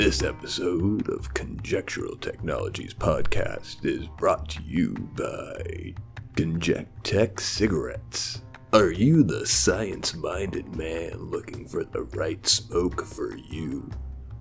[0.00, 5.94] This episode of Conjectural Technologies Podcast is brought to you by
[6.32, 8.40] Conjectech Cigarettes.
[8.72, 13.90] Are you the science minded man looking for the right smoke for you?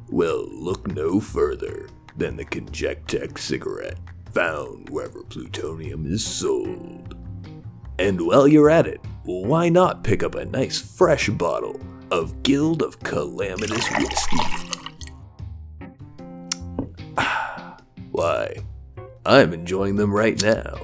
[0.07, 3.99] Well, look no further than the Conjectech cigarette,
[4.33, 7.17] found wherever plutonium is sold.
[7.99, 11.81] And while you're at it, why not pick up a nice fresh bottle
[12.11, 14.68] of Guild of Calamitous Whiskey?
[18.29, 18.57] Why,
[19.25, 20.75] I'm enjoying them right now.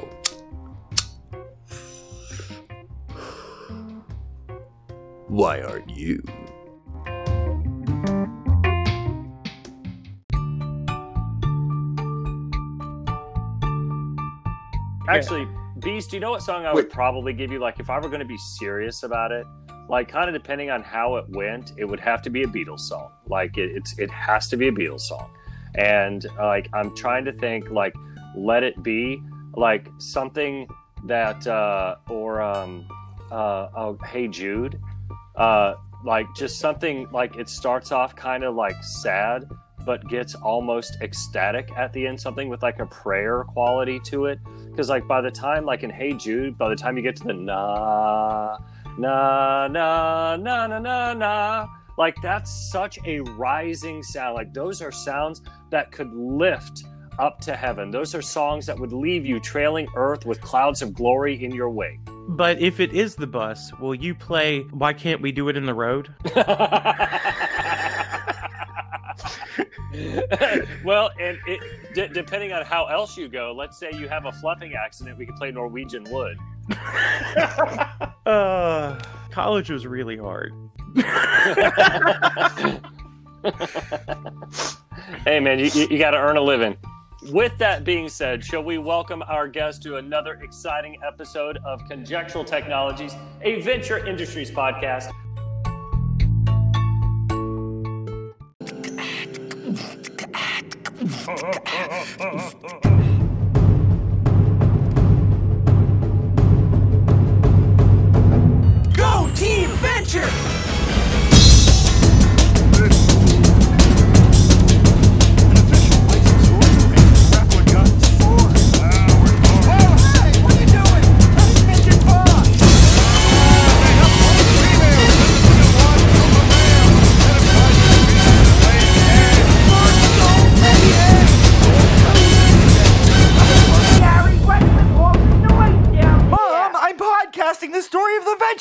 [5.27, 6.23] Why aren't you?
[15.07, 15.47] Actually,
[15.81, 17.59] Beast, you know what song I would probably give you?
[17.59, 19.45] Like, if I were going to be serious about it,
[19.87, 22.79] like, kind of depending on how it went, it would have to be a Beatles
[22.79, 23.11] song.
[23.27, 25.29] Like, it, it's it has to be a Beatles song.
[25.77, 27.93] And like, I'm trying to think, like,
[28.35, 29.21] "Let It Be,"
[29.55, 30.67] like something
[31.05, 32.87] that, uh, or um,
[33.31, 34.79] uh, oh, "Hey Jude,"
[35.35, 39.49] uh, like just something like it starts off kind of like sad,
[39.85, 42.19] but gets almost ecstatic at the end.
[42.19, 44.39] Something with like a prayer quality to it
[44.75, 47.23] because like by the time like in hey jude by the time you get to
[47.23, 48.57] the na
[48.97, 51.67] na na na na na na
[51.97, 56.83] like that's such a rising sound like those are sounds that could lift
[57.19, 60.93] up to heaven those are songs that would leave you trailing earth with clouds of
[60.93, 65.21] glory in your wake But if it is the bus, will you play Why Can't
[65.21, 66.13] We Do It in the Road?
[70.83, 71.59] well, and it,
[71.93, 75.25] d- depending on how else you go, let's say you have a fluffing accident, we
[75.25, 76.37] could play Norwegian Wood.
[78.25, 78.99] Uh,
[79.29, 80.51] college was really hard.
[85.25, 86.77] hey, man, you, you, got to earn a living.
[87.31, 92.45] With that being said, shall we welcome our guest to another exciting episode of Conjectural
[92.45, 95.11] Technologies, a venture industries podcast?
[108.95, 110.54] Go Team Venture!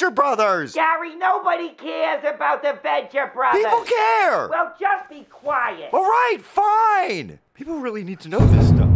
[0.05, 0.75] Venture Brothers.
[0.75, 3.63] Gary, nobody cares about the Venture Brothers.
[3.63, 4.49] People care.
[4.49, 5.91] Well, just be quiet.
[5.95, 7.39] All right, fine.
[7.55, 8.91] People really need to know this stuff.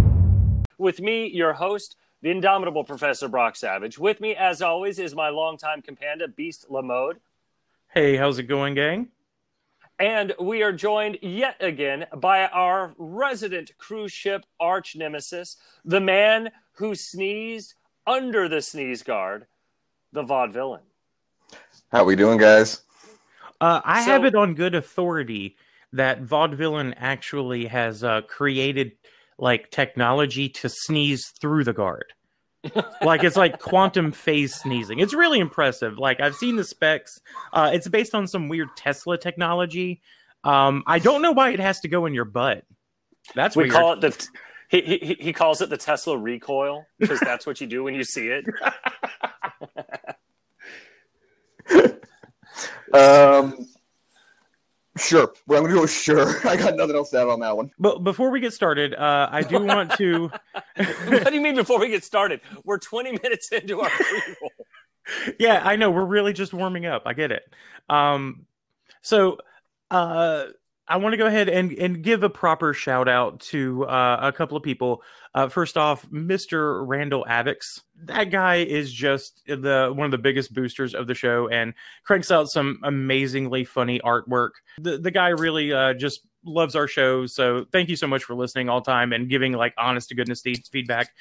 [0.76, 3.98] With me, your host, the indomitable Professor Brock Savage.
[3.98, 7.20] With me, as always, is my longtime companion, Beast Lamode.
[7.88, 9.08] Hey, how's it going, gang?
[9.98, 16.50] And we are joined yet again by our resident cruise ship arch nemesis, the man
[16.72, 17.74] who sneezed
[18.06, 19.46] under the sneeze guard,
[20.12, 20.82] the vaudevillain.
[21.90, 22.82] How we doing, guys?
[23.60, 25.56] Uh, I So- have it on good authority
[25.92, 28.92] that Vaudevillain actually has uh, created
[29.38, 32.12] like technology to sneeze through the guard.
[33.02, 34.98] like it's like quantum phase sneezing.
[34.98, 35.96] It's really impressive.
[35.96, 37.20] Like I've seen the specs.
[37.52, 40.02] Uh, it's based on some weird Tesla technology.
[40.44, 42.64] Um, I don't know why it has to go in your butt.
[43.34, 43.74] That's We weird.
[43.74, 44.28] call it the.
[44.70, 48.04] He, he, he calls it the Tesla recoil because that's what you do when you
[48.04, 48.44] see it.
[52.92, 53.66] Um,
[54.96, 55.32] sure.
[55.46, 56.40] Well, I'm gonna go with sure.
[56.48, 57.70] I got nothing else to add on that one.
[57.78, 60.30] But before we get started, uh, I do want to.
[60.76, 62.40] what do you mean before we get started?
[62.64, 64.50] We're 20 minutes into our pre-roll.
[65.38, 65.90] yeah, I know.
[65.90, 67.02] We're really just warming up.
[67.06, 67.42] I get it.
[67.88, 68.46] Um,
[69.02, 69.38] so
[69.90, 70.46] uh,
[70.88, 74.32] I want to go ahead and, and give a proper shout out to uh, a
[74.32, 75.02] couple of people.
[75.34, 76.82] Uh, first off, Mr.
[76.86, 77.82] Randall Avix.
[78.04, 81.74] That guy is just the one of the biggest boosters of the show and
[82.04, 84.50] cranks out some amazingly funny artwork.
[84.78, 87.26] The the guy really uh, just loves our show.
[87.26, 90.14] So thank you so much for listening all the time and giving like honest to
[90.14, 91.12] goodness feedback.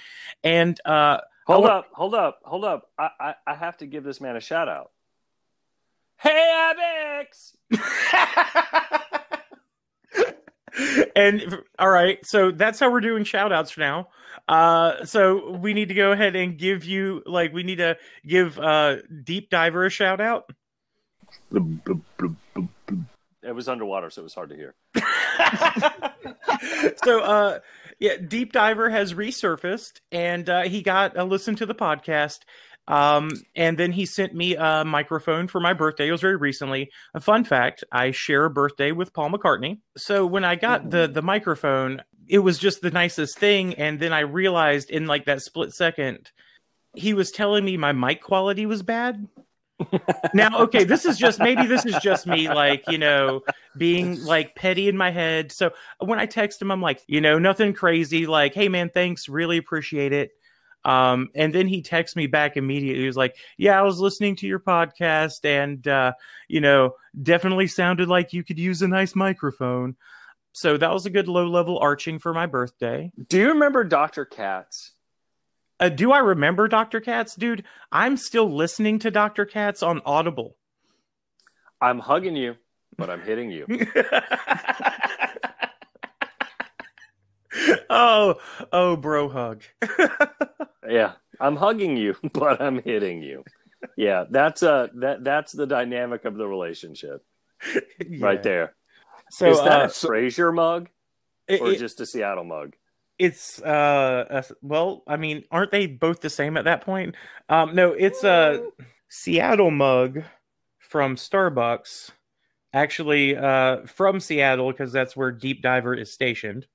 [0.43, 2.89] And uh, Hold up, hold up, hold up.
[2.99, 4.91] I, I, I have to give this man a shout out.
[6.17, 6.73] Hey,
[7.31, 7.53] Abix!
[11.15, 14.09] and all right, so that's how we're doing shout outs for now.
[14.47, 18.59] Uh so we need to go ahead and give you like we need to give
[18.59, 20.49] uh Deep Diver a shout out.
[23.43, 24.75] It was underwater, so it was hard to hear.
[27.03, 27.59] so uh
[27.99, 32.39] yeah deep diver has resurfaced and uh he got a listen to the podcast
[32.87, 36.07] um and then he sent me a microphone for my birthday.
[36.07, 36.91] It was very recently.
[37.13, 39.79] A fun fact i share a birthday with paul mccartney.
[39.97, 43.73] So when i got the the microphone it was just the nicest thing.
[43.75, 46.31] And then i realized in like that split second
[46.95, 49.27] he was telling me my mic quality was bad.
[50.33, 53.41] Now okay this is just maybe this is just me like you know
[53.77, 55.51] being like petty in my head.
[55.51, 58.25] So when i text him i'm like you know nothing crazy.
[58.25, 59.29] Like hey man thanks.
[59.29, 60.31] Really appreciate it
[60.87, 64.35] um and then he texts me back immediately he was like yeah i was listening
[64.35, 66.11] to your podcast and uh
[66.47, 69.95] you know definitely sounded like you could use a nice microphone
[70.53, 74.25] so that was a good low level arching for my birthday Do you remember Dr.
[74.25, 74.93] Katz?
[75.79, 80.57] uh, do i remember dr katz dude i'm still listening to dr katz on audible
[81.79, 82.55] I'm hugging you,
[82.97, 83.67] but I'm hitting you.
[87.89, 88.35] oh,
[88.71, 89.61] oh, bro hug.
[90.87, 93.43] Yeah, I'm hugging you, but I'm hitting you.
[93.95, 97.23] Yeah, that's uh that that's the dynamic of the relationship
[97.73, 98.41] right Yeah.
[98.41, 98.75] there.
[99.29, 100.89] So Is that uh, a Frasier mug
[101.47, 102.75] it- or it- just a Seattle mug?
[103.19, 107.15] it's uh, a, well, I mean, aren't they both the same at that point?
[107.49, 108.67] Um, no, it's a
[109.09, 110.21] Seattle mug
[110.79, 112.11] from Starbucks.
[112.73, 116.67] Actually, uh, from Seattle because that's where Deep Diver is stationed.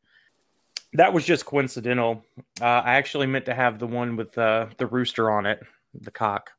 [0.94, 2.24] That was just coincidental.
[2.60, 5.62] Uh, I actually meant to have the one with uh, the rooster on it,
[5.94, 6.50] the cock.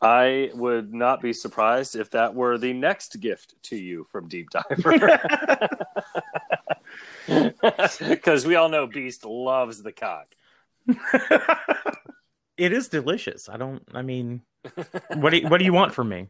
[0.00, 4.48] I would not be surprised if that were the next gift to you from Deep
[4.50, 5.18] Diver.
[8.08, 10.34] Because we all know Beast loves the cock.
[12.56, 13.48] it is delicious.
[13.48, 13.82] I don't.
[13.92, 14.42] I mean,
[15.14, 16.28] what do you, what do you want from me?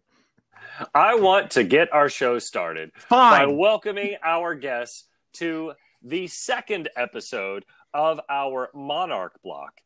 [0.95, 5.05] I want to get our show started by welcoming our guests
[5.35, 5.73] to
[6.03, 9.81] the second episode of our Monarch block,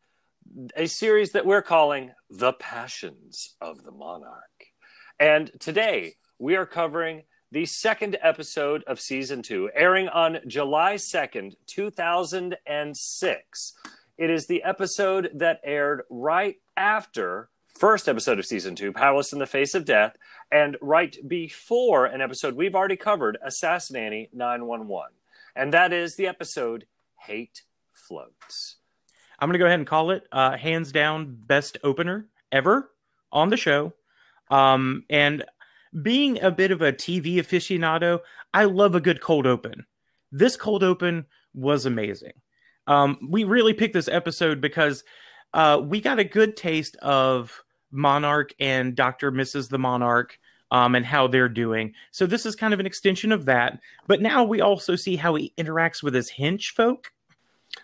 [0.76, 4.67] a series that we're calling The Passions of the Monarch.
[5.19, 11.55] And today we are covering the second episode of season two, airing on July 2nd,
[11.67, 13.73] 2006.
[14.19, 17.49] It is the episode that aired right after
[17.79, 20.17] first episode of season two, Powerless in the Face of Death,
[20.50, 25.12] and right before an episode we've already covered, Assassinanny 911.
[25.54, 26.87] And that is the episode
[27.20, 27.62] Hate
[27.93, 28.76] Floats.
[29.38, 32.90] I'm gonna go ahead and call it uh, hands down best opener ever
[33.32, 33.93] on the show.
[34.50, 35.44] Um, and
[36.02, 38.20] being a bit of a TV aficionado,
[38.54, 39.87] I love a good cold open.
[40.31, 42.32] This cold open was amazing.
[42.87, 45.04] Um, we really picked this episode because
[45.54, 49.69] uh, we got a good taste of Monarch and Doctor Mrs.
[49.69, 50.38] the Monarch.
[50.73, 51.93] Um, and how they're doing.
[52.13, 53.79] So this is kind of an extension of that.
[54.07, 57.13] But now we also see how he interacts with his hench folk.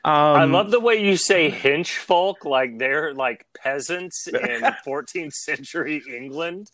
[0.04, 5.34] Um, I love the way you say hench folk, like they're like peasants in 14th
[5.34, 6.70] century England.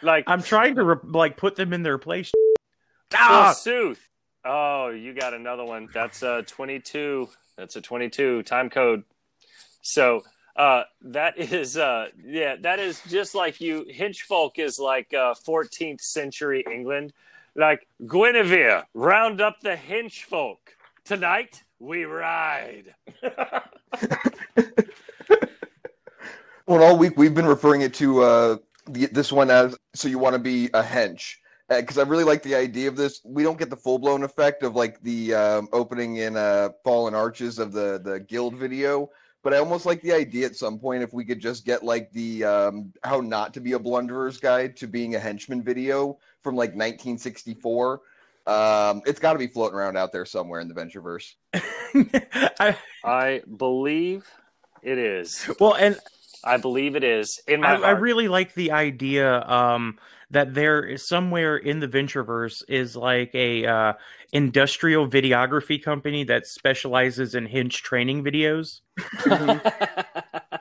[0.00, 2.32] Like, I'm trying to re- like put them in their place.
[3.14, 3.52] Ah!
[3.52, 4.00] forsooth.
[4.44, 5.88] Oh, you got another one.
[5.92, 7.28] That's a 22.
[7.58, 9.02] That's a 22 time code.
[9.82, 10.22] So,
[10.60, 13.86] uh, that is, uh, yeah, that is just like you.
[13.90, 17.14] Hench folk is like uh, 14th century England.
[17.56, 20.76] Like, Guinevere, round up the hench folk.
[21.04, 22.94] Tonight, we ride.
[26.66, 30.20] Well, all week we've been referring it to uh, the, this one as so you
[30.20, 31.34] want to be a hench
[31.68, 33.20] because I really like the idea of this.
[33.24, 37.12] We don't get the full blown effect of like the um, opening in uh, Fallen
[37.12, 39.10] Arches of the the guild video,
[39.42, 42.12] but I almost like the idea at some point if we could just get like
[42.12, 46.56] the um, how not to be a blunderer's guide to being a henchman video from
[46.56, 48.00] like 1964.
[48.46, 51.34] Um, it's got to be floating around out there somewhere in the Ventureverse.
[52.58, 54.26] I, I believe
[54.82, 55.48] it is.
[55.60, 55.98] well, and
[56.44, 57.84] I believe it is in my I, heart.
[57.84, 59.98] I really like the idea um,
[60.30, 63.92] that there is somewhere in the Ventureverse is like a uh,
[64.32, 68.80] industrial videography company that specializes in hinge training videos.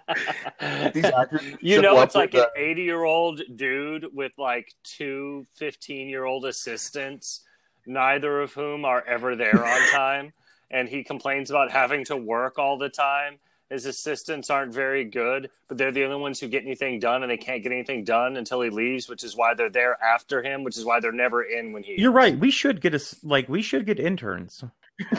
[0.93, 1.05] These
[1.62, 6.45] you know, it's like an 80 year old dude with like two 15 year old
[6.45, 7.41] assistants,
[7.86, 10.33] neither of whom are ever there on time.
[10.71, 13.39] And he complains about having to work all the time.
[13.69, 17.31] His assistants aren't very good, but they're the only ones who get anything done, and
[17.31, 20.63] they can't get anything done until he leaves, which is why they're there after him,
[20.63, 21.99] which is why they're never in when he.
[21.99, 22.38] You're right.
[22.38, 24.63] We should get us like we should get interns.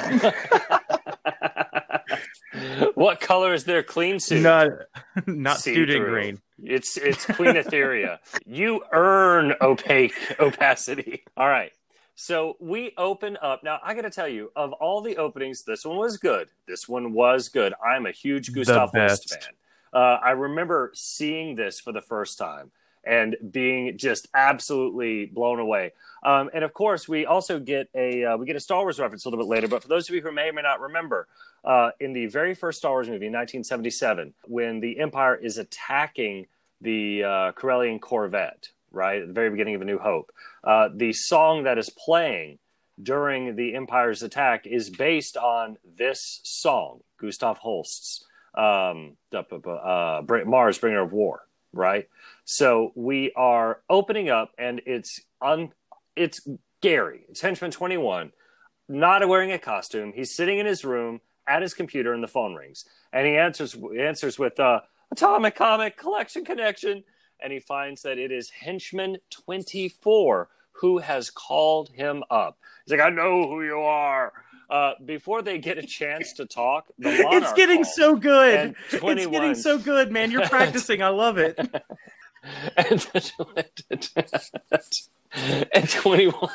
[2.95, 4.43] what color is their clean suit?
[4.43, 4.69] Not
[5.27, 6.41] not student green.
[6.63, 8.19] It's it's Queen Etheria.
[8.47, 11.25] you earn opaque opacity.
[11.37, 11.73] All right.
[12.21, 13.65] So we open up.
[13.65, 16.51] Now, I got to tell you, of all the openings, this one was good.
[16.69, 17.73] This one was good.
[17.83, 19.55] I'm a huge Gustav Holst fan.
[19.91, 22.73] Uh, I remember seeing this for the first time
[23.05, 25.93] and being just absolutely blown away.
[26.23, 29.25] Um, and of course, we also get a uh, we get a Star Wars reference
[29.25, 29.67] a little bit later.
[29.67, 31.27] But for those of you who may or may not remember,
[31.65, 36.49] uh, in the very first Star Wars movie in 1977, when the Empire is attacking
[36.83, 40.33] the uh, Corellian Corvette, right at the very beginning of A New Hope,
[40.65, 42.59] uh, the song that is playing
[43.03, 51.03] during the Empire's attack is based on this song, Gustav Holst's um, uh, Mars, Bringer
[51.03, 51.43] of War,
[51.73, 52.09] right?
[52.45, 55.73] So we are opening up, and it's un-
[56.17, 56.47] it's
[56.83, 58.33] Gary, it's Henchman Twenty One,
[58.89, 60.13] not wearing a costume.
[60.15, 63.77] He's sitting in his room at his computer, and the phone rings, and he answers
[63.99, 64.81] answers with uh,
[65.13, 67.05] Atomic Comic Collection Connection,
[67.43, 70.49] and he finds that it is Henchman Twenty Four
[70.81, 72.59] who has called him up.
[72.85, 74.33] He's like, I know who you are.
[74.71, 77.95] Uh, before they get a chance to talk, the It's getting calls.
[77.95, 78.59] so good.
[78.59, 78.77] And
[79.19, 80.31] It's getting so good, man.
[80.31, 81.03] You're practicing.
[81.03, 81.59] I love it.
[82.77, 83.07] and,
[85.73, 86.49] and 21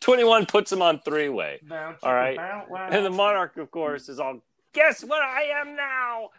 [0.00, 1.58] 21 puts him on three way
[2.02, 2.38] all right
[2.92, 4.38] and the monarch of course is all
[4.72, 6.30] guess what i am now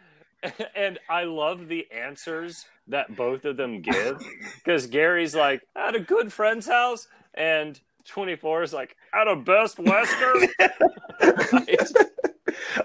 [0.76, 4.22] and i love the answers that both of them give
[4.56, 9.78] because gary's like at a good friend's house and 24 is like at a best
[9.78, 10.48] western?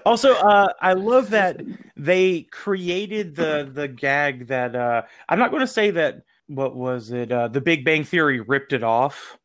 [0.04, 1.60] Also, uh, I love that
[1.96, 6.22] they created the the gag that uh, I'm not going to say that.
[6.48, 7.30] What was it?
[7.30, 9.38] Uh, the Big Bang Theory ripped it off,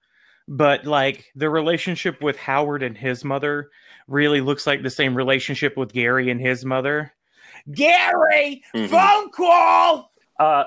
[0.47, 3.69] but like the relationship with Howard and his mother
[4.07, 7.13] really looks like the same relationship with Gary and his mother.
[7.71, 8.89] Gary, Mhm.
[8.89, 10.11] phone call.
[10.39, 10.65] Uh,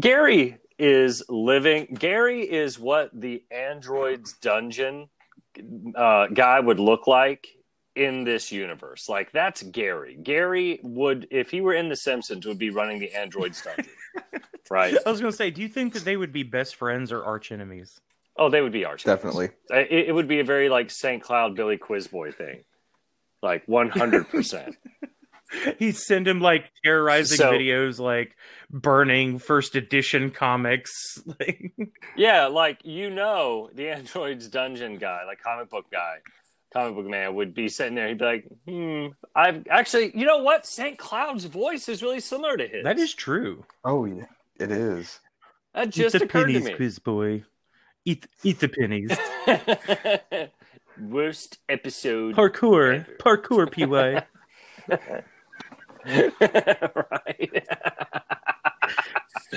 [0.00, 1.86] Gary is living.
[1.98, 5.08] Gary is what the android's dungeon
[5.94, 7.46] uh, guy would look like
[7.94, 9.08] in this universe.
[9.08, 10.16] Like that's Gary.
[10.20, 13.86] Gary would, if he were in The Simpsons, would be running the android's dungeon,
[14.70, 14.96] right?
[15.06, 17.24] I was going to say, do you think that they would be best friends or
[17.24, 18.00] arch enemies?
[18.36, 19.04] Oh, they would be arch.
[19.04, 19.50] Definitely.
[19.70, 21.22] It, it would be a very like St.
[21.22, 22.64] Cloud Billy Quizboy thing,
[23.42, 24.76] like one hundred percent.
[25.78, 28.36] He'd send him like terrorizing So- videos, like
[28.70, 30.90] burning first edition comics.
[31.40, 31.72] Like,
[32.16, 36.16] Yeah, like you know, the android's dungeon guy, like comic book guy,
[36.72, 38.08] comic book man, would be sitting there.
[38.08, 40.66] He'd be like, "Hmm, I've actually, you know what?
[40.66, 40.98] St.
[40.98, 42.84] Cloud's voice is really similar to his.
[42.84, 43.64] that is true.
[43.84, 44.26] Oh yeah,
[44.60, 45.20] it is.
[45.74, 47.44] that just eat the occurred pennies, to quiz boy.
[48.04, 49.10] Eat eat the pennies.
[51.00, 52.36] Worst episode.
[52.36, 54.22] Parkour, parkour, py.
[56.40, 57.66] right.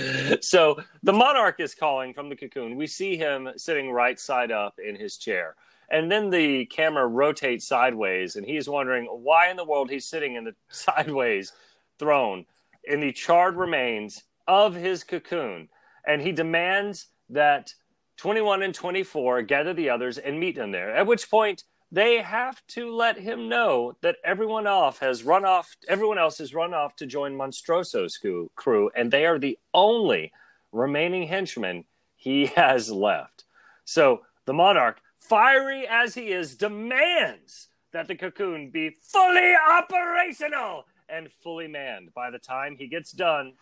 [0.42, 2.76] so the monarch is calling from the cocoon.
[2.76, 5.56] We see him sitting right side up in his chair.
[5.90, 10.36] And then the camera rotates sideways, and he's wondering why in the world he's sitting
[10.36, 11.54] in the sideways
[11.98, 12.46] throne
[12.84, 15.70] in the charred remains of his cocoon.
[16.06, 17.74] And he demands that
[18.18, 20.96] 21 and 24 gather the others and meet him there.
[20.96, 25.76] At which point, they have to let him know that everyone off has run off
[25.88, 28.20] everyone else has run off to join monstroso's
[28.56, 30.32] crew, and they are the only
[30.72, 33.46] remaining henchmen he has left.
[33.86, 41.32] So the monarch fiery as he is demands that the cocoon be fully operational and
[41.42, 43.54] fully manned by the time he gets done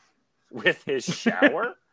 [0.52, 1.76] with his shower.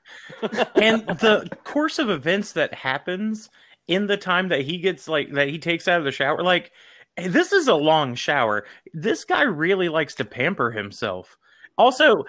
[0.75, 3.49] And the course of events that happens
[3.89, 6.73] in the time that he gets like that he takes out of the shower, like
[7.17, 8.65] this is a long shower.
[8.95, 11.37] This guy really likes to pamper himself.
[11.77, 12.25] Also,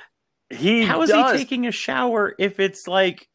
[0.50, 1.32] he how is does.
[1.32, 3.28] he taking a shower if it's like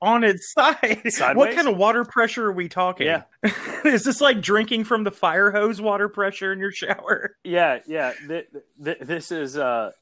[0.00, 1.02] on its side?
[1.34, 3.06] What kind of water pressure are we talking?
[3.06, 3.22] Yeah.
[3.84, 7.36] is this like drinking from the fire hose water pressure in your shower?
[7.44, 8.12] Yeah, yeah.
[8.26, 8.46] Th-
[8.82, 9.92] th- this is uh,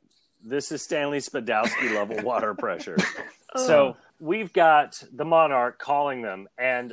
[0.43, 2.97] this is Stanley Spadowski level water pressure.
[3.57, 6.93] So we've got the Monarch calling them, and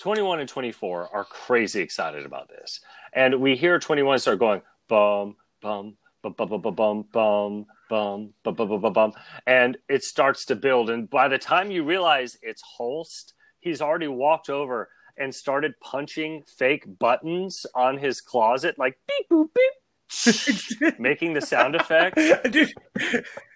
[0.00, 2.80] 21 and 24 are crazy excited about this.
[3.12, 8.32] And we hear 21 start going bum bum bum bum bum bum bum bum bum
[8.42, 9.12] bum bum bum bum bum,
[9.46, 10.88] and it starts to build.
[10.88, 14.88] And by the time you realize it's Holst, he's already walked over
[15.18, 21.76] and started punching fake buttons on his closet, like beep boop beep, making the sound
[21.76, 22.16] effect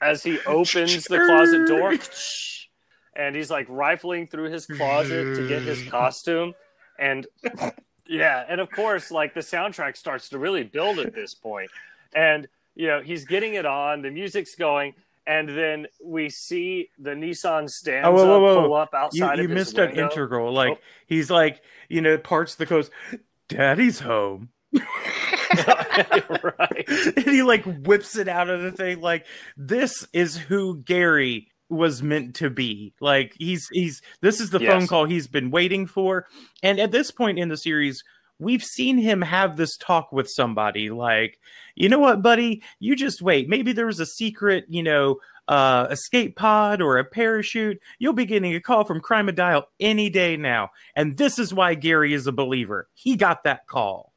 [0.03, 1.95] as he opens the closet door
[3.17, 6.55] and he's like rifling through his closet to get his costume
[6.99, 7.27] and
[8.07, 11.71] yeah and of course like the soundtrack starts to really build at this point
[12.15, 14.95] and you know he's getting it on the music's going
[15.27, 18.63] and then we see the Nissan Stanza Oh, whoa, whoa, whoa.
[18.67, 20.53] pull up You, outside you of his missed an integral.
[20.53, 20.79] Like Oh.
[21.07, 22.91] he's like, you know, parts the coast.
[23.49, 24.51] Daddy's home.
[25.55, 26.85] right.
[27.17, 29.01] and he like whips it out of the thing.
[29.01, 29.25] Like
[29.57, 32.95] this is who Gary was meant to be.
[33.01, 34.73] Like he's he's this is the Yes.
[34.73, 36.27] phone call he's been waiting for.
[36.63, 38.03] And at this point in the series,
[38.39, 40.91] we've seen him have this talk with somebody.
[40.91, 41.39] Like,
[41.75, 42.63] you know what, buddy?
[42.81, 43.49] You just wait.
[43.49, 45.17] Maybe there was a secret, you know,
[45.47, 47.79] uh, escape pod or a parachute.
[47.99, 50.71] You'll be getting a call from Crime and Dial any day now.
[50.97, 52.89] And this is why Gary is a believer.
[52.95, 54.13] He got that call.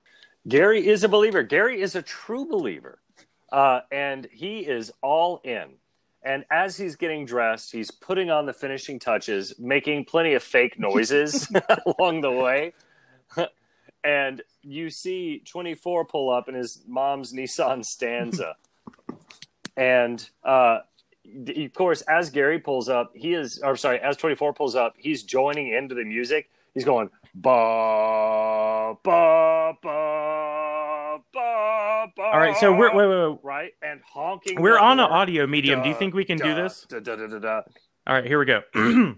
[0.48, 1.44] Gary is a believer.
[1.44, 3.00] Gary is a true believer.
[3.52, 5.76] Uh, and he is all in.
[6.28, 10.78] And as he's getting dressed, he's putting on the finishing touches, making plenty of fake
[10.80, 11.50] noises
[11.86, 12.74] along the way.
[14.04, 18.56] and you see 24 pull up in his mom's Nissan Stanza.
[19.78, 20.80] and uh,
[21.48, 25.24] of course, as Gary pulls up, he is, or sorry, as 24 pulls up, he's
[25.24, 26.50] joining into the music.
[26.74, 30.97] He's going, ba, ba, ba,
[31.38, 32.24] ba, ba.
[32.24, 33.40] All right, so we're wait, wait, wait.
[33.44, 34.62] right and honking.
[34.62, 35.82] We're on an audio medium.
[35.84, 36.86] Do you think we can do this?
[36.90, 37.62] da, da, da, da, da.
[38.08, 38.62] All right, here we go.
[38.74, 39.18] bum,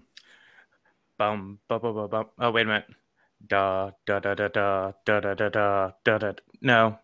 [1.18, 2.26] bum, bum, bum, bum.
[2.38, 2.86] Oh, wait a minute.
[3.46, 6.32] Da da da da da da da da da da da.
[6.60, 6.98] No,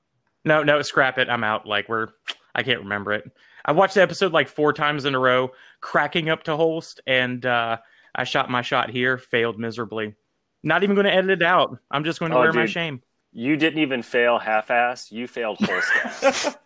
[0.44, 0.82] no, no.
[0.82, 1.28] Scrap it.
[1.30, 1.66] I'm out.
[1.66, 2.08] Like we're.
[2.54, 3.25] I can't remember it.
[3.64, 7.44] I watched the episode like four times in a row, cracking up to Holst, and
[7.44, 7.78] uh,
[8.14, 10.14] I shot my shot here, failed miserably.
[10.62, 11.76] Not even going to edit it out.
[11.90, 13.02] I'm just going to Oh, wear my shame.
[13.38, 15.12] You didn't even fail half-ass.
[15.12, 16.56] You failed whole staff.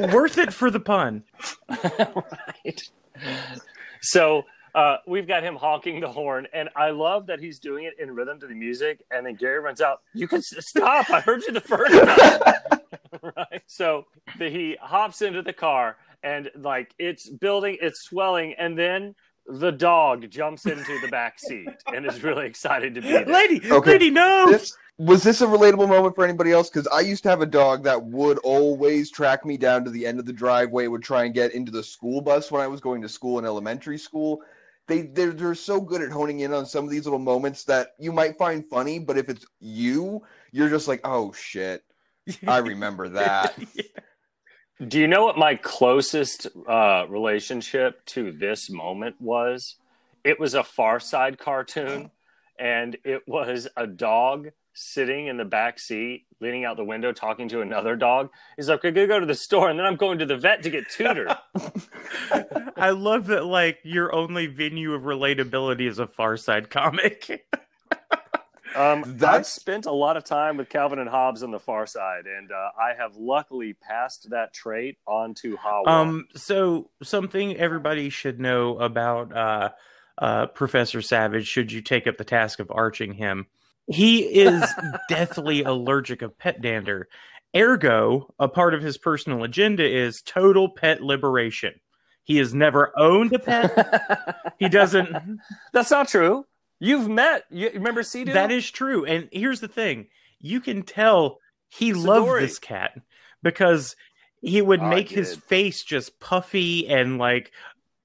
[0.14, 1.24] Worth it for the pun.
[1.68, 2.82] right.
[4.00, 4.44] So
[4.74, 8.14] uh, we've got him honking the horn, and I love that he's doing it in
[8.14, 9.02] rhythm to the music.
[9.10, 10.00] And then Gary runs out.
[10.14, 11.10] You can stop.
[11.10, 12.80] I heard you the first time.
[13.36, 13.62] right.
[13.66, 14.06] So
[14.38, 19.14] the, he hops into the car, and like it's building, it's swelling, and then
[19.48, 23.26] the dog jumps into the back seat and is really excited to be there.
[23.26, 23.92] Lady, Okay.
[23.92, 24.46] lady, no.
[24.50, 26.70] This was this a relatable moment for anybody else?
[26.70, 30.06] Because I used to have a dog that would always track me down to the
[30.06, 32.80] end of the driveway, would try and get into the school bus when I was
[32.80, 34.42] going to school in elementary school.
[34.86, 37.94] They they're, they're so good at honing in on some of these little moments that
[37.98, 41.84] you might find funny, but if it's you, you're just like, oh shit,
[42.46, 43.58] I remember that.
[44.88, 49.76] Do you know what my closest uh, relationship to this moment was?
[50.22, 52.10] It was a Far Side cartoon,
[52.58, 57.48] and it was a dog sitting in the back seat, leaning out the window, talking
[57.48, 58.30] to another dog.
[58.56, 60.62] He's like, "I'm gonna go to the store, and then I'm going to the vet
[60.62, 61.28] to get tutored."
[62.76, 67.46] I love that like your only venue of relatability is a Far Side comic.
[68.74, 72.26] Um, I've spent a lot of time with Calvin and Hobbes on the Far Side,
[72.26, 75.88] and uh, I have luckily passed that trait on to Hawa.
[75.88, 79.70] um so something everybody should know about uh
[80.18, 83.46] uh Professor Savage should you take up the task of arching him.
[83.88, 84.64] He is
[85.08, 87.08] deathly allergic of pet dander.
[87.56, 91.74] Ergo, a part of his personal agenda is total pet liberation.
[92.24, 94.42] He has never owned a pet.
[94.58, 95.38] He doesn't
[95.74, 96.46] That's not true.
[96.80, 97.44] You've met.
[97.50, 99.04] You remember Sea That is true.
[99.04, 100.08] And here's the thing
[100.40, 102.92] you can tell he loved this cat
[103.42, 103.96] because
[104.40, 107.52] he would Oh, make his face just puffy and like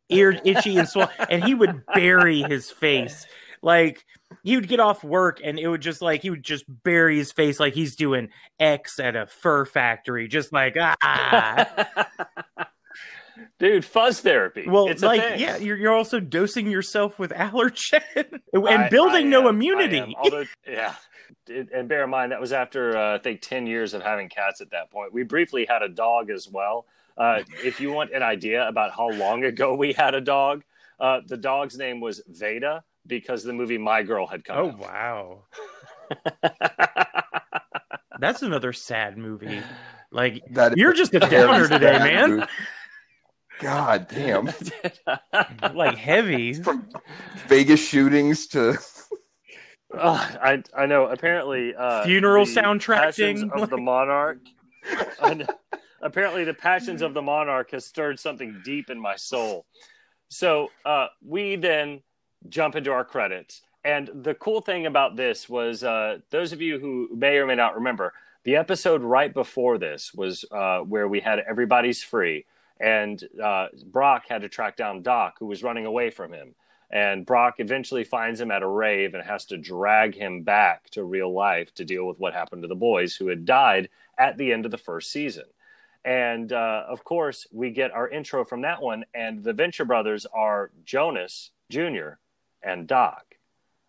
[0.10, 3.26] ear itchy and so and he would bury his face
[3.62, 4.06] like
[4.44, 7.32] he would get off work and it would just like he would just bury his
[7.32, 11.88] face like he's doing x at a fur factory just like ah
[13.60, 14.66] Dude, fuzz therapy.
[14.68, 18.02] well it's like yeah you're, you're also dosing yourself with allergen
[18.54, 20.16] and I- building I no am, immunity.
[20.18, 20.96] Although, yeah.
[21.48, 24.62] And bear in mind, that was after, uh, I think, 10 years of having cats
[24.62, 25.12] at that point.
[25.12, 26.86] We briefly had a dog as well.
[27.18, 30.64] Uh, if you want an idea about how long ago we had a dog,
[31.00, 34.80] uh, the dog's name was Veda because the movie My Girl had come oh out.
[34.80, 35.44] wow
[38.20, 39.62] That's another sad movie.
[40.12, 42.30] Like That is you're just a downer today, man.
[42.30, 42.48] dude.
[43.60, 44.50] God damn.
[45.74, 46.54] Like heavy.
[46.54, 46.88] From
[47.48, 48.78] Vegas shootings to
[49.94, 51.08] Uh, I I know.
[51.08, 54.40] Apparently, uh, Funeral the soundtracking, passions of the monarch.
[56.02, 59.66] Apparently, the passions of the monarch has stirred something deep in my soul.
[60.30, 62.02] So uh, we then
[62.50, 66.80] jump into our credits, and the cool thing about this was uh, those of you
[66.80, 71.20] who may or may not remember the episode right before this was uh, where we
[71.20, 72.46] had everybody's free,
[72.80, 76.56] and uh, Brock had to track down Doc, who was running away from him.
[76.94, 81.06] And Brock eventually finds him at a rave and has to drag him back to
[81.06, 84.52] real life to deal with what happened to the boys who had died at the
[84.52, 85.46] end of the first season.
[86.04, 89.06] And uh, of course, we get our intro from that one.
[89.14, 92.18] And the Venture Brothers are Jonas Jr.
[92.64, 93.26] and Doc.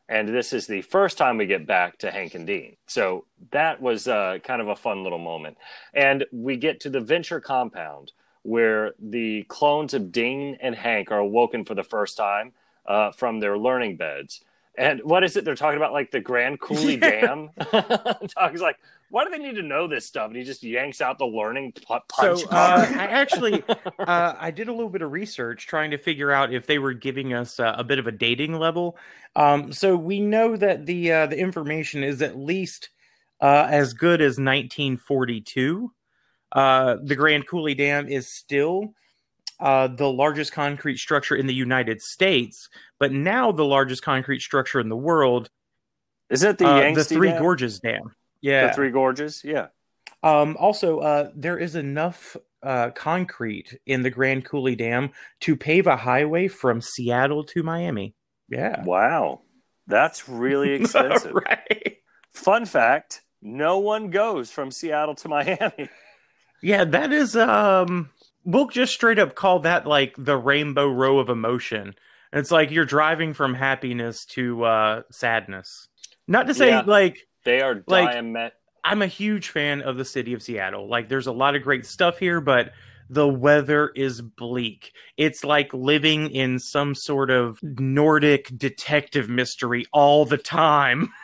[0.08, 2.76] And this is the first time we get back to Hank and Dean.
[2.86, 5.56] So that was uh, kind of a fun little moment.
[5.94, 11.18] And we get to the Venture compound where the clones of Dean and Hank are
[11.18, 12.52] awoken for the first time
[12.86, 14.42] uh, from their learning beds.
[14.78, 15.44] And what is it?
[15.44, 17.50] They're talking about like the Grand Coulee Dam.
[17.70, 18.78] Dog's like,
[19.10, 20.28] why do they need to know this stuff?
[20.28, 22.40] And he just yanks out the learning pu- punch.
[22.40, 23.62] So uh, I actually
[23.98, 26.94] uh, I did a little bit of research trying to figure out if they were
[26.94, 28.96] giving us uh, a bit of a dating level.
[29.36, 32.88] Um, so we know that the uh, the information is at least
[33.42, 35.92] uh, as good as 1942.
[36.52, 38.94] Uh, the Grand Coulee Dam is still
[39.62, 42.68] uh, the largest concrete structure in the United States,
[43.02, 45.50] but now the largest concrete structure in the world,
[46.30, 47.42] is it the uh, Yangtze the Three Dam?
[47.42, 48.14] Gorges Dam.
[48.40, 49.42] Yeah, The Three Gorges?
[49.42, 49.66] Yeah.
[50.22, 55.10] Um, also, uh, there is enough uh, concrete in the Grand Coulee Dam
[55.40, 58.14] to pave a highway from Seattle to Miami.
[58.48, 58.84] Yeah.
[58.84, 59.40] Wow.
[59.88, 61.34] That's really expensive.
[61.34, 61.96] right.
[62.30, 65.88] Fun fact no one goes from Seattle to Miami.
[66.64, 67.34] Yeah, that is.
[67.34, 68.10] Um,
[68.44, 71.96] we'll just straight up call that like the rainbow row of emotion.
[72.32, 75.88] It's like you're driving from happiness to uh, sadness.
[76.26, 76.82] Not to say Yeah.
[76.86, 78.52] like They are Like- diamet.
[78.84, 80.88] I'm a huge fan of the city of Seattle.
[80.88, 82.72] Like, there's a lot of great stuff here, but
[83.08, 84.92] the weather is bleak.
[85.16, 91.10] It's like living in some sort of Nordic detective mystery all the time.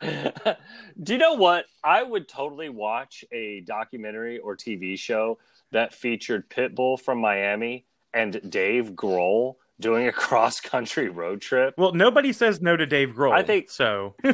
[1.02, 1.64] Do you know what?
[1.82, 5.38] I would totally watch a documentary or TV show
[5.72, 11.74] that featured Pitbull from Miami and Dave Grohl doing a cross country road trip.
[11.76, 13.32] Well, nobody says no to Dave Grohl.
[13.32, 14.14] I think- so.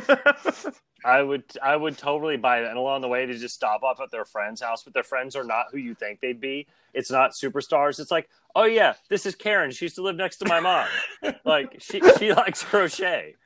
[1.05, 2.69] I would I would totally buy that.
[2.69, 5.35] And along the way, to just stop off at their friend's house, but their friends
[5.35, 6.67] are not who you think they'd be.
[6.93, 7.99] It's not superstars.
[8.01, 9.71] It's like, oh yeah, this is Karen.
[9.71, 10.89] She used to live next to my mom.
[11.45, 13.37] like she she likes crochet.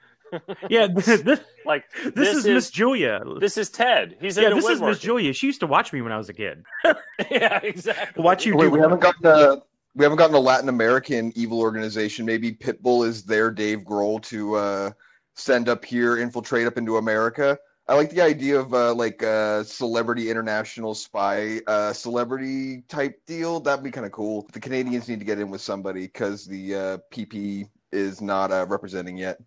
[0.69, 3.23] Yeah, this, Like this, is, Miss Julia.
[3.41, 4.17] This is Ted.
[4.21, 4.99] He's yeah, this is Miss.
[4.99, 5.33] Julia.
[5.33, 6.65] She used to watch me when I was a kid.
[7.31, 8.23] yeah, exactly.
[8.23, 9.63] Watch you Wait, do we haven't gotten a
[9.95, 12.27] we haven't gotten a Latin American evil organization.
[12.27, 14.91] Maybe Pitbull is their Dave Grohl to uh,
[15.35, 17.59] send up here, infiltrate up into America.
[17.87, 23.61] I like the idea of uh, like a celebrity international spy, uh, celebrity type deal.
[23.61, 24.49] That'd be kind of cool.
[24.53, 28.65] The Canadians need to get in with somebody because the uh, PP is not uh,
[28.69, 29.39] representing yet.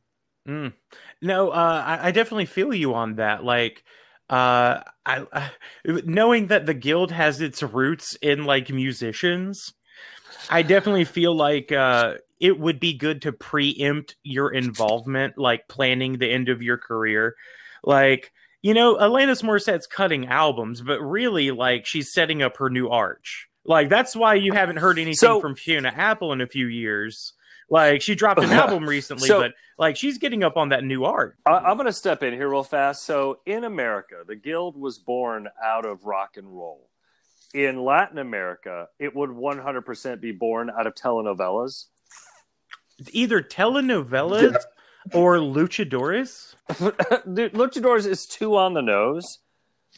[0.47, 0.73] Mm.
[1.21, 3.43] No, uh, I, I definitely feel you on that.
[3.43, 3.83] Like,
[4.29, 5.51] uh, I, I
[5.85, 9.73] knowing that the guild has its roots in like musicians,
[10.49, 16.17] I definitely feel like uh, it would be good to preempt your involvement, like planning
[16.17, 17.35] the end of your career.
[17.83, 18.31] Like,
[18.61, 23.47] you know, Alanis Morissette's cutting albums, but really, like, she's setting up her new arch.
[23.65, 27.33] Like, that's why you haven't heard anything So- from Fiona Apple in a few years.
[27.69, 31.03] Like, she dropped an album recently, So- but like, she's getting up on that new
[31.05, 31.37] art.
[31.45, 33.05] I, I'm going to step in here real fast.
[33.05, 36.89] So, in America, the Guild was born out of rock and roll.
[37.53, 41.85] In Latin America, it would 100% be born out of telenovelas.
[43.11, 44.57] Either telenovelas
[45.13, 46.55] or luchadores.
[47.33, 49.39] Dude, Luchadors is too on the nose.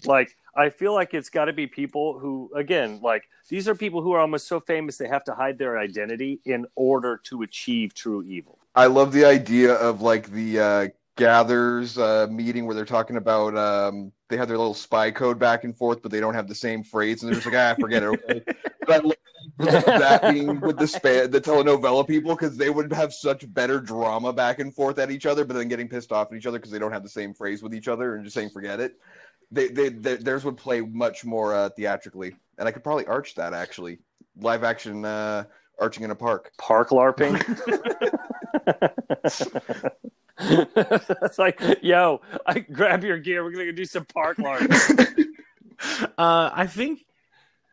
[0.06, 4.02] Like, I feel like it's got to be people who, again, like these are people
[4.02, 7.94] who are almost so famous they have to hide their identity in order to achieve
[7.94, 8.60] true evil.
[8.76, 13.56] I love the idea of like the uh, gathers uh, meeting where they're talking about
[13.58, 16.56] um, they have their little spy code back and forth, but they don't have the
[16.56, 18.08] same phrase, and they're just like, ah, forget it.
[18.08, 18.44] Okay.
[18.88, 23.14] But I love that being with the spa- the telenovela people because they would have
[23.14, 26.38] such better drama back and forth at each other, but then getting pissed off at
[26.38, 28.50] each other because they don't have the same phrase with each other and just saying
[28.50, 28.94] forget it.
[29.52, 33.36] They, they, they theirs would play much more uh, theatrically, and I could probably arch
[33.36, 34.00] that actually,
[34.40, 35.46] live action uh,
[35.80, 36.52] arching in a park.
[36.58, 37.40] Park LARPing.
[40.40, 43.44] it's like, yo, I grab your gear.
[43.44, 45.26] We're gonna do some park LARPing.
[46.18, 47.06] Uh, I think.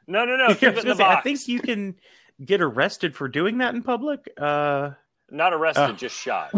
[0.06, 0.46] No, no, no.
[0.46, 1.96] I, Keep it in the gonna say, I think you can
[2.44, 4.20] get arrested for doing that in public.
[4.38, 4.90] Uh,
[5.28, 5.92] Not arrested, Oh.
[5.92, 6.52] just shot.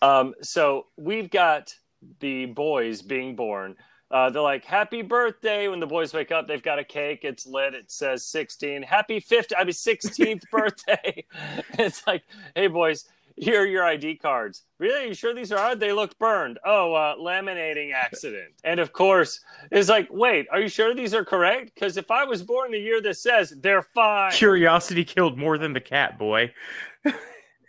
[0.00, 1.74] um, so we've got
[2.20, 3.76] the boys being born.
[4.10, 7.20] Uh, they're like, "Happy birthday!" When the boys wake up, they've got a cake.
[7.24, 7.74] It's lit.
[7.74, 8.82] It says sixteen.
[8.82, 9.52] Happy fifth.
[9.56, 11.24] I mean, sixteenth birthday.
[11.78, 12.22] it's like,
[12.54, 13.04] hey boys,
[13.36, 14.62] here are your ID cards.
[14.78, 15.04] Really?
[15.04, 15.78] Are you sure these are odd?
[15.78, 16.58] They look burned.
[16.64, 18.54] Oh, uh, laminating accident.
[18.64, 19.40] And of course,
[19.70, 21.72] it's like, wait, are you sure these are correct?
[21.74, 24.32] Because if I was born the year this says, they're fine.
[24.32, 26.52] curiosity killed more than the cat, boy.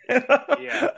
[0.08, 0.88] Yeah.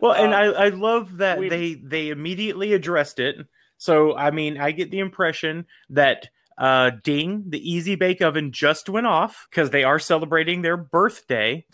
[0.00, 3.36] Well, and Um, I, I love that they they immediately addressed it,
[3.80, 8.90] So, I mean, I get the impression that uh, ding, the easy bake oven just
[8.90, 11.64] went off because they are celebrating their birthday.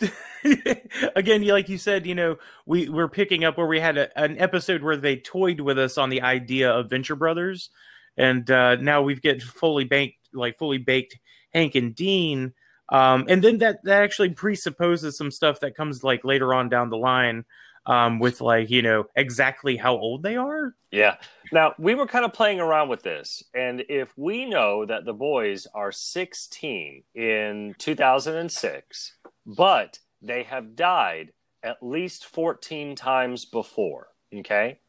[1.17, 4.39] Again, like you said, you know, we we're picking up where we had a, an
[4.39, 7.71] episode where they toyed with us on the idea of Venture Brothers,
[8.15, 11.19] and uh, now we've get fully baked, like fully baked
[11.53, 12.53] Hank and Dean.
[12.87, 16.89] Um, and then that that actually presupposes some stuff that comes like later on down
[16.89, 17.43] the line
[17.87, 20.75] um, with like you know exactly how old they are.
[20.91, 21.15] Yeah.
[21.51, 25.13] Now we were kind of playing around with this, and if we know that the
[25.13, 29.13] boys are 16 in 2006,
[29.45, 31.31] but they have died
[31.63, 34.79] at least 14 times before, okay?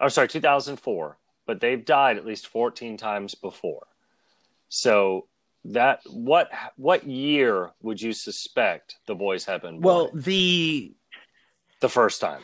[0.00, 3.86] I'm sorry, 2004, but they've died at least 14 times before.
[4.68, 5.28] So
[5.72, 9.94] that what what year would you suspect the boys have been born?
[9.94, 10.94] Well, the
[11.80, 12.42] the first time.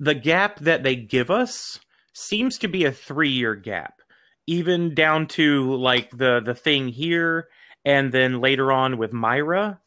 [0.00, 1.80] the gap that they give us
[2.12, 4.00] seems to be a three year gap
[4.46, 7.48] even down to like the the thing here
[7.84, 9.78] and then later on with myra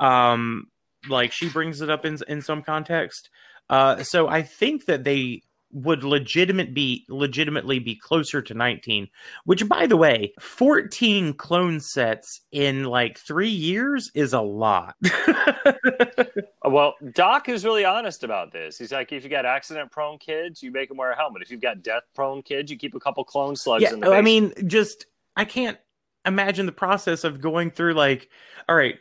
[0.00, 0.66] um
[1.08, 3.30] like she brings it up in in some context
[3.70, 9.08] uh so i think that they would legitimate be legitimately be closer to 19
[9.44, 14.96] which by the way 14 clone sets in like 3 years is a lot
[16.64, 18.78] Well, Doc is really honest about this.
[18.78, 21.42] He's like, if you got accident prone kids, you make them wear a helmet.
[21.42, 24.10] If you've got death prone kids, you keep a couple clone slugs yeah in the
[24.10, 25.06] i mean just
[25.36, 25.78] i can't
[26.26, 28.28] imagine the process of going through like
[28.68, 28.98] all right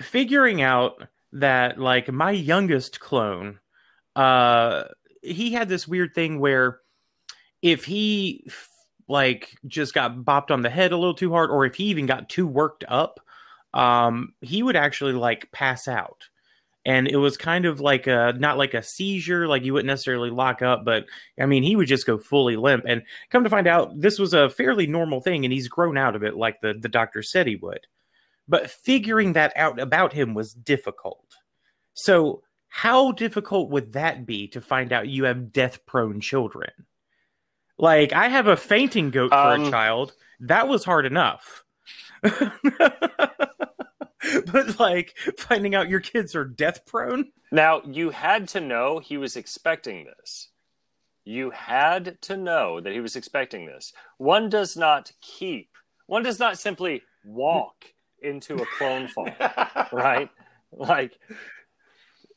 [0.00, 3.58] figuring out that like my youngest clone
[4.16, 4.84] uh
[5.22, 6.80] he had this weird thing where
[7.62, 8.46] if he
[9.08, 12.06] like just got bopped on the head a little too hard or if he even
[12.06, 13.20] got too worked up
[13.74, 16.24] um he would actually like pass out.
[16.86, 20.30] And it was kind of like a not like a seizure like you wouldn't necessarily
[20.30, 21.04] lock up but
[21.38, 22.84] i mean he would just go fully limp.
[22.88, 26.16] And come to find out this was a fairly normal thing and he's grown out
[26.16, 27.86] of it like the the doctor said he would.
[28.48, 31.36] But figuring that out about him was difficult.
[31.94, 36.70] So how difficult would that be to find out you have death prone children
[37.78, 41.64] like i have a fainting goat for Um, a child that was hard enough
[42.22, 42.52] but
[44.78, 49.36] like finding out your kids are death prone Now, you had to know he was
[49.36, 50.48] expecting this.
[51.24, 53.92] You had to know that he was expecting this.
[54.18, 55.70] One does not keep,
[56.06, 57.74] one does not simply walk
[58.22, 59.32] into a clone farm,
[59.92, 60.30] right?
[60.72, 61.18] Like,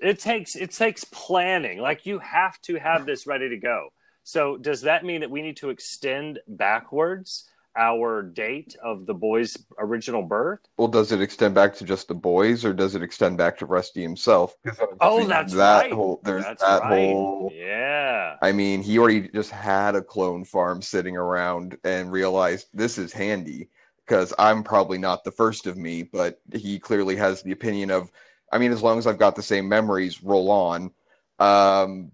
[0.04, 1.80] it takes it takes planning.
[1.80, 3.90] Like you have to have this ready to go.
[4.24, 9.58] So does that mean that we need to extend backwards our date of the boy's
[9.80, 10.60] original birth?
[10.78, 13.66] Well, does it extend back to just the boys, or does it extend back to
[13.66, 14.56] Rusty himself
[15.02, 15.92] Oh, that's that right.
[15.92, 17.14] Whole, there's That's that right.
[17.14, 17.52] whole.
[17.54, 18.36] Yeah.
[18.42, 23.12] I mean, he already just had a clone farm sitting around and realized this is
[23.12, 23.70] handy
[24.06, 28.12] because I'm probably not the first of me, but he clearly has the opinion of,
[28.54, 30.92] I mean, as long as I've got the same memories, roll on.
[31.40, 32.12] Um,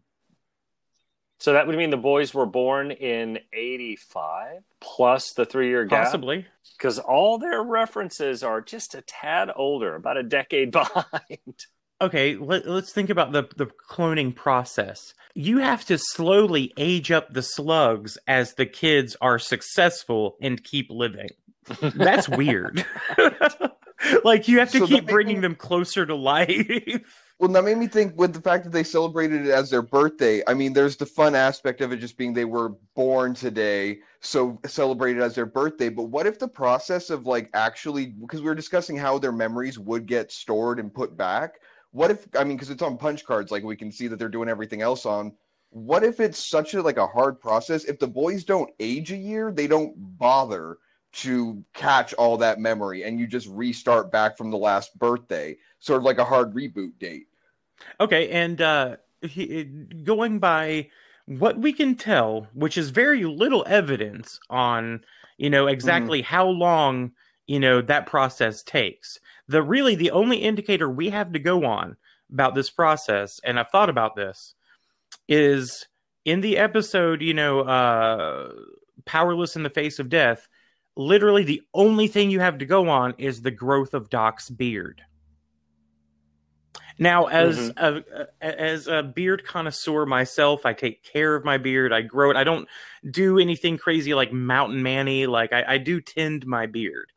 [1.40, 6.06] So that would mean the boys were born in 85 plus the three year gap?
[6.06, 6.48] possibly
[6.78, 11.66] Because all their references are just a tad older, about a decade behind.
[12.02, 17.34] okay let, let's think about the, the cloning process you have to slowly age up
[17.34, 21.30] the slugs as the kids are successful and keep living
[21.96, 22.86] that's weird
[24.24, 26.68] like you have to So keep bringing me- them closer to life
[27.40, 30.44] Well, that made me think with the fact that they celebrated it as their birthday.
[30.46, 34.60] I mean, there's the fun aspect of it just being they were born today, so
[34.66, 35.88] celebrated as their birthday.
[35.88, 39.80] But what if the process of like actually, because we were discussing how their memories
[39.80, 41.62] would get stored and put back.
[41.92, 44.28] What if, I mean, because it's on punch cards, like we can see that they're
[44.28, 45.32] doing everything else on.
[45.70, 47.86] What if it's such a like a hard process?
[47.86, 50.78] If the boys don't age a year, they don't bother
[51.12, 55.98] to catch all that memory, and you just restart back from the last birthday, sort
[55.98, 57.28] of like a hard reboot date.
[58.00, 59.64] Okay, and uh, he,
[60.04, 60.90] going by
[61.26, 65.04] what we can tell, which is very little evidence on,
[65.38, 67.12] you know, exactly how long,
[67.48, 69.20] you know, that process takes.
[69.48, 71.98] The really the only indicator we have to go on
[72.32, 74.54] about this process, and I've thought about this,
[75.28, 75.88] is
[76.26, 78.52] in the episode, you know, uh,
[79.06, 80.48] powerless in the face of death.
[81.00, 85.02] Literally, the only thing you have to go on is the growth of Doc's beard.
[86.98, 87.98] Now, as mm-hmm.
[88.12, 91.94] a, a as a beard connoisseur myself, I take care of my beard.
[91.94, 92.36] I grow it.
[92.36, 92.68] I don't
[93.10, 95.26] do anything crazy like Mountain Manny.
[95.26, 97.14] Like I, I do tend my beard.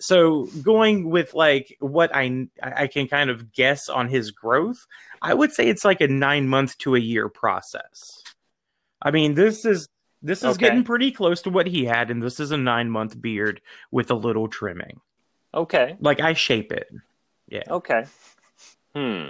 [0.00, 4.86] So going with like what I I can kind of guess on his growth,
[5.20, 8.22] I would say it's like a nine month to a year process.
[9.02, 9.86] I mean, this is
[10.22, 10.66] This is Okay.
[10.66, 14.10] getting pretty close to what he had, and this is a nine month beard with
[14.10, 15.00] a little trimming.
[15.54, 15.96] Okay.
[16.00, 16.88] Like I shape it.
[17.48, 17.62] Yeah.
[17.68, 18.04] Okay.
[18.94, 19.28] Hmm.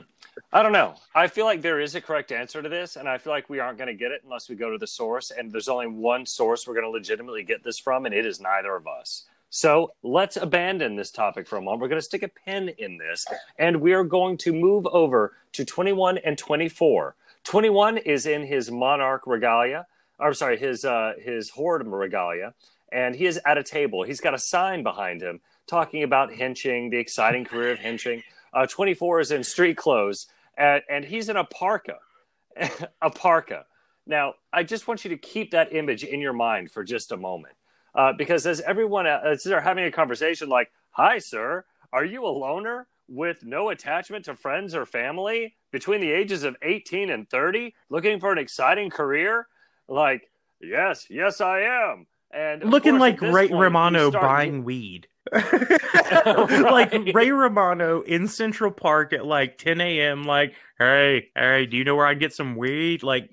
[0.53, 0.95] I don't know.
[1.15, 3.59] I feel like there is a correct answer to this, and I feel like we
[3.59, 5.31] aren't going to get it unless we go to the source.
[5.31, 8.41] And there's only one source we're going to legitimately get this from, and it is
[8.41, 9.25] neither of us.
[9.51, 11.81] So let's abandon this topic for a moment.
[11.83, 13.27] We're going to stick a pin in this,
[13.59, 17.17] and we are going to move over to 21 and 24.
[17.45, 19.87] 21 is in his monarch regalia.
[20.19, 22.55] Or I'm sorry, his uh, his horde regalia,
[22.93, 24.03] and he is at a table.
[24.03, 28.23] He's got a sign behind him talking about henching, the exciting career of henching.
[28.53, 30.27] Uh, 24 is in street clothes,
[30.57, 31.99] and, and he's in a parka.
[33.03, 33.67] a parka.
[34.07, 37.17] Now, I just want you to keep that image in your mind for just a
[37.17, 37.55] moment.
[37.95, 42.25] Uh, because as everyone, uh, as they're having a conversation like, Hi, sir, are you
[42.25, 47.29] a loner with no attachment to friends or family between the ages of 18 and
[47.29, 49.47] 30 looking for an exciting career?
[49.89, 52.07] Like, yes, yes, I am.
[52.31, 55.09] And Looking course, like Ray point, Romano start- buying weed.
[55.33, 60.25] like Ray Romano in Central Park at like 10 a.m.
[60.25, 63.03] Like, hey, hey, do you know where I can get some weed?
[63.03, 63.31] Like,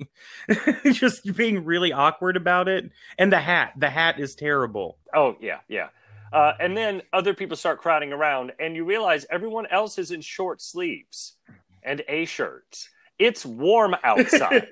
[0.91, 2.89] just being really awkward about it.
[3.17, 4.97] And the hat, the hat is terrible.
[5.13, 5.89] Oh yeah, yeah.
[6.33, 10.19] Uh, and then other people start crowding around, and you realize everyone else is in
[10.19, 11.37] short sleeves
[11.81, 12.89] and a shirts.
[13.17, 14.67] It's warm outside.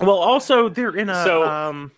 [0.00, 1.92] Well, also they're in a So- um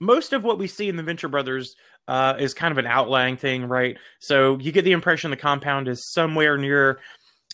[0.00, 1.76] most of what we see in the Venture Brothers
[2.08, 3.96] uh is kind of an outlying thing, right?
[4.18, 7.00] So you get the impression the compound is somewhere near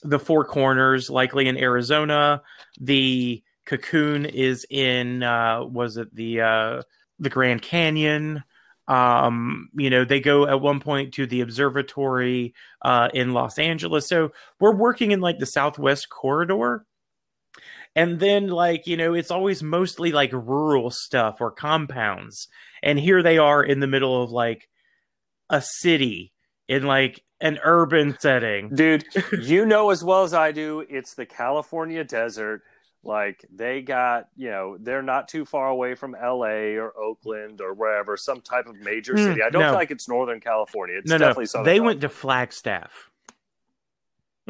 [0.03, 2.43] the four corners, likely in Arizona.
[2.81, 6.83] The cocoon is in uh was it the uh
[7.19, 8.43] the Grand Canyon?
[8.89, 14.09] Um, you know, they go at one point to the observatory uh in Los Angeles.
[14.09, 16.87] So we're working in like the southwest corridor
[17.95, 22.49] and then like you know it's always mostly like rural stuff or compounds
[22.83, 24.69] and here they are in the middle of like
[25.51, 26.33] a city
[26.69, 29.05] in like an urban setting Dude,
[29.41, 32.63] you know as well as I do, it's the California desert.
[33.03, 37.73] Like they got, you know, they're not too far away from LA or Oakland or
[37.73, 39.43] wherever, some type of major Hmm, city.
[39.43, 39.71] I don't no.
[39.71, 40.99] feel like it's Northern California.
[40.99, 43.10] It's no no definitely Southern they went to flagstaff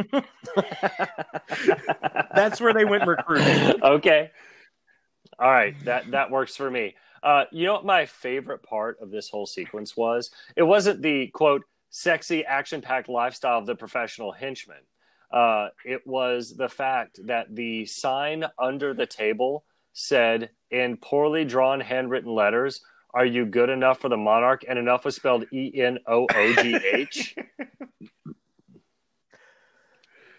[2.34, 4.30] that's where they went recruiting okay.
[5.38, 6.94] All right, that that works for me.
[7.22, 10.30] Uh, you know what my favorite part of this whole sequence was?
[10.56, 14.80] It wasn't the quote sexy action-packed lifestyle of the professional henchman.
[15.32, 21.80] Uh, it was the fact that the sign under the table said in poorly drawn
[21.80, 22.80] handwritten letters,
[23.14, 26.52] "Are you good enough for the monarch?" And enough was spelled E N O O
[26.62, 27.36] G H.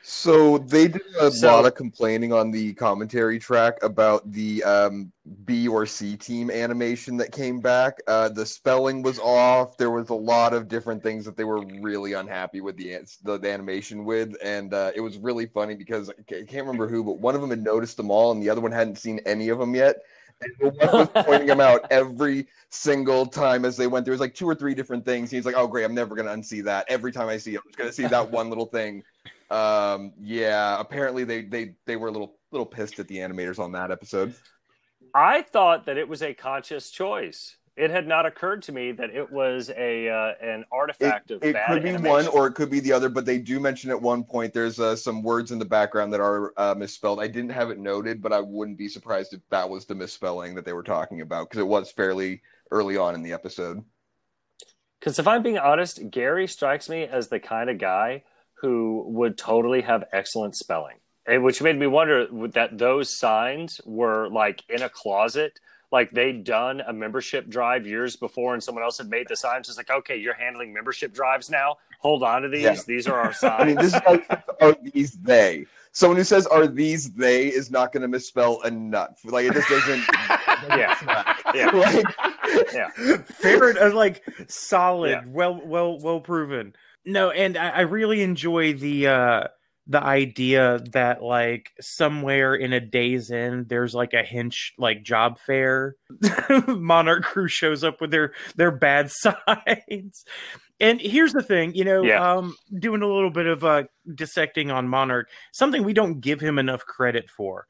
[0.04, 5.12] So they did a So- lot of complaining on the commentary track about the um,
[5.46, 8.00] B or C team animation that came back.
[8.08, 9.78] Uh, the spelling was off.
[9.78, 13.38] There was a lot of different things that they were really unhappy with the the,
[13.38, 17.20] the animation with, and uh, it was really funny because I can't remember who, but
[17.20, 19.60] one of them had noticed them all, and the other one hadn't seen any of
[19.60, 19.98] them yet.
[20.42, 24.06] And the one was pointing them out every single time as they went.
[24.06, 25.30] There was like two or three different things.
[25.30, 25.84] He's like, "Oh, great!
[25.84, 26.86] I'm never gonna unsee that.
[26.90, 29.04] Every time I see it, I'm just gonna see that one little thing."
[29.52, 33.74] Um, yeah, apparently they they they were a little little pissed at the animators on
[33.74, 34.36] that episode.
[35.14, 37.56] I thought that it was a conscious choice.
[37.78, 40.66] It had not occurred to me that it was a uh, an
[41.00, 41.98] It, artifact of it could be animation.
[41.98, 44.80] one or it could be the other, but they do mention at one point there's
[44.80, 47.20] uh, some words in the background that are uh, misspelled.
[47.20, 50.54] I didn't have it noted, but I wouldn't be surprised if that was the misspelling
[50.56, 53.84] that they were talking about because it was fairly early on in the episode.
[55.00, 58.24] Because if I'm being honest, Gary strikes me as the kind of guy
[58.62, 60.98] who would totally have excellent spelling,
[61.28, 65.60] and which made me wonder that those signs were like in a closet.
[65.92, 69.68] Like they'd done a membership drive years before, and someone else had made the signs.
[69.68, 71.76] It's like, okay, you're handling membership drives now.
[72.00, 72.62] Hold on to these.
[72.64, 72.76] Yeah.
[72.88, 73.92] These are our I mean, signs.
[73.92, 75.66] this is like, are these they?
[75.92, 79.18] Someone who says are these they is not going to misspell a nut.
[79.26, 80.04] Like it just doesn't.
[80.70, 80.94] Yeah.
[80.94, 81.42] track.
[81.56, 81.72] Yeah.
[81.74, 85.24] Like, fair enough, like solid Yeah.
[85.26, 86.74] well well well proven
[87.06, 89.44] no and I, I really enjoy the uh
[89.88, 95.40] the idea that like somewhere in a day's end there's like a hinch like job
[95.40, 95.96] fair
[96.68, 100.24] monarch crew shows up with their their bad signs
[100.80, 102.38] and here's the thing you know Yeah.
[102.38, 103.84] um doing a little bit of uh
[104.16, 107.66] dissecting on monarch something we don't give him enough credit for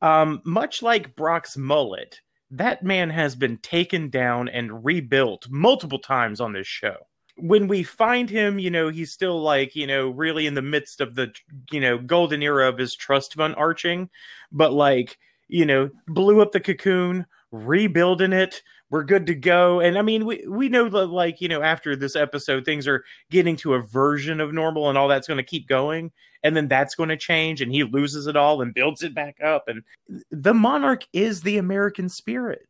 [0.00, 2.20] um much like brock's mullet
[2.50, 6.96] that man has been taken down and rebuilt multiple times on this show.
[7.38, 11.00] When we find him, you know, he's still like, you know, really in the midst
[11.00, 11.32] of the,
[11.70, 14.10] you know, golden era of his trust fund arching,
[14.52, 15.18] but like,
[15.48, 18.62] you know, blew up the cocoon, rebuilding it.
[18.90, 19.80] We're good to go.
[19.80, 23.04] And I mean, we we know that like you know after this episode, things are
[23.30, 26.10] getting to a version of normal, and all that's going to keep going,
[26.42, 29.42] and then that's going to change, and he loses it all and builds it back
[29.42, 29.68] up.
[29.68, 29.82] And
[30.30, 32.67] the monarch is the American spirit.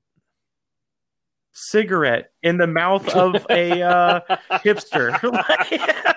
[1.66, 5.18] Cigarette in the mouth of a uh, hipster.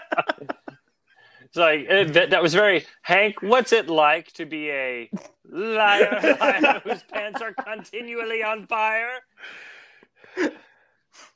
[1.51, 3.41] It's like uh, that, that was very Hank.
[3.41, 5.11] What's it like to be a
[5.43, 9.19] liar, liar whose pants are continually on fire?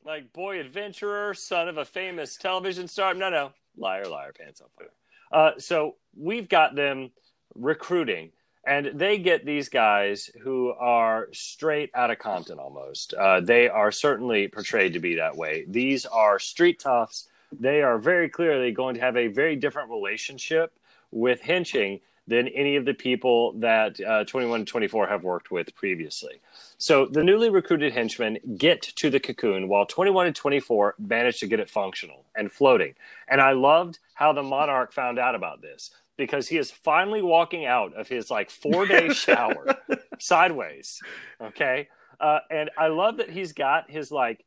[0.05, 3.13] Like boy adventurer, son of a famous television star.
[3.13, 4.89] No, no, liar, liar, pants on fire.
[5.33, 7.11] Uh, so we've got them
[7.53, 8.31] recruiting,
[8.65, 13.13] and they get these guys who are straight out of Compton almost.
[13.13, 15.65] Uh, they are certainly portrayed to be that way.
[15.67, 17.27] These are street toughs
[17.59, 20.73] they are very clearly going to have a very different relationship
[21.11, 25.75] with henching than any of the people that uh, 21 and 24 have worked with
[25.75, 26.41] previously.
[26.79, 31.47] So the newly recruited henchmen get to the cocoon while 21 and 24 manage to
[31.47, 32.95] get it functional and floating.
[33.27, 37.65] And I loved how the monarch found out about this because he is finally walking
[37.65, 39.77] out of his like four day shower
[40.19, 41.01] sideways.
[41.41, 41.87] Okay.
[42.19, 44.45] Uh, and I love that he's got his like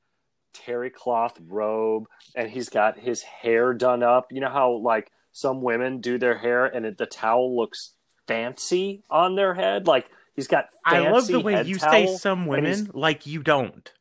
[0.54, 2.04] terry cloth robe
[2.34, 4.32] and he's got his hair done up.
[4.32, 7.92] You know how like some women do their hair and it, the towel looks
[8.26, 9.86] fancy on their head?
[9.86, 11.06] Like he's got fancy.
[11.06, 13.92] I love the way you say some women like you don't.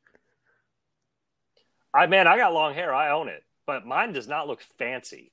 [1.93, 5.31] I man, I got long hair, I own it, but mine does not look fancy.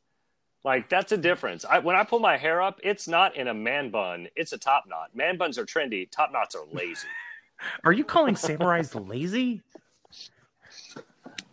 [0.65, 1.65] Like that's a difference.
[1.65, 4.59] I, when I pull my hair up, it's not in a man bun; it's a
[4.59, 5.15] top knot.
[5.15, 6.11] Man buns are trendy.
[6.11, 7.07] Top knots are lazy.
[7.85, 9.63] Are you calling samurais lazy?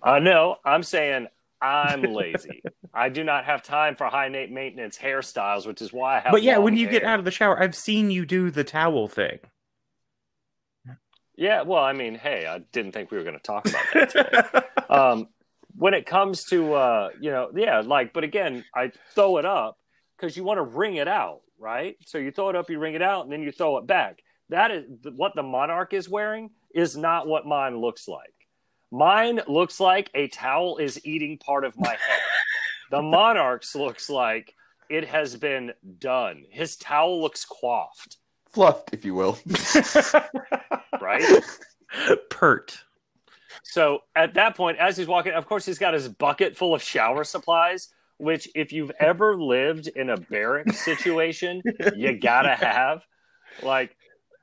[0.02, 1.28] Uh, no, I'm saying
[1.62, 2.64] I'm lazy.
[2.94, 6.32] I do not have time for high maintenance hairstyles, which is why I have.
[6.32, 7.00] But yeah, when you hair.
[7.00, 9.40] get out of the shower, I've seen you do the towel thing.
[11.36, 14.10] Yeah, well, I mean, hey, I didn't think we were going to talk about that
[14.10, 14.68] today.
[14.90, 15.28] um,
[15.76, 19.78] when it comes to, uh, you know, yeah, like, but again, I throw it up
[20.18, 21.96] because you want to wring it out, right?
[22.06, 24.22] So you throw it up, you wring it out, and then you throw it back.
[24.50, 26.52] That is what the monarch is wearing.
[26.74, 28.34] Is not what mine looks like.
[28.92, 32.20] Mine looks like a towel is eating part of my head.
[32.92, 34.56] the monarch's looks like
[34.90, 36.44] it has been done.
[36.50, 38.18] His towel looks coiffed.
[38.52, 39.40] Fluffed, if you will.
[41.02, 41.24] right?
[42.30, 42.84] Pert.
[43.64, 46.82] So at that point, as he's walking, of course, he's got his bucket full of
[46.82, 51.62] shower supplies, which, if you've ever lived in a barrack situation,
[51.96, 53.04] you gotta have.
[53.62, 53.96] Like,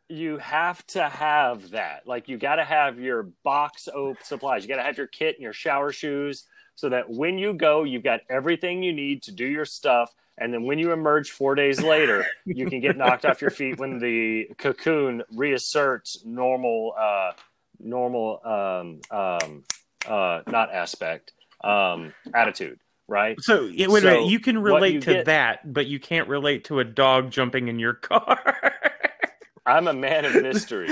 [0.09, 2.07] you have to have that.
[2.07, 4.63] Like you got to have your box op supplies.
[4.63, 6.45] You got to have your kit and your shower shoes
[6.75, 10.15] so that when you go, you've got everything you need to do your stuff.
[10.39, 13.79] And then when you emerge four days later, you can get knocked off your feet
[13.79, 17.33] when the cocoon reasserts normal, uh,
[17.81, 19.65] normal, um, um,
[20.07, 22.79] uh, not aspect, um, attitude.
[23.07, 23.41] Right.
[23.41, 24.27] So wait so a minute.
[24.27, 27.69] You can relate you to get, that, but you can't relate to a dog jumping
[27.69, 28.75] in your car.
[29.67, 30.91] I'm a man of mystery.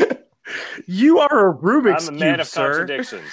[0.86, 2.86] you are a Rubik's I'm a cube, man of sir.
[2.86, 3.32] contradictions.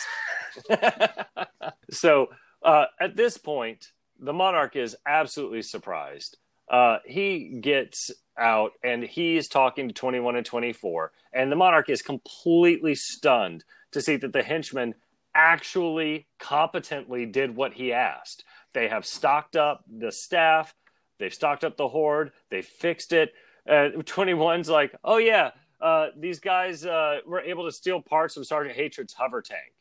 [1.91, 2.27] so
[2.63, 6.37] uh, at this point, the monarch is absolutely surprised.
[6.69, 12.01] Uh, he gets out and he's talking to 21 and 24, and the monarch is
[12.01, 14.95] completely stunned to see that the henchmen
[15.35, 18.43] actually competently did what he asked.
[18.73, 20.73] They have stocked up the staff,
[21.19, 23.33] they've stocked up the horde, they fixed it
[23.67, 28.43] uh, 21's like, oh yeah, uh, these guys uh, were able to steal parts from
[28.43, 29.73] Sergeant Hatred's hover tank,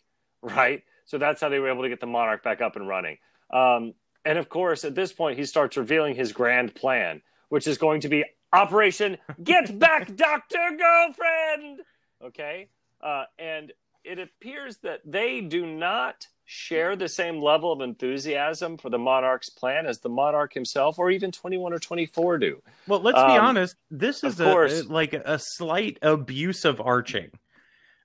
[0.42, 0.82] right?
[1.05, 3.18] So that's how they were able to get the Monarch back up and running.
[3.53, 3.94] Um,
[4.24, 8.00] and of course, at this point, he starts revealing his grand plan, which is going
[8.03, 11.80] to be Operation Get Back, Doctor Girlfriend.
[12.24, 12.68] Okay,
[13.00, 13.72] uh, and
[14.05, 19.48] it appears that they do not share the same level of enthusiasm for the monarch's
[19.48, 23.38] plan as the monarch himself or even 21 or 24 do well let's um, be
[23.38, 27.30] honest this is a, course, like a slight abuse of arching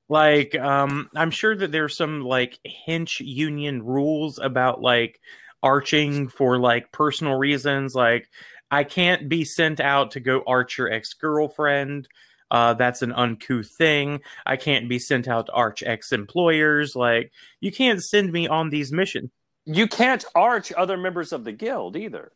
[0.08, 5.20] like um i'm sure that there's some like hinch union rules about like
[5.64, 8.30] arching for like personal reasons like
[8.72, 12.08] i can't be sent out to go arch your ex-girlfriend
[12.50, 14.22] uh, that's an uncouth thing.
[14.46, 16.96] I can't be sent out to arch ex employers.
[16.96, 19.32] Like, you can't send me on these missions.
[19.66, 22.32] You can't arch other members of the guild either.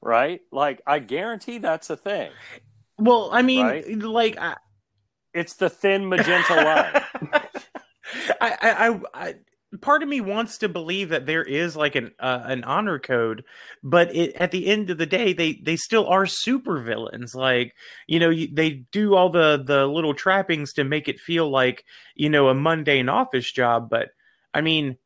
[0.00, 0.40] Right?
[0.50, 2.30] Like, I guarantee that's a thing.
[2.96, 3.98] Well, I mean, right?
[3.98, 4.56] like, I...
[5.34, 6.54] it's the thin magenta
[7.32, 7.42] line.
[8.40, 9.34] I, I, I,
[9.80, 13.44] part of me wants to believe that there is like an uh, an honor code,
[13.82, 17.34] but it, at the end of the day, they they still are super villains.
[17.34, 17.74] Like
[18.06, 21.84] you know, you, they do all the the little trappings to make it feel like
[22.14, 23.90] you know a mundane office job.
[23.90, 24.08] But
[24.54, 24.96] I mean,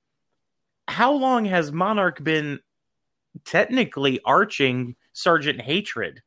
[0.86, 2.60] how long has Monarch been
[3.44, 6.22] technically arching Sergeant Hatred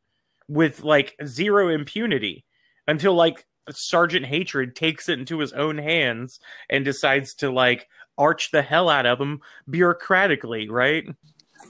[0.48, 2.46] with like zero impunity
[2.88, 7.88] until like Sergeant Hatred takes it into his own hands and decides to like
[8.18, 11.08] arch the hell out of them bureaucratically, right?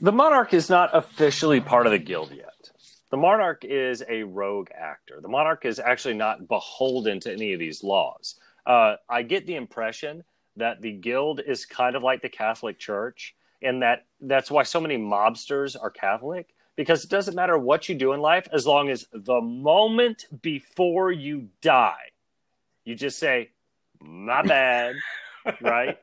[0.01, 2.71] The Monarch is not officially part of the guild yet.
[3.11, 5.19] The Monarch is a rogue actor.
[5.21, 8.35] The Monarch is actually not beholden to any of these laws.
[8.65, 10.23] Uh, I get the impression
[10.57, 14.81] that the guild is kind of like the Catholic Church, and that that's why so
[14.81, 18.89] many mobsters are Catholic because it doesn't matter what you do in life as long
[18.89, 22.11] as the moment before you die,
[22.83, 23.51] you just say,
[24.01, 24.95] "My bad,"
[25.61, 25.97] right?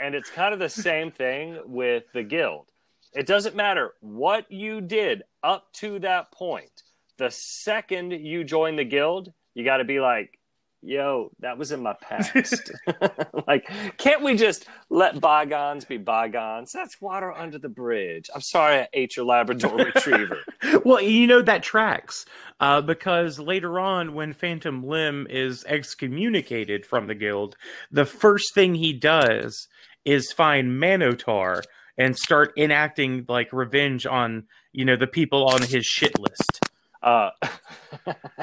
[0.00, 2.66] And it's kind of the same thing with the guild.
[3.14, 6.82] It doesn't matter what you did up to that point.
[7.16, 10.38] The second you join the guild, you got to be like,
[10.82, 12.70] yo, that was in my past.
[13.46, 16.72] like, can't we just let bygones be bygones?
[16.72, 18.30] That's water under the bridge.
[18.34, 20.38] I'm sorry I ate your Labrador retriever.
[20.84, 22.24] well, you know that tracks
[22.60, 27.56] uh, because later on, when Phantom Limb is excommunicated from the guild,
[27.90, 29.68] the first thing he does
[30.04, 31.62] is find Manotaur
[31.96, 36.60] and start enacting like revenge on you know the people on his shit list.
[37.02, 37.30] Uh,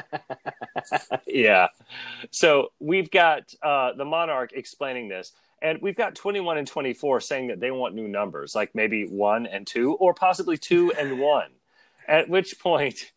[1.26, 1.68] yeah.
[2.30, 5.32] So we've got uh, the Monarch explaining this,
[5.62, 9.46] and we've got 21 and 24 saying that they want new numbers, like maybe one
[9.46, 11.50] and two, or possibly two and one.
[12.08, 13.12] At which point,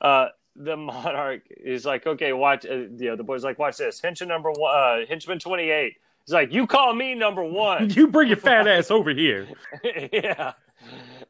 [0.00, 2.66] uh, the Monarch is like, okay, watch.
[2.66, 4.00] Uh, you know, the boy's like, watch this.
[4.00, 5.96] Henchman number one, uh, Henchman 28
[6.28, 7.88] He's like, you call me number one.
[7.96, 9.48] you bring your fat ass over here.
[10.12, 10.52] yeah.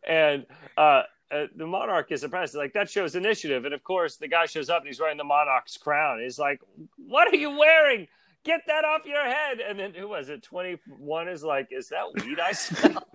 [0.05, 0.44] And
[0.76, 2.57] uh, uh, the monarch is impressed.
[2.57, 3.64] Like that shows initiative.
[3.64, 6.20] And of course, the guy shows up and he's wearing the monarch's crown.
[6.20, 6.61] He's like,
[6.96, 8.09] "What are you wearing?
[8.42, 10.42] Get that off your head!" And then who was it?
[10.42, 13.07] Twenty one is like, "Is that weed I smell?"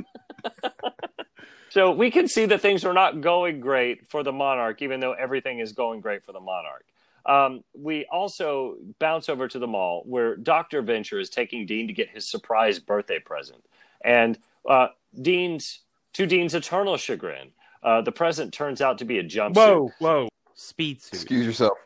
[1.70, 5.12] so we can see that things are not going great for the monarch, even though
[5.12, 6.86] everything is going great for the monarch.
[7.26, 10.82] Um, we also bounce over to the mall where Dr.
[10.82, 13.64] Venture is taking Dean to get his surprise birthday present.
[14.04, 14.38] And
[14.70, 14.88] uh,
[15.22, 15.80] Dean's,
[16.14, 17.52] to Dean's eternal chagrin,
[17.82, 19.56] uh, the present turns out to be a jumpsuit.
[19.56, 20.30] Whoa, whoa.
[20.54, 21.14] Speed suit.
[21.14, 21.78] Excuse yourself.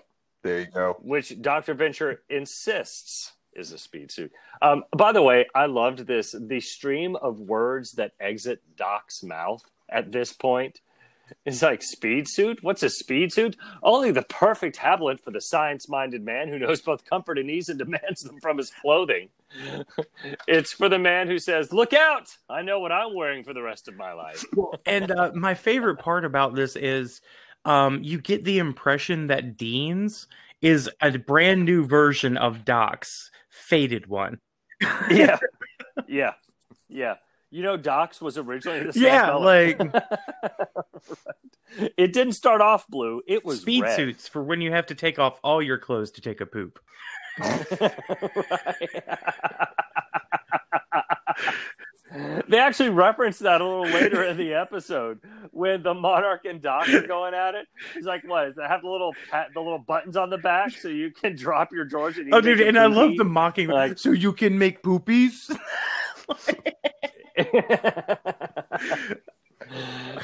[0.44, 0.98] There you go.
[1.02, 1.74] Which Dr.
[1.74, 4.32] Venture insists is a speed suit.
[4.62, 6.36] Um, by the way, I loved this.
[6.40, 10.82] The stream of words that exit Doc's mouth at this point
[11.46, 12.60] it's like speed suit.
[12.62, 13.56] What's a speed suit?
[13.84, 17.80] Only the perfect habitant for the science-minded man who knows both comfort and ease and
[17.80, 19.30] demands them from his clothing.
[20.48, 22.36] it's for the man who says, "Look out!
[22.50, 24.44] I know what I'm wearing for the rest of my life."
[24.86, 27.22] and uh, my favorite part about this is,
[27.66, 30.28] um, you get the impression that Dean's
[30.62, 34.40] is a brand new version of Doc's faded one.
[35.10, 35.38] yeah,
[36.08, 36.34] yeah,
[36.90, 37.16] yeah.
[37.50, 40.04] You know, Doc's was originally the same yeah, like right.
[41.98, 43.95] it didn't start off blue; it was speed red.
[43.95, 46.80] suits for when you have to take off all your clothes to take a poop.
[52.48, 55.20] they actually reference that a little later in the episode
[55.52, 57.68] when the monarch and Doc are going at it.
[57.93, 58.48] He's like, "What?
[58.48, 61.72] It have the little pat, the little buttons on the back so you can drop
[61.72, 63.68] your George?" And oh, dude, and I love the mocking.
[63.68, 65.56] Like, so you can make poopies.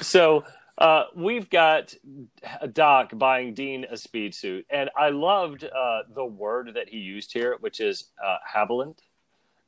[0.02, 0.44] so
[0.78, 1.94] uh, we've got
[2.72, 7.34] Doc buying Dean a speed suit, and I loved uh, the word that he used
[7.34, 9.02] here, which is uh, habilitant,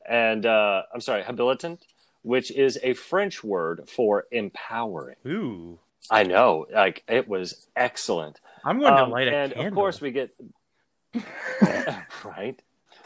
[0.08, 1.86] and uh, I'm sorry, habilitant,
[2.24, 5.16] which is a French word for empowering.
[5.28, 5.80] Ooh,
[6.10, 8.40] I know, like it was excellent.
[8.64, 9.68] I'm going Um, to light a and candle.
[9.68, 10.32] of course we get
[12.24, 12.60] right.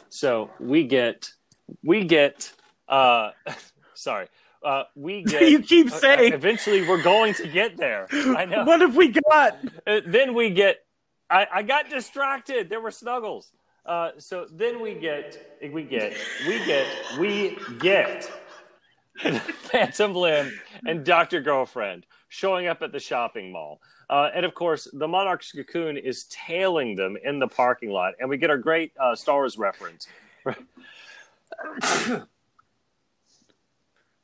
[0.10, 1.32] So we get
[1.84, 2.52] we get
[2.90, 3.32] uh
[3.94, 4.28] sorry.
[4.64, 6.34] Uh we get you keep uh, saying.
[6.34, 8.08] eventually we're going to get there.
[8.12, 8.66] I know.
[8.66, 9.58] What have we got?
[9.88, 10.78] Uh, then we get
[11.30, 12.70] I, I got distracted.
[12.70, 13.52] There were snuggles.
[13.86, 16.18] Uh so then we get we get
[16.48, 16.88] we get
[17.20, 18.30] we get
[19.20, 21.42] Phantom Limb and Dr.
[21.42, 23.82] Girlfriend showing up at the shopping mall.
[24.10, 28.30] Uh, and of course, the Monarch's cocoon is tailing them in the parking lot, and
[28.30, 30.08] we get our great uh, Star Wars reference.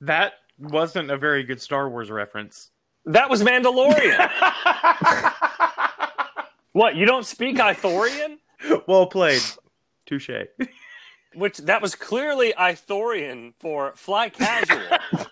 [0.06, 2.72] That wasn't a very good Star Wars reference.
[3.06, 4.30] That was Mandalorian.
[6.72, 6.96] what?
[6.96, 8.38] You don't speak Ithorian?
[8.88, 9.42] well played.
[10.06, 10.30] Touche.
[11.36, 14.82] which that was clearly Ithorian for fly casual.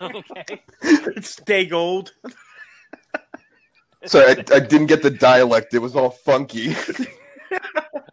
[0.16, 0.62] okay.
[1.20, 2.12] Stay gold.
[4.04, 5.74] Sorry, I, I didn't get the dialect.
[5.74, 6.76] It was all funky.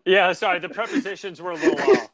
[0.05, 2.09] Yeah, sorry, the prepositions were a little off.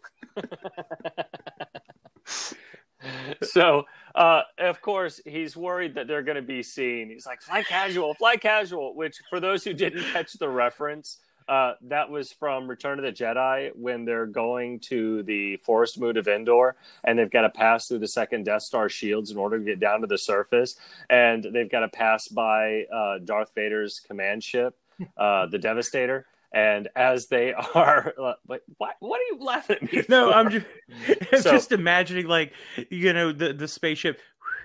[3.44, 3.86] so,
[4.18, 7.10] uh, of course, he's worried that they're going to be seen.
[7.10, 11.74] He's like, fly casual, fly casual, which, for those who didn't catch the reference, uh,
[11.84, 16.28] that was from Return of the Jedi when they're going to the forest moon of
[16.28, 19.64] Endor and they've got to pass through the second Death Star shields in order to
[19.64, 20.76] get down to the surface.
[21.10, 24.76] And they've got to pass by uh, Darth Vader's command ship,
[25.16, 26.26] uh, the Devastator.
[26.58, 30.04] And as they are, like, what, what are you laughing at me?
[30.10, 30.38] No, for?
[30.38, 30.66] I'm just,
[31.32, 32.54] I'm So- just imagining like
[32.90, 34.20] you know the the spaceship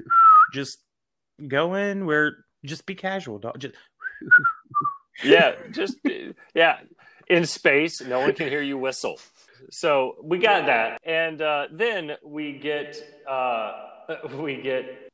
[0.55, 0.79] just
[1.47, 3.59] going where just be casual, dog.
[3.59, 3.75] Just
[5.23, 5.99] yeah, just
[6.55, 6.79] yeah.
[7.29, 9.19] In space, no one can hear you whistle.
[9.71, 12.97] So we got that, and uh, then we get
[13.29, 13.73] uh,
[14.39, 15.11] we get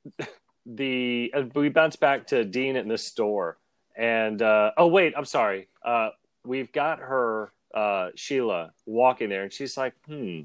[0.65, 3.59] the uh, we bounce back to Dean in the store,
[3.97, 5.69] and uh, oh wait, I'm sorry.
[5.85, 6.11] Uh,
[6.49, 10.41] we've got her uh, Sheila walking there, and she's like, hmm.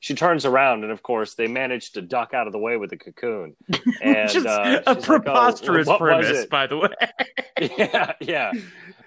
[0.00, 2.90] She turns around, and of course, they manage to duck out of the way with
[2.90, 3.56] the cocoon.
[4.02, 6.88] And just uh, a she's like, "Oh, preposterous premise, by the way.
[7.78, 8.52] yeah, yeah.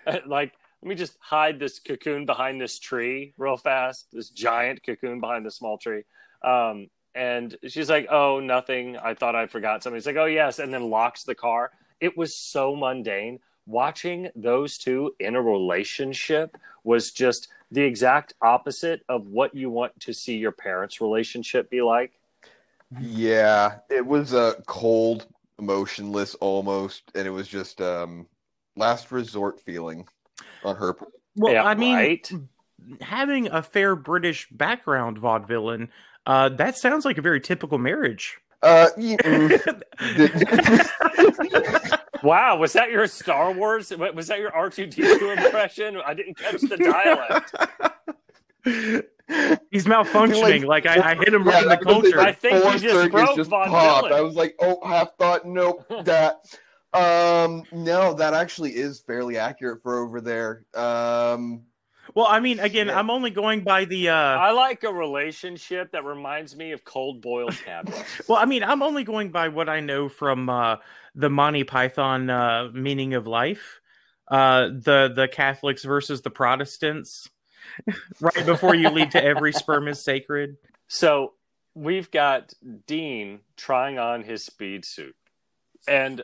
[0.07, 4.07] Uh, Like, let me just hide this cocoon behind this tree real fast.
[4.11, 6.01] This giant cocoon behind the small tree.
[6.43, 8.97] Um, and she's like, "Oh, nothing.
[8.97, 11.69] I thought I forgot something." He's like, "Oh, yes," and then locks the car.
[11.99, 13.38] It was so mundane.
[13.68, 19.99] Watching those two in a relationship was just the exact opposite of what you want
[19.99, 22.13] to see your parents' relationship be like.
[22.99, 25.28] yeah, it was uh, cold,
[25.59, 28.26] emotionless almost, and it was just um,
[28.76, 30.07] last resort feeling
[30.63, 30.93] on her.
[30.93, 31.11] part.
[31.36, 32.32] Well, Yeah, I mean, right?
[33.01, 35.89] having a fair British background vaudevillain,
[36.26, 38.38] uh, that sounds like a very typical marriage.
[38.61, 39.18] Uh, y-
[42.24, 43.91] Wow, was that your Star Wars?
[43.91, 45.97] Was that your R two D two impression?
[46.05, 47.53] I didn't catch the dialect.
[49.72, 50.65] He's malfunctioning.
[50.65, 52.13] Like, I, I hit him right in the that was it.
[52.13, 52.20] culture.
[52.22, 54.07] I think he just broke just Von popped.
[54.07, 54.20] Dillon.
[54.20, 56.45] I was like, oh, half thought, nope, that.
[56.93, 60.63] Um, no, that actually is fairly accurate for over there.
[60.74, 61.63] Um,
[62.15, 62.97] Well, I mean, again, Yeah.
[62.97, 64.09] I'm only going by the.
[64.09, 67.93] Uh, I like a relationship that reminds me of cold boiled cabbage.
[68.30, 70.78] well, I mean, I'm only going by what I know from uh,
[71.18, 73.82] the Monty Python uh, meaning of life.
[74.30, 77.30] Uh, the the Catholics versus the Protestants.
[78.22, 80.57] right before you lead to every sperm is sacred.
[80.88, 81.34] So
[81.74, 82.53] we've got
[82.86, 85.15] Dean trying on his speed suit,
[85.88, 86.24] and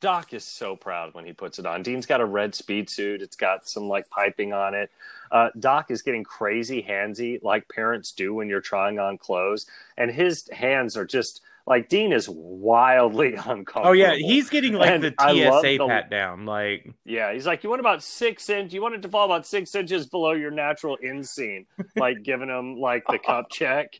[0.00, 1.82] Doc is so proud when he puts it on.
[1.82, 3.22] Dean's got a red speed suit.
[3.22, 4.90] It's got some like piping on it.
[5.30, 10.10] Uh, Doc is getting crazy handsy, like parents do when you're trying on clothes, and
[10.10, 13.86] his hands are just like Dean is wildly uncomfortable.
[13.88, 16.44] Oh yeah, he's getting like And the TSA the- pat down.
[16.44, 18.74] Like, Yeah, he's like, you want about six inch.
[18.74, 21.66] You want it to fall about six inches below your natural inseam,
[21.96, 23.98] like giving him like the cup check,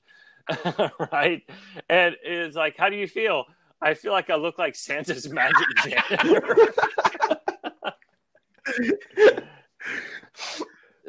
[1.12, 1.42] right?
[1.88, 3.44] And it's like, how do you feel?
[3.80, 6.74] I feel like I look like Santa's magic janitor.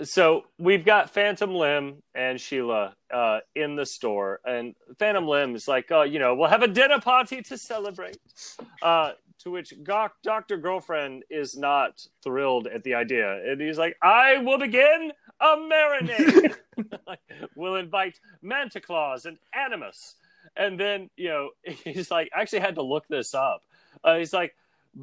[0.04, 5.68] So we've got Phantom Limb and Sheila uh, in the store, and Phantom Limb is
[5.68, 8.18] like, oh, you know, we'll have a dinner party to celebrate.
[8.82, 13.97] Uh, to which Doc, Doctor Girlfriend is not thrilled at the idea, and he's like,
[14.02, 16.56] "I will begin a marinade.
[17.56, 20.16] we'll invite Manta Claus and Animus."
[20.56, 21.49] And then you know,
[21.84, 23.62] he's like, I actually had to look this up.
[24.04, 24.56] Uh, he's like,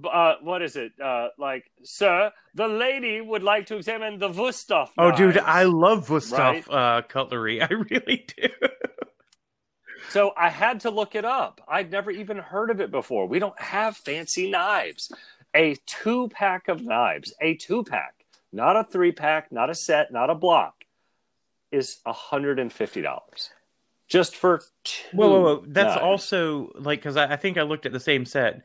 [0.05, 0.93] uh, "What is it?
[1.03, 5.39] Uh, like, sir, the lady would like to examine the Wusthof." oh, dude.
[5.39, 6.71] I love Wusthof Right?
[6.71, 7.63] uh, cutlery.
[7.63, 8.49] I really do.
[10.11, 11.61] So I had to look it up.
[11.69, 13.27] I'd never even heard of it before.
[13.27, 15.13] We don't have fancy knives.
[15.55, 18.15] A two pack of knives, a two pack,
[18.53, 20.85] not a three pack, not a set, not a block,
[21.73, 23.51] is $150
[24.09, 25.17] just for two.
[25.17, 25.65] Whoa, whoa, whoa!
[25.67, 26.03] That's knives.
[26.03, 28.63] also like because I, I think I looked at the same set.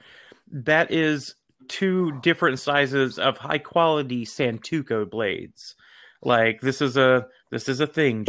[0.52, 1.36] That is
[1.68, 5.76] two different sizes of high quality Santoku blades.
[6.22, 8.26] Like this is a this is a thing.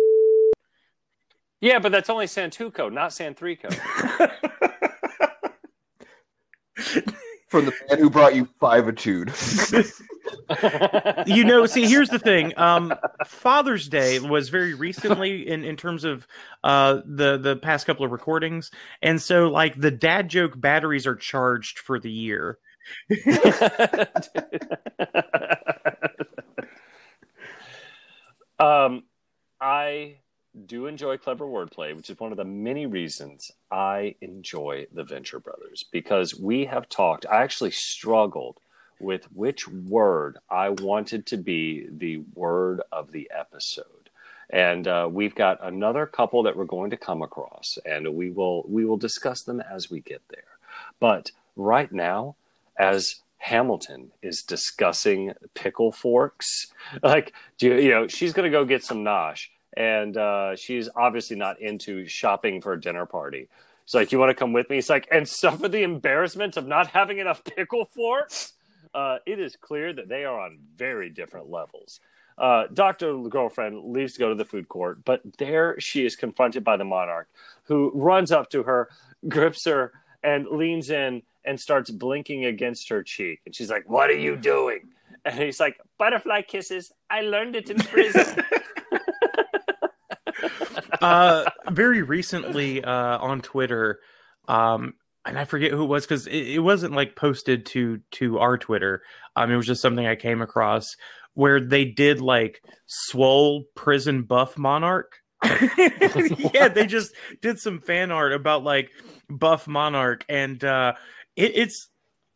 [1.60, 3.72] Yeah, but that's only Santuco, not Santrico.
[7.48, 9.30] from the man who brought you Fivetude.
[11.26, 12.52] you know, see, here's the thing.
[12.56, 12.94] Um,
[13.26, 16.26] Father's Day was very recently in, in terms of
[16.62, 18.70] uh, the the past couple of recordings,
[19.02, 22.58] and so like the dad joke batteries are charged for the year.
[28.58, 29.04] um,
[29.60, 30.18] I
[30.66, 35.40] do enjoy clever wordplay, which is one of the many reasons I enjoy the Venture
[35.40, 37.26] Brothers because we have talked.
[37.26, 38.58] I actually struggled
[39.00, 44.10] with which word I wanted to be the word of the episode.
[44.50, 48.64] And uh, we've got another couple that we're going to come across, and we will
[48.68, 50.58] we will discuss them as we get there.
[51.00, 52.36] But right now,
[52.78, 56.66] as Hamilton is discussing pickle forks,
[57.02, 60.88] like do you, you know she's going to go get some nosh, and uh, she's
[60.94, 63.48] obviously not into shopping for a dinner party.
[63.86, 66.66] She's like, "You want to come with me?" It's like, and suffer the embarrassment of
[66.66, 68.52] not having enough pickle forks.
[68.94, 72.00] Uh, it is clear that they are on very different levels.
[72.36, 73.16] Uh, Dr.
[73.28, 76.84] Girlfriend leaves to go to the food court, but there she is confronted by the
[76.84, 77.28] monarch,
[77.64, 78.88] who runs up to her,
[79.28, 79.92] grips her,
[80.22, 83.40] and leans in and starts blinking against her cheek.
[83.46, 84.88] And she's like, What are you doing?
[85.24, 86.92] And he's like, Butterfly kisses.
[87.10, 88.42] I learned it in prison.
[91.00, 94.00] uh, very recently uh, on Twitter,
[94.48, 94.94] um,
[95.26, 98.58] and I forget who it was because it, it, wasn't like posted to to our
[98.58, 99.02] Twitter.
[99.36, 100.96] Um, it was just something I came across
[101.34, 105.12] where they did like swole prison buff monarch.
[105.44, 108.90] yeah, they just did some fan art about like
[109.28, 110.94] buff monarch, and uh,
[111.36, 111.90] it, it's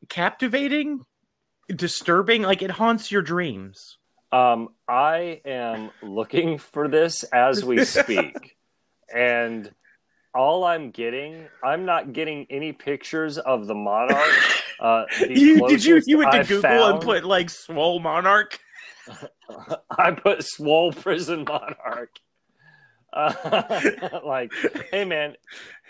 [0.08, 1.04] captivating,
[1.68, 2.42] disturbing.
[2.42, 3.98] Like it haunts your dreams.
[4.30, 8.56] Um, I am looking for this as we speak,
[9.14, 9.72] and
[10.38, 14.32] all I'm getting, I'm not getting any pictures of the monarch.
[14.80, 17.98] Uh, the you, did you you went to I Google found, and put like swole
[17.98, 18.60] monarch?
[19.90, 22.10] I put swole prison monarch.
[23.12, 24.52] Uh, like,
[24.92, 25.34] hey man,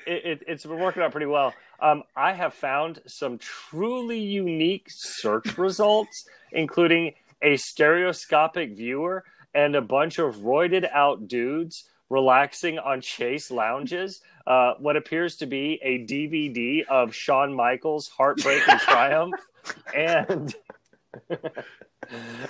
[0.06, 1.52] it, it, it's been working out pretty well.
[1.80, 9.22] Um, I have found some truly unique search results, including a stereoscopic viewer
[9.52, 14.20] and a bunch of roided out dudes relaxing on chase lounges.
[14.48, 19.34] Uh, what appears to be a DVD of Shawn Michaels' Heartbreak and Triumph,
[19.94, 20.54] and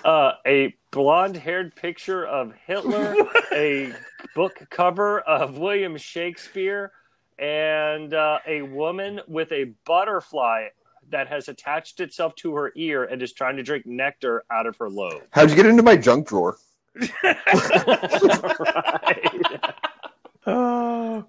[0.04, 3.16] uh, a blonde-haired picture of Hitler,
[3.52, 3.92] a
[4.36, 6.92] book cover of William Shakespeare,
[7.36, 10.68] and uh, a woman with a butterfly
[11.10, 14.76] that has attached itself to her ear and is trying to drink nectar out of
[14.76, 15.22] her lobe.
[15.30, 16.58] How'd you get into my junk drawer?
[17.24, 17.34] right.
[20.46, 21.24] Oh,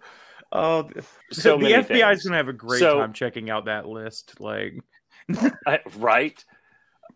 [0.51, 0.89] oh,
[1.31, 2.19] So the many FBI things.
[2.19, 4.39] is gonna have a great So- time checking out that list.
[4.39, 4.73] Like,
[5.97, 6.43] right?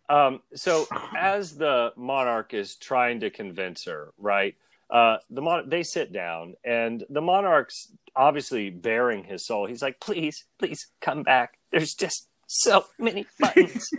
[0.09, 0.85] Um, so
[1.17, 4.55] as the monarch is trying to convince her, right?
[4.89, 9.65] Uh, the mon- they sit down, and the monarch's obviously bearing his soul.
[9.65, 11.57] He's like, "Please, please come back.
[11.71, 13.89] There's just so many buttons."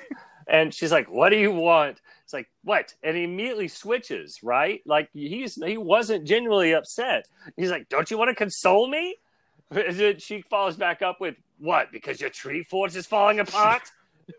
[0.46, 4.82] and she's like, "What do you want?" It's like, "What?" And he immediately switches, right?
[4.86, 7.24] Like he's he wasn't genuinely upset.
[7.56, 9.16] He's like, "Don't you want to console me?"
[9.70, 11.90] Is it she follows back up with, "What?
[11.92, 13.82] Because your tree fort is falling apart."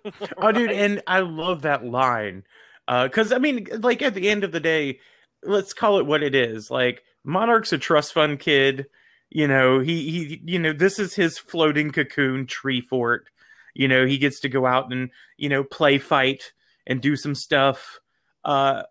[0.38, 2.44] oh, dude, and I love that line
[2.88, 5.00] Uh because I mean, like at the end of the day,
[5.44, 6.72] let's call it what it is.
[6.72, 8.88] Like, Monarch's a trust fund kid.
[9.30, 13.30] You know, he he, you know, this is his floating cocoon tree fort.
[13.74, 16.54] You know, he gets to go out and you know play fight
[16.88, 18.00] and do some stuff.
[18.44, 18.84] Uh,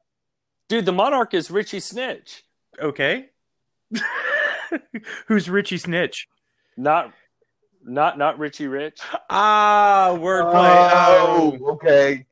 [0.69, 2.45] Dude, the monarch is Richie Snitch.
[2.81, 3.27] okay.
[5.29, 6.27] Who's Richie Snitch?
[6.77, 7.13] Not
[7.85, 9.01] not not Richie Rich.
[9.31, 10.89] Ah, wordplay.
[10.91, 12.27] Oh, okay.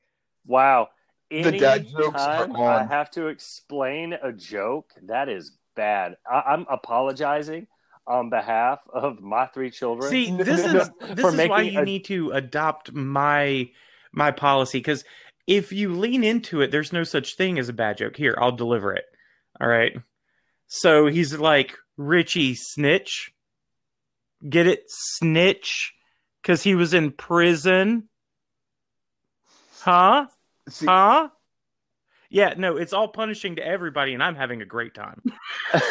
[0.46, 0.88] Wow.
[1.30, 6.16] The dad Any jokes are time I have to explain a joke, that is bad.
[6.30, 7.66] I, I'm apologizing
[8.06, 10.10] on behalf of my three children.
[10.10, 13.70] See, this is this For is why making you a- need to adopt my
[14.12, 15.04] my policy because
[15.46, 18.16] if you lean into it, there's no such thing as a bad joke.
[18.16, 19.04] Here, I'll deliver it.
[19.60, 19.92] All right.
[20.66, 21.76] So he's like
[22.06, 23.32] Richie Snitch.
[24.48, 25.92] Get it, snitch,
[26.40, 28.08] because he was in prison.
[29.80, 30.26] Huh?
[30.68, 31.28] See, Huh?
[32.28, 35.20] Yeah, no, it's all punishing to everybody, and I'm having a great time.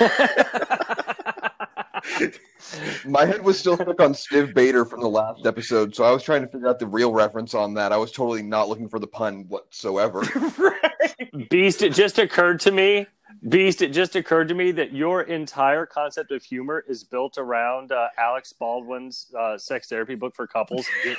[3.06, 6.24] my head was still stuck on Stiv Bader from the last episode, so I was
[6.24, 7.92] trying to figure out the real reference on that.
[7.92, 10.24] I was totally not looking for the pun whatsoever.
[11.50, 13.06] Beast, it just occurred to me.
[13.50, 17.92] Beast, it just occurred to me that your entire concept of humor is built around
[17.92, 20.86] uh, Alec Baldwin's uh, sex therapy book for couples.
[21.04, 21.18] Get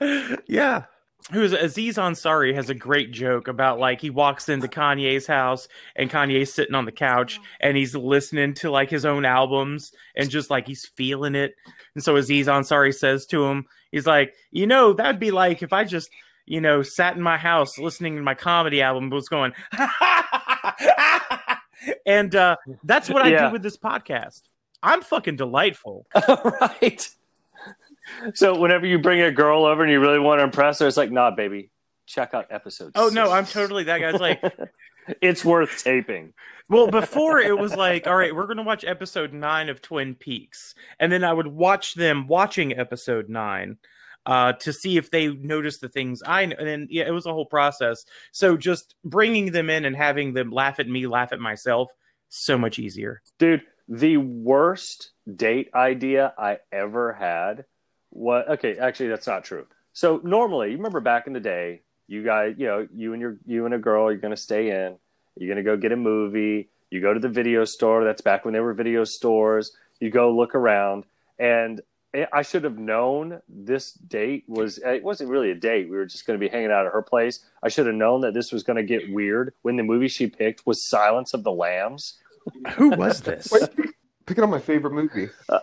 [0.00, 0.36] yours.
[0.46, 0.84] yeah.
[1.32, 6.08] Who's Aziz Ansari has a great joke about like he walks into Kanye's house and
[6.08, 10.48] Kanye's sitting on the couch and he's listening to like his own albums and just
[10.50, 11.56] like he's feeling it.
[11.96, 15.72] And so Aziz Ansari says to him, he's like, you know, that'd be like if
[15.72, 16.08] I just,
[16.50, 19.52] you know, sat in my house listening to my comedy album, but was going,
[22.06, 23.46] and uh, that's what I Yeah.
[23.48, 24.42] do with this podcast.
[24.82, 26.06] I'm fucking delightful.
[26.60, 27.08] right.
[28.34, 30.96] So whenever you bring a girl over and you really want to impress her, it's
[30.96, 31.70] like, nah, baby,
[32.06, 32.92] check out episode.
[32.94, 33.30] Oh no.
[33.30, 34.42] I'm totally that guy's like.
[35.22, 36.32] it's worth taping.
[36.70, 40.14] Well, before it was like, all right, we're going to watch episode nine of Twin
[40.14, 43.78] Peaks, and then I would watch them watching episode nine
[44.28, 46.56] uh, to see if they noticed the things I know.
[46.56, 48.04] And yeah, it was a whole process.
[48.30, 51.90] So just bringing them in and having them laugh at me, laugh at myself,
[52.28, 53.22] so much easier.
[53.38, 57.64] Dude, the worst date idea I ever had
[58.10, 59.66] was okay, actually that's not true.
[59.94, 63.38] So normally, you remember back in the day, you guys, you know, you and your
[63.46, 64.96] you and a girl, you're gonna stay in,
[65.36, 68.52] you're gonna go get a movie, you go to the video store, that's back when
[68.52, 71.04] there were video stores, you go look around,
[71.38, 71.80] and
[72.14, 75.90] I should have known this date was eh, it wasn't really a date.
[75.90, 77.44] We were just going to be hanging out at her place.
[77.62, 80.26] I should have known that this was going to get weird when the movie she
[80.26, 82.18] picked was Silence of the Lambs.
[82.76, 83.50] Who was this?
[83.52, 83.68] Wait,
[84.24, 85.28] picking on my favorite movie.
[85.50, 85.60] Uh,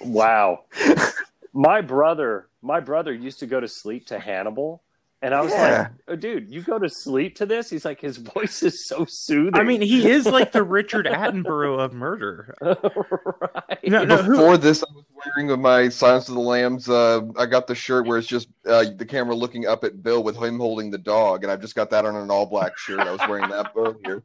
[0.00, 0.64] wow.
[1.52, 4.82] my brother, my brother used to go to sleep to Hannibal,
[5.22, 5.78] and I was Yeah.
[5.78, 9.06] like, oh, "Dude, you go to sleep to this?" He's like, "His voice is so
[9.08, 12.54] soothing." I mean, he is like the Richard Attenborough of murder.
[12.60, 13.78] right?
[13.84, 15.04] No, no, who- Before this, I was
[15.36, 16.88] wearing my Silence of the Lambs.
[16.88, 20.22] Uh, I got the shirt where it's just uh, the camera looking up at Bill
[20.22, 23.00] with him holding the dog, and I've just got that on an all black shirt.
[23.00, 24.22] I was wearing that earlier.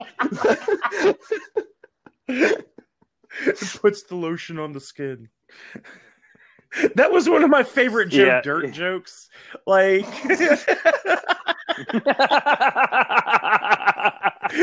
[2.27, 2.57] It
[3.81, 5.29] puts the lotion on the skin.
[6.95, 8.41] That was one of my favorite Joe Yeah.
[8.41, 9.29] Dirt jokes.
[9.67, 10.05] Like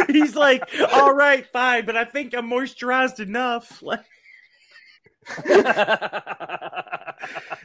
[0.08, 4.04] he's like, "All right, fine, but I think I'm moisturized enough." Like,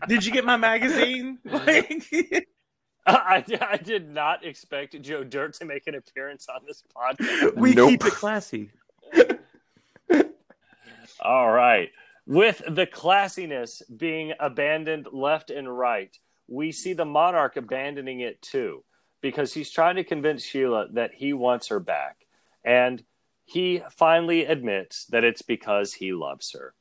[0.09, 1.37] did you get my magazine?
[1.45, 2.03] Like,
[3.05, 7.55] I, I did not expect Joe Dirt to make an appearance on this podcast.
[7.55, 7.89] we Nope.
[7.91, 8.69] keep it classy.
[11.21, 11.89] All right.
[12.25, 16.17] With the classiness being abandoned left and right,
[16.47, 18.83] we see the monarch abandoning it too
[19.21, 22.25] because he's trying to convince Sheila that he wants her back.
[22.63, 23.03] And
[23.45, 26.73] he finally admits that it's because he loves her.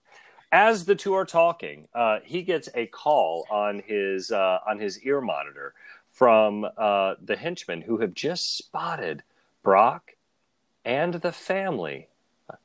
[0.53, 5.01] As the two are talking, uh, he gets a call on his uh, on his
[5.01, 5.74] ear monitor
[6.12, 9.22] from uh, the henchmen who have just spotted
[9.62, 10.12] Brock
[10.84, 12.09] and the family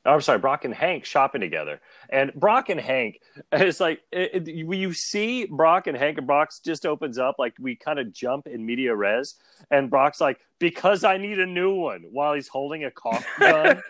[0.04, 1.80] I'm sorry, Brock and Hank shopping together.
[2.10, 3.20] And Brock and Hank,
[3.52, 7.54] it's like it, it- you see Brock and Hank, and Brock's just opens up, like
[7.60, 9.34] we kind of jump in media res.
[9.70, 13.80] And Brock's like, because I need a new one while he's holding a caulk gun.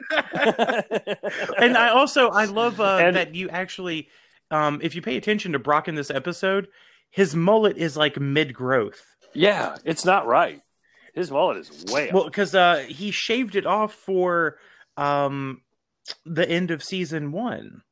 [1.58, 4.08] and I also I love uh, And- that you actually,
[4.50, 6.68] um, if you pay attention to Brock in this episode,
[7.10, 9.02] his mullet is like mid growth.
[9.34, 10.60] yeah, it's not right.
[11.14, 14.58] His mullet is way Well, because uh, he shaved it off for
[14.96, 15.62] um,
[16.24, 17.82] the end of season one.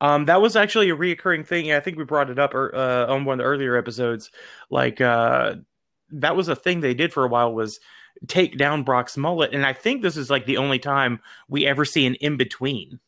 [0.00, 1.72] Um, that was actually a reoccurring thing.
[1.72, 4.30] I think we brought it up uh, on one of the earlier episodes.
[4.70, 5.56] Like uh,
[6.10, 7.80] that was a thing they did for a while was
[8.26, 11.84] take down Brock's mullet, and I think this is like the only time we ever
[11.84, 13.00] see an in between.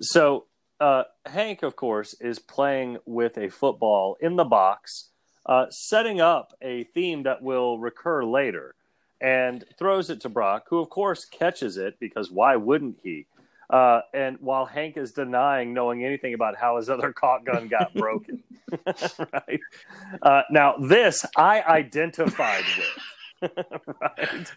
[0.00, 0.46] So
[0.80, 5.08] uh, Hank, of course, is playing with a football in the box,
[5.46, 8.74] uh, setting up a theme that will recur later,
[9.20, 13.26] and throws it to Brock, who, of course, catches it because why wouldn't he?
[13.74, 17.92] Uh, and while Hank is denying knowing anything about how his other caulk gun got
[18.04, 18.40] broken,
[19.32, 19.60] right?
[20.22, 22.62] Uh, now, this I identified
[23.42, 23.50] with,
[24.00, 24.52] right?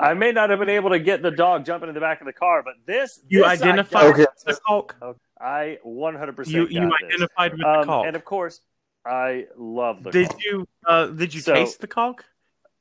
[0.00, 2.26] I may not have been able to get the dog jumping in the back of
[2.26, 4.20] the car, but this You this I identified Okay.
[4.22, 4.96] with the caulk.
[5.38, 7.14] I 100% You you got this.
[7.14, 8.06] identified with the Um, caulk.
[8.06, 8.60] and of course,
[9.04, 10.44] I love the Did caulk.
[10.44, 12.24] you uh, did you So- taste the caulk?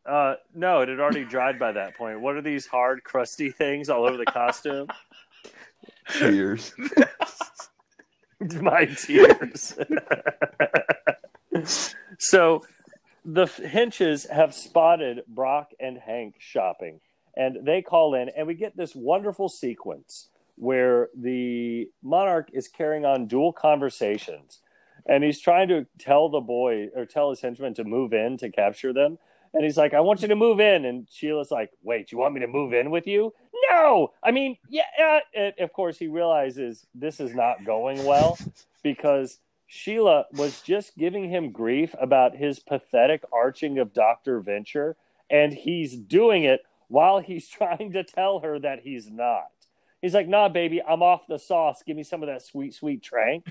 [0.06, 2.22] Uh, no, it had already dried by that point.
[2.22, 4.88] What are these hard, crusty things all over the costume?
[6.10, 6.74] Cheers.
[8.62, 9.78] My tears.
[12.20, 12.64] so
[13.26, 17.00] the Hinches have spotted Brock and Hank shopping,
[17.36, 23.06] and they call in, and we get this wonderful sequence where the monarch is carrying
[23.06, 24.60] on dual conversations,
[25.08, 28.50] and he's trying to tell the boy or tell his henchmen to move in to
[28.50, 29.18] capture them.
[29.58, 30.86] And he's like, I want you to move in.
[30.86, 33.34] And Sheila's like, Wait, you want me to move in with you?
[33.72, 34.12] No.
[34.24, 34.84] I mean, yeah.
[35.04, 38.38] Uh, and of course, he realizes this is not going well
[38.84, 44.40] because Sheila was just giving him grief about his pathetic arching of Dr.
[44.42, 44.96] Venture.
[45.30, 49.48] And he's doing it while he's trying to tell her that he's not.
[50.02, 51.82] He's like, nah, baby, I'm off the sauce.
[51.86, 53.48] Give me some of that sweet, sweet trank.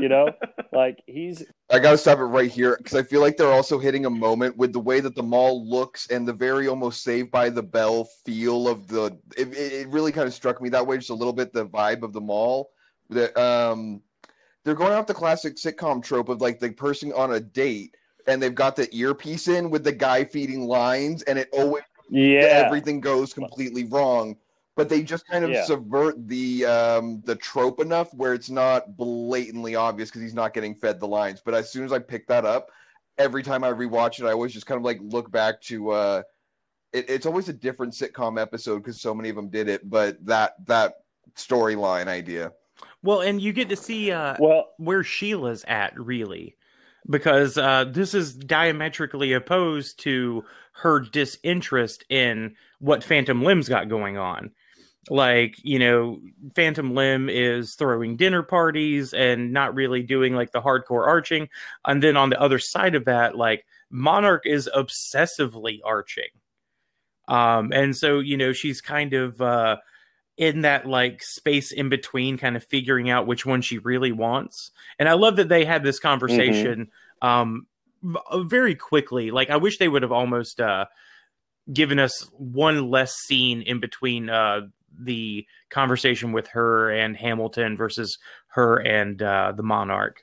[0.00, 0.32] You know,
[0.72, 4.06] like he's I gotta stop it right here because I feel like they're also hitting
[4.06, 7.50] a moment with the way that the mall looks and the very almost Saved by
[7.50, 9.16] the Bell feel of the.
[9.36, 11.52] It, it it really kind of struck me that way, just a little bit.
[11.52, 12.70] The vibe of the mall.
[13.10, 14.00] That um,
[14.64, 17.96] they're going off the classic sitcom trope of like the person on a date
[18.26, 22.62] and they've got the earpiece in with the guy feeding lines, and it always yeah.
[22.66, 24.36] everything goes completely wrong.
[24.76, 25.64] But they just kind of Yeah.
[25.64, 30.74] subvert the um, the trope enough where it's not blatantly obvious because he's not getting
[30.74, 31.42] fed the lines.
[31.44, 32.70] But as soon as I pick that up,
[33.18, 35.90] every time I rewatch it, I always just kind of like look back to.
[35.90, 36.22] Uh,
[36.92, 39.88] it, it's always a different sitcom episode because so many of them did it.
[39.88, 40.94] But that that
[41.36, 42.52] storyline idea.
[43.02, 46.56] Well, and you get to see uh, Well, where Sheila's at, really,
[47.08, 54.16] because uh, this is diametrically opposed to her disinterest in what Phantom Limb's got going
[54.16, 54.50] on.
[55.08, 56.20] Like, you know,
[56.54, 61.48] Phantom Limb is throwing dinner parties and not really doing like the hardcore arching.
[61.86, 66.28] And then on the other side of that, like, Monarch is obsessively arching.
[67.28, 69.78] Um, and so, you know, she's kind of uh,
[70.36, 74.70] in that like space in between, kind of figuring out which one she really wants.
[74.98, 76.90] And I love that they had this conversation
[77.22, 77.66] um,
[78.34, 79.30] very quickly.
[79.30, 80.86] Like, I wish they would have almost uh,
[81.72, 84.62] given us one less scene in between uh,
[84.98, 88.18] the conversation with her and Hamilton versus
[88.48, 90.22] her and uh, the Monarch.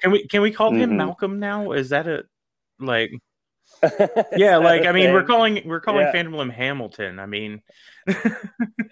[0.00, 0.96] Can we can we call him Mhm.
[0.96, 1.72] Malcolm now?
[1.72, 2.24] Is that a
[2.80, 3.12] like?
[4.36, 6.12] Yeah, like I mean, we're calling we're calling Yeah.
[6.12, 7.18] Phantom Limb Hamilton.
[7.18, 7.62] I mean,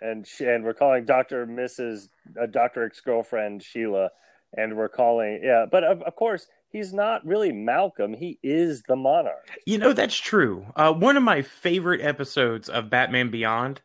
[0.00, 2.08] and and we're calling Doctor Mrs.
[2.40, 4.10] Uh, Doctor ex girlfriend Sheila,
[4.56, 5.66] and we're calling yeah.
[5.70, 8.14] But of, of course, he's not really Malcolm.
[8.14, 9.48] He is the monarch.
[9.66, 10.66] You know that's true.
[10.76, 13.82] Uh, one of my favorite episodes of Batman Beyond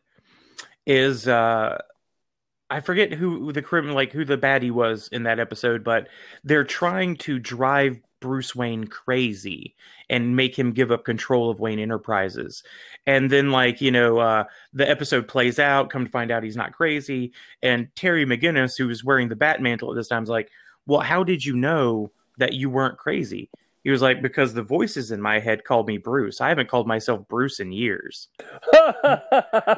[0.86, 1.78] is uh,
[2.70, 6.08] I forget who the criminal, like who the baddie was in that episode, but
[6.44, 9.76] they're trying to drive Bruce Wayne crazy
[10.08, 12.62] and make him give up control of Wayne Enterprises.
[13.06, 15.90] And then, like you know, uh, the episode plays out.
[15.90, 17.32] Come to find out, he's not crazy.
[17.62, 20.50] And Terry McGinnis, who was wearing the Bat mantle at this time, is like,
[20.86, 23.50] "Well, how did you know that you weren't crazy?"
[23.86, 26.40] He was like, because the voices in my head called me Bruce.
[26.40, 28.26] I haven't called myself Bruce in years.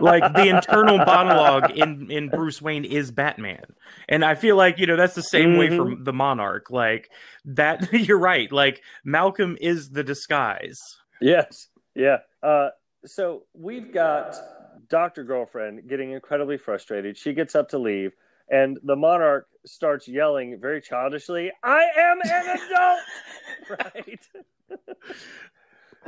[0.00, 3.66] Like the internal monologue in in Bruce Wayne is Batman,
[4.09, 6.70] and I feel like you know that's the same way for the Monarch.
[6.70, 7.11] Like
[7.44, 8.50] that, you're right.
[8.50, 10.80] Like Malcolm is the disguise.
[11.20, 11.68] Yes.
[11.94, 12.20] Yeah.
[12.42, 12.70] Uh,
[13.04, 14.34] so we've got
[14.88, 15.22] Dr.
[15.22, 17.18] Girlfriend getting incredibly frustrated.
[17.18, 18.12] She gets up to leave,
[18.51, 23.01] and the monarch starts yelling very childishly, I am an adult!
[23.94, 24.28] right?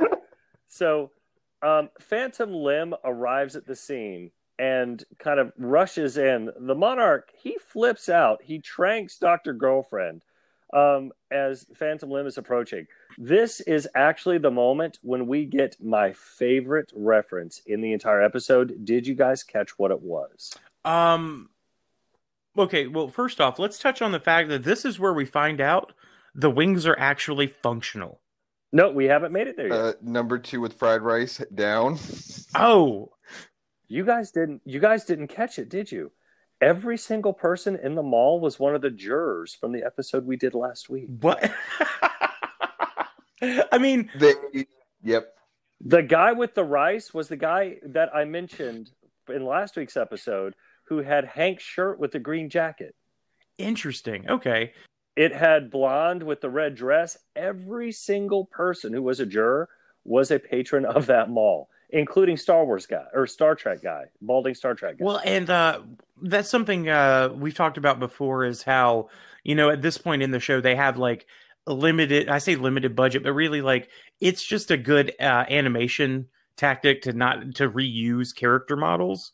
[0.67, 1.11] so
[1.61, 6.49] um, Phantom Limb arrives at the scene and kind of rushes in.
[6.59, 8.41] The monarch, he flips out.
[8.43, 9.53] He tranks Dr.
[9.53, 10.23] Girlfriend
[10.73, 12.87] um, as Phantom Limb is approaching.
[13.17, 18.85] This is actually the moment when we get my favorite reference in the entire episode.
[18.85, 20.53] Did you guys catch what it was?
[20.85, 21.49] Um.
[22.57, 22.87] Okay.
[22.87, 25.93] Well, first off, let's touch on the fact that this is where we find out
[26.35, 28.19] the wings are actually functional.
[28.73, 29.77] No, we haven't made it there yet.
[29.77, 31.97] Uh, number two with fried rice down.
[32.55, 33.11] Oh,
[33.87, 34.61] you guys didn't.
[34.65, 36.11] You guys didn't catch it, did you?
[36.61, 40.37] Every single person in the mall was one of the jurors from the episode we
[40.37, 41.07] did last week.
[41.19, 41.51] what?
[43.41, 44.33] I mean, They,
[45.01, 45.33] yep.
[45.81, 48.91] The guy with the rice was the guy that I mentioned
[49.27, 50.53] in last week's episode
[50.83, 52.95] who had Hank's shirt with the green jacket.
[53.57, 54.29] interesting.
[54.29, 54.73] Okay.
[55.15, 57.17] It had blonde with the red dress.
[57.35, 59.69] Every single person who was a juror
[60.03, 64.55] was a patron of that mall, including Star Wars guy or Star Trek guy, balding
[64.55, 65.05] Star Trek guy.
[65.05, 65.81] Well, and uh,
[66.21, 69.09] that's something uh, we've talked about before is how,
[69.43, 71.27] you know, at this point in the show, they have like
[71.67, 77.01] limited, I say limited budget, but really like it's just a good uh, animation tactic
[77.03, 79.33] to not to reuse character models.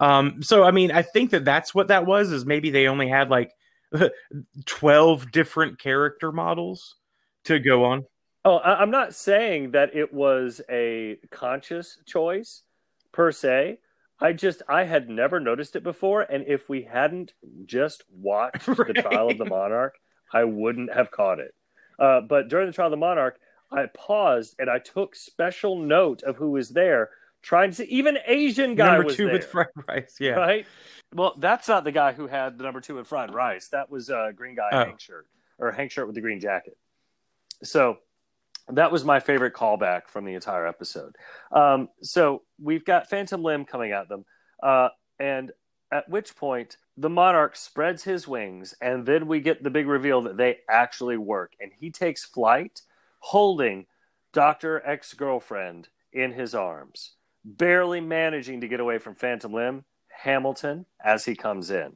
[0.00, 3.08] Um, so, I mean, I think that that's what that was is maybe they only
[3.08, 3.52] had like
[4.66, 6.96] 12 different character models
[7.44, 8.04] to go on.
[8.44, 12.62] Oh, I'm not saying that it was a conscious choice
[13.12, 13.78] per se.
[14.20, 17.32] I just I had never noticed it before, and if we hadn't
[17.66, 19.96] just watched the Trial of the Monarch,
[20.32, 21.54] I wouldn't have caught it.
[21.98, 23.38] Uh, but during the Trial of the Monarch,
[23.70, 27.10] I paused and I took special note of who was there,
[27.42, 27.84] trying to see.
[27.84, 30.16] Even Asian guy Number was two there, with fried rice.
[30.20, 30.30] Yeah.
[30.32, 30.66] right?
[31.14, 33.68] Well, that's not the guy who had the number two with fried rice.
[33.68, 34.84] That was uh, green guy Oh.
[34.84, 35.26] Hank shirt
[35.58, 36.76] or Hank shirt with the green jacket.
[37.62, 37.98] So
[38.68, 41.16] that was my favorite callback from the entire episode.
[41.52, 44.24] Um, so we've got Phantom Limb coming at them,
[44.62, 45.52] uh, and
[45.90, 50.20] At which point, the monarch spreads his wings, and then we get the big reveal
[50.22, 51.54] that they actually work.
[51.60, 52.82] And he takes flight
[53.20, 53.86] holding
[54.34, 54.82] Dr.
[54.84, 57.14] Ex Girlfriend in his arms,
[57.44, 59.84] barely managing to get away from Phantom Limb,
[60.22, 61.94] Hamilton, as he comes in.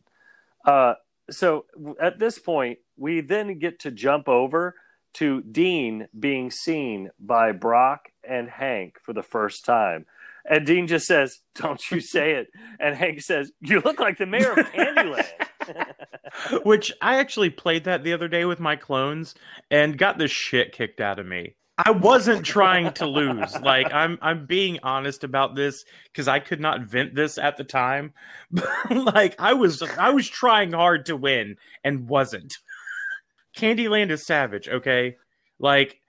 [0.64, 0.94] Uh,
[1.30, 1.66] so
[2.00, 4.74] at this point, we then get to jump over
[5.14, 10.06] to Dean being seen by Brock and Hank for the first time.
[10.44, 12.48] And Dean just says, Don't you say it.
[12.80, 15.30] And Hank says, You look like the mayor of Candyland.
[16.64, 19.34] Which I actually played that the other day with my clones
[19.70, 21.54] and got the shit kicked out of me.
[21.84, 23.58] I wasn't trying to lose.
[23.60, 27.64] Like I'm I'm being honest about this because I could not vent this at the
[27.64, 28.12] time.
[28.90, 32.58] like I was I was trying hard to win and wasn't.
[33.56, 35.16] Candyland is savage, okay?
[35.58, 36.00] Like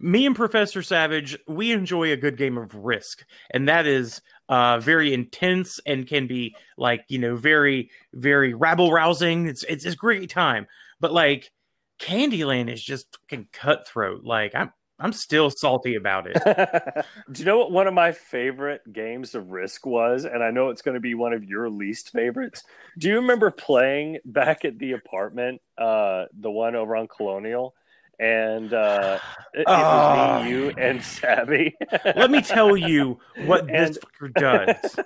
[0.00, 4.80] me and Professor Savage, we enjoy a good game of Risk, and that is uh,
[4.80, 9.46] very intense and can be like you know very very rabble rousing.
[9.46, 10.66] It's it's a great time,
[11.00, 11.52] but like
[12.00, 14.24] Candyland is just fucking cutthroat.
[14.24, 17.04] Like I'm I'm still salty about it.
[17.32, 20.24] Do you know what one of my favorite games of Risk was?
[20.24, 22.62] And I know it's going to be one of your least favorites.
[22.98, 27.74] Do you remember playing back at the apartment, uh, the one over on Colonial?
[28.20, 29.18] And uh,
[29.52, 31.74] it, it was me, you, and Savvy.
[32.04, 34.96] Let me tell you what this fucker does.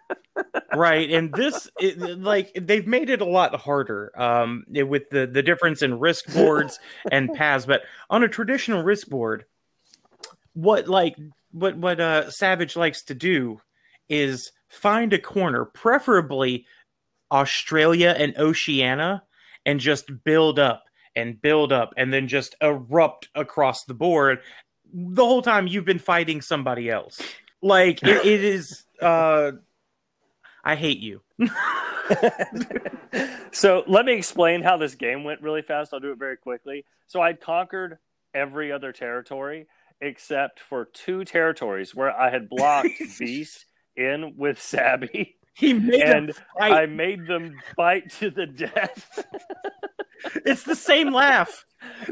[0.75, 5.43] right and this it, like they've made it a lot harder um with the the
[5.43, 6.79] difference in risk boards
[7.11, 9.45] and paths but on a traditional risk board
[10.53, 11.15] what like
[11.51, 13.59] what what uh savage likes to do
[14.07, 16.65] is find a corner preferably
[17.31, 19.23] australia and oceania
[19.65, 20.85] and just build up
[21.15, 24.39] and build up and then just erupt across the board
[24.93, 27.21] the whole time you've been fighting somebody else.
[27.61, 29.51] Like it, it is uh
[30.63, 31.21] I hate you.
[33.51, 35.93] so let me explain how this game went really fast.
[35.93, 36.85] I'll do it very quickly.
[37.07, 37.97] So I'd conquered
[38.33, 39.67] every other territory
[40.01, 45.35] except for two territories where I had blocked Beast in with Sabby.
[45.53, 49.25] He made and I made them fight to the death.
[50.45, 51.65] it's the same laugh.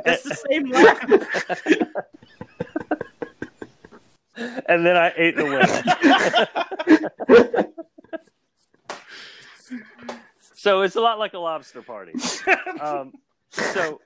[0.06, 1.04] It's the same laugh.
[4.68, 5.46] and then I ate the
[7.30, 7.68] winner.
[10.54, 12.14] So it's a lot like a lobster party.
[12.82, 13.14] um,
[13.52, 14.02] so,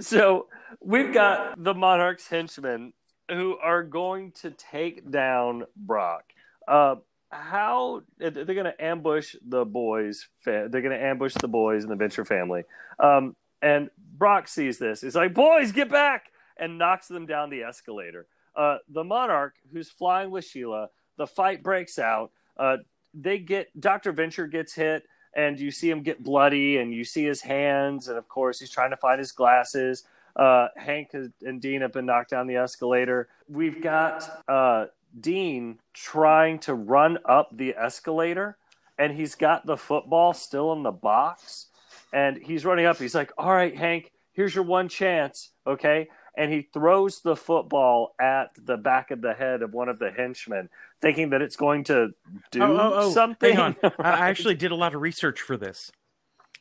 [0.00, 0.46] so
[0.80, 2.92] we've got the Monarch's henchmen
[3.30, 6.24] who are going to take down Brock.
[6.68, 6.96] Uh,
[7.30, 10.28] how they're going to ambush the boys?
[10.44, 12.62] They're going to ambush the boys and the Venture family.
[12.98, 15.00] Um, and Brock sees this.
[15.00, 18.26] He's like, "Boys, get back!" and knocks them down the escalator.
[18.54, 20.88] Uh, the Monarch, who's flying with Sheila,
[21.18, 22.30] the fight breaks out.
[22.56, 22.78] Uh,
[23.18, 24.12] they get Dr.
[24.12, 25.04] Venture gets hit
[25.34, 28.70] and you see him get bloody and you see his hands and of course he's
[28.70, 30.04] trying to find his glasses.
[30.34, 33.28] Uh, Hank and Dean have been knocked down the escalator.
[33.48, 34.86] We've got uh,
[35.18, 38.58] Dean trying to run up the escalator
[38.98, 41.66] and he's got the football still in the box
[42.12, 42.98] and he's running up.
[42.98, 48.14] He's like, "All right, Hank, here's your one chance, okay?" And he throws the football
[48.20, 50.68] at the back of the head of one of the henchmen
[51.00, 52.08] thinking that it's going to
[52.50, 53.10] do oh, oh, oh.
[53.12, 53.54] something.
[53.54, 53.76] Hang on.
[53.82, 53.92] right?
[54.00, 55.90] I actually did a lot of research for this.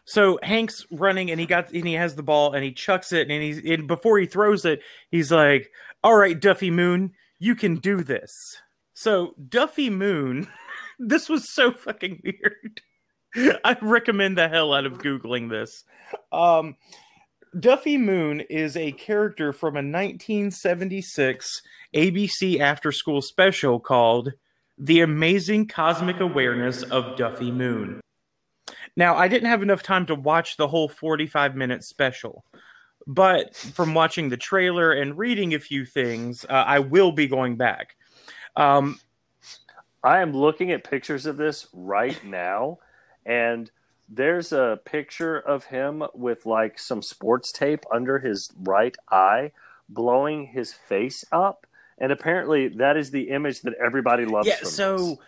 [0.05, 3.29] So Hank's running and he got and he has the ball and he chucks it
[3.29, 5.71] and he's and before he throws it, he's like,
[6.03, 8.31] All right, Duffy Moon, you can do this.
[8.93, 10.47] So Duffy Moon,
[10.99, 12.81] this was so fucking weird.
[13.65, 15.83] I recommend the hell out of Googling this.
[16.31, 16.75] Um
[17.57, 21.61] Duffy Moon is a character from a 1976
[21.95, 24.33] ABC after school special called
[24.77, 28.01] The Amazing Cosmic Awareness of Duffy Moon.
[28.97, 32.43] Now, I didn't have enough time to watch the whole 45 minute special,
[33.07, 37.55] but from watching the trailer and reading a few things, uh, I will be going
[37.55, 37.95] back.
[38.57, 38.99] Um,
[40.03, 42.79] I am looking at pictures of this right now,
[43.25, 43.71] and
[44.07, 49.51] there's a picture of him with like some sports tape under his right eye,
[49.89, 51.65] blowing his face up.
[51.97, 54.47] And apparently, that is the image that everybody loves.
[54.47, 54.63] Yeah.
[54.63, 55.19] so,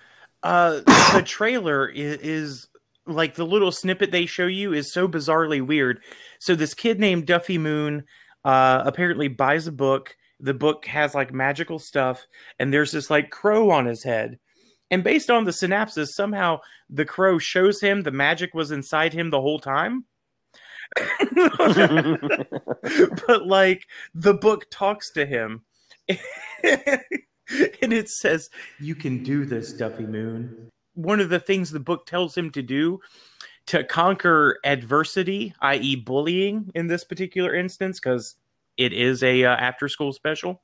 [0.44, 0.82] uh,
[1.14, 2.68] the trailer is, is
[3.06, 6.02] like the little snippet they show you is so bizarrely weird.
[6.40, 8.04] So, this kid named Duffy Moon
[8.44, 10.18] uh, apparently buys a book.
[10.40, 12.28] The book has like magical stuff,
[12.60, 14.38] and there's this like crow on his head
[14.90, 16.60] and based on the synapses, somehow
[16.90, 20.06] the crow shows him the magic was inside him the whole time.
[23.28, 23.86] but like
[24.16, 25.64] the book talks to him
[26.64, 28.50] and it says,
[28.80, 30.70] You can do this, Duffy Moon.
[30.94, 33.00] one of the things the book tells him to do
[33.68, 38.36] to conquer adversity, i.e., bullying in this particular instance, because
[38.78, 40.62] it is a uh, after school special.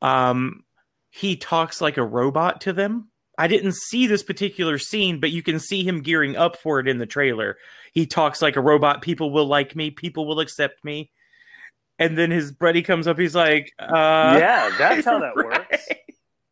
[0.00, 0.64] Um,
[1.10, 3.10] he talks like a robot to them.
[3.38, 6.88] I didn't see this particular scene, but you can see him gearing up for it
[6.88, 7.56] in the trailer.
[7.92, 9.02] He talks like a robot.
[9.02, 9.90] People will like me.
[9.90, 11.10] People will accept me.
[11.98, 13.18] And then his buddy comes up.
[13.18, 15.68] He's like, uh, yeah, that's how that right.
[15.70, 15.88] works.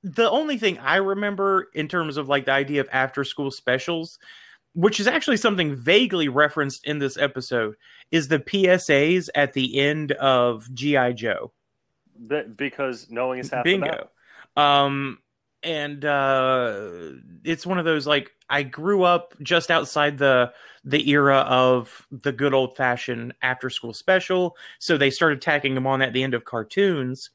[0.05, 4.19] The only thing I remember in terms of like the idea of after school specials,
[4.75, 7.77] which is actually something vaguely referenced in this episode,
[8.11, 11.53] is the PSAs at the end of GI Joe.
[12.57, 13.65] Because knowing is half.
[13.65, 14.09] Bingo.
[14.57, 15.19] Um,
[15.63, 16.91] and uh,
[17.45, 20.53] it's one of those like I grew up just outside the
[20.85, 25.87] the era of the good old fashioned after school special, so they started tacking them
[25.87, 27.31] on at the end of cartoons.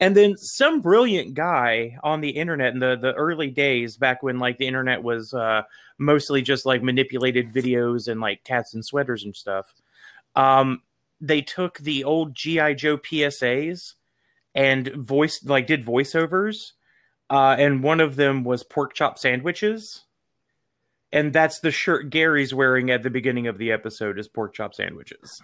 [0.00, 4.40] And then some brilliant guy on the internet in the, the early days, back when
[4.40, 5.62] like the internet was uh,
[5.96, 9.72] mostly just like manipulated videos and like cats and sweaters and stuff.
[10.34, 10.82] Um,
[11.20, 13.94] they took the old GI Joe PSAs
[14.56, 16.72] and voiced like did voiceovers
[17.32, 20.04] uh, and one of them was pork chop sandwiches
[21.12, 24.74] and that's the shirt gary's wearing at the beginning of the episode is pork chop
[24.74, 25.42] sandwiches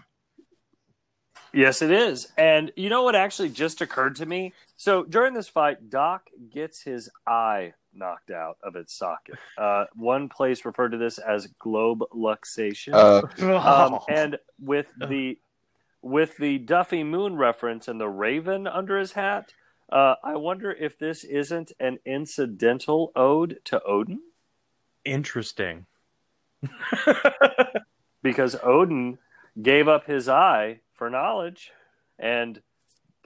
[1.53, 2.31] Yes, it is.
[2.37, 4.53] And you know what actually just occurred to me?
[4.77, 9.37] So during this fight, Doc gets his eye knocked out of its socket.
[9.57, 12.95] Uh, one place referred to this as globe luxation.
[12.95, 15.39] Uh, um, and with the
[16.03, 19.53] with the Duffy Moon reference and the raven under his hat,
[19.91, 24.21] uh, I wonder if this isn't an incidental ode to Odin
[25.05, 25.87] interesting
[28.23, 29.19] because Odin
[29.61, 31.71] gave up his eye for knowledge,
[32.19, 32.61] and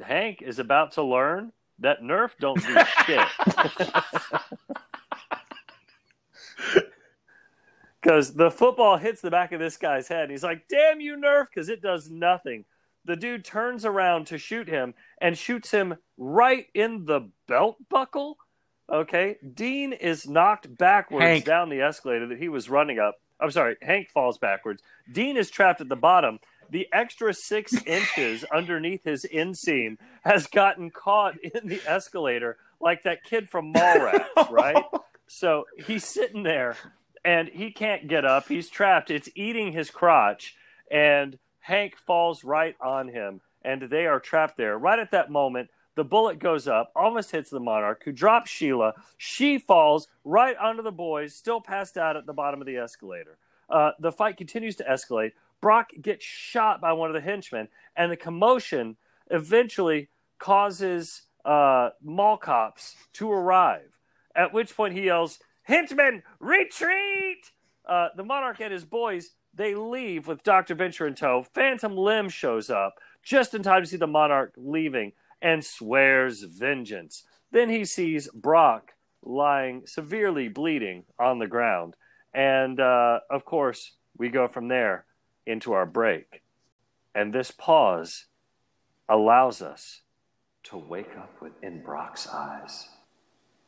[0.01, 2.77] Hank is about to learn that Nerf don't do
[3.07, 3.29] shit.
[8.01, 10.29] Because the football hits the back of this guy's head.
[10.29, 12.65] He's like, damn you, Nerf, because it does nothing.
[13.05, 18.39] The dude turns around to shoot him and shoots him right in the belt buckle.
[18.91, 19.37] Okay.
[19.55, 21.45] Dean is knocked backwards Hank.
[21.45, 23.16] down the escalator that he was running up.
[23.41, 23.77] I'm sorry.
[23.83, 24.83] Hank falls backwards.
[25.11, 26.39] Dean is trapped at the bottom.
[26.70, 33.24] The extra six inches underneath his inseam has gotten caught in the escalator like that
[33.24, 34.85] kid from Mallrats, right?
[35.27, 36.77] So he's sitting there
[37.24, 38.49] and he can't get up.
[38.49, 39.11] He's trapped.
[39.11, 40.57] It's eating his crotch,
[40.91, 44.77] and Hank falls right on him, and they are trapped there.
[44.77, 48.95] Right at that moment, the bullet goes up, almost hits the monarch, who drops Sheila.
[49.17, 53.39] She falls right onto the boys, still passed out at the bottom of the escalator.
[53.71, 55.33] Uh, the fight continues to escalate.
[55.61, 58.97] Brock gets shot by one of the henchmen, and the commotion
[59.31, 60.09] eventually
[60.39, 63.99] causes uh, mall cops to arrive.
[64.35, 67.53] At which point he yells, Henchmen, retreat!
[67.87, 70.74] Uh, the monarch and his boys they leave with Dr.
[70.74, 71.47] Venture in tow.
[71.55, 77.24] Phantom Limb shows up just in time to see the monarch leaving and swears vengeance.
[77.51, 78.93] Then he sees Brock
[79.23, 81.95] lying severely bleeding on the ground.
[82.35, 85.05] And uh, of course, we go from there
[85.47, 86.43] into our break.
[87.15, 88.27] And this pause
[89.09, 90.01] allows us
[90.65, 92.89] to wake up within Brock's eyes.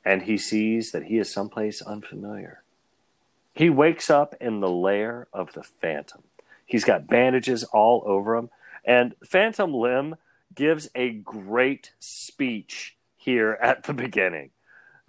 [0.04, 2.63] And he sees that he is someplace unfamiliar.
[3.54, 6.22] He wakes up in the lair of the Phantom.
[6.66, 8.50] He's got bandages all over him.
[8.84, 10.16] And Phantom Limb
[10.54, 14.50] gives a great speech here at the beginning.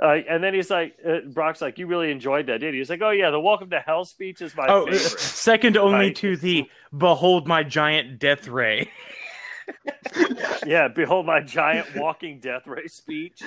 [0.02, 2.82] Uh, and then he's like, uh, Brock's like, you really enjoyed that, did you?
[2.82, 5.00] He's like, oh, yeah, the Welcome to Hell speech is my oh favorite.
[5.20, 6.16] second only Right.
[6.18, 8.90] to the behold my giant death ray
[10.66, 13.42] yeah, behold my giant walking death ray speech.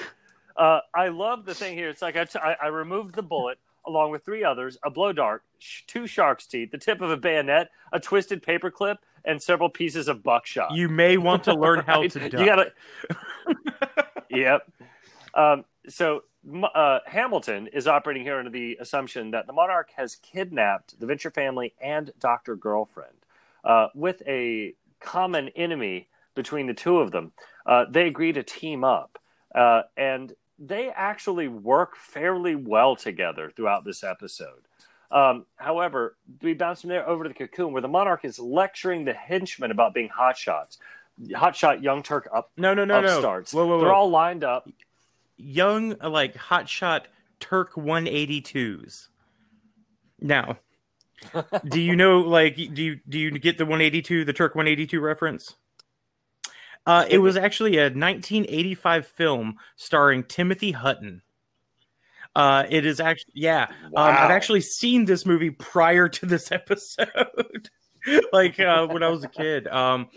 [0.57, 1.89] Uh, I love the thing here.
[1.91, 5.13] It's like I, t- I, I removed the bullet along with three others, a blow
[5.13, 9.69] dart, sh- two shark's teeth, the tip of a bayonet, a twisted paperclip, and several
[9.69, 10.73] pieces of buckshot.
[10.73, 12.11] you may want to learn how Right?
[12.13, 12.73] to You gotta.
[14.31, 14.71] yep.
[15.35, 16.23] Um, so
[16.75, 21.31] uh, Hamilton is operating here under the assumption that the monarch has kidnapped the Venture
[21.31, 23.17] family and Doctor Girlfriend,
[23.65, 27.33] uh, with a common enemy between the two of them.
[27.67, 29.19] Uh, they agree to team up,
[29.55, 34.63] uh, and they actually work fairly well together throughout this episode.
[35.11, 39.05] Um, however, we bounce from there over to the cocoon, where the monarch is lecturing
[39.05, 40.79] the henchmen about being hotshots.
[41.31, 43.53] Hotshot Young Turk up no no no no upstarts.
[43.53, 43.81] whoa, whoa, whoa.
[43.81, 44.69] They're all lined up.
[45.37, 47.07] young like hotshot
[47.41, 49.09] Turk 182s.
[50.21, 50.59] Now,
[51.69, 55.57] do you know like do you do you get the 182 the Turk 182 reference?
[56.89, 61.23] Uh, it was actually a 1985 film starring Timothy Hutton.
[62.35, 63.67] Uh, it is actually yeah.
[63.85, 67.69] Um, I've actually seen this movie prior to this episode,
[68.33, 69.67] like uh, when I was a kid.
[69.69, 70.09] Um,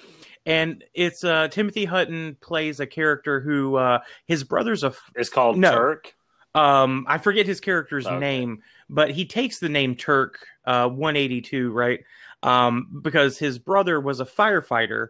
[0.45, 5.57] and it's uh, Timothy Hutton plays a character who uh, his brother's a It's called
[5.57, 5.72] No.
[5.72, 6.14] Turk.
[6.56, 8.18] um, I forget his character's Okay.
[8.19, 12.02] name, but he takes the name Turk uh, 182, right?
[12.43, 15.10] Um, because his brother was a firefighter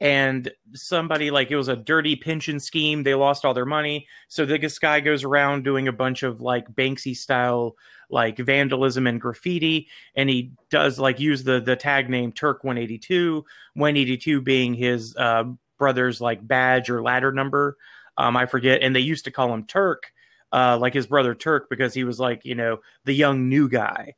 [0.00, 3.02] and somebody like it was a dirty pension scheme.
[3.02, 4.06] They lost all their money.
[4.28, 7.76] So this guy goes around doing a bunch of like Banksy style
[8.12, 13.44] like vandalism and graffiti and he does like use the the tag name Turk 182,
[13.74, 15.44] 182 being his uh,
[15.78, 17.76] brother's like badge or ladder number.
[18.16, 18.82] Um, I forget.
[18.82, 20.12] And they used to call him Turk
[20.52, 24.14] uh, like his brother Turk because he was like you know the young new guy.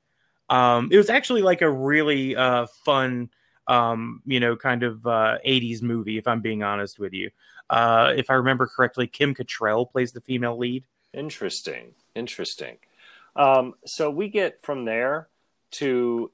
[0.48, 3.30] Um, it was actually like a really uh, fun,
[3.66, 6.18] um, you know, kind of uh, '80s movie.
[6.18, 7.30] If I'm being honest with you,
[7.70, 10.84] uh, if I remember correctly, Kim Cattrall plays the female lead.
[11.12, 11.94] Interesting.
[12.14, 12.76] Interesting.
[13.36, 15.28] Um, so we get from there
[15.72, 16.30] to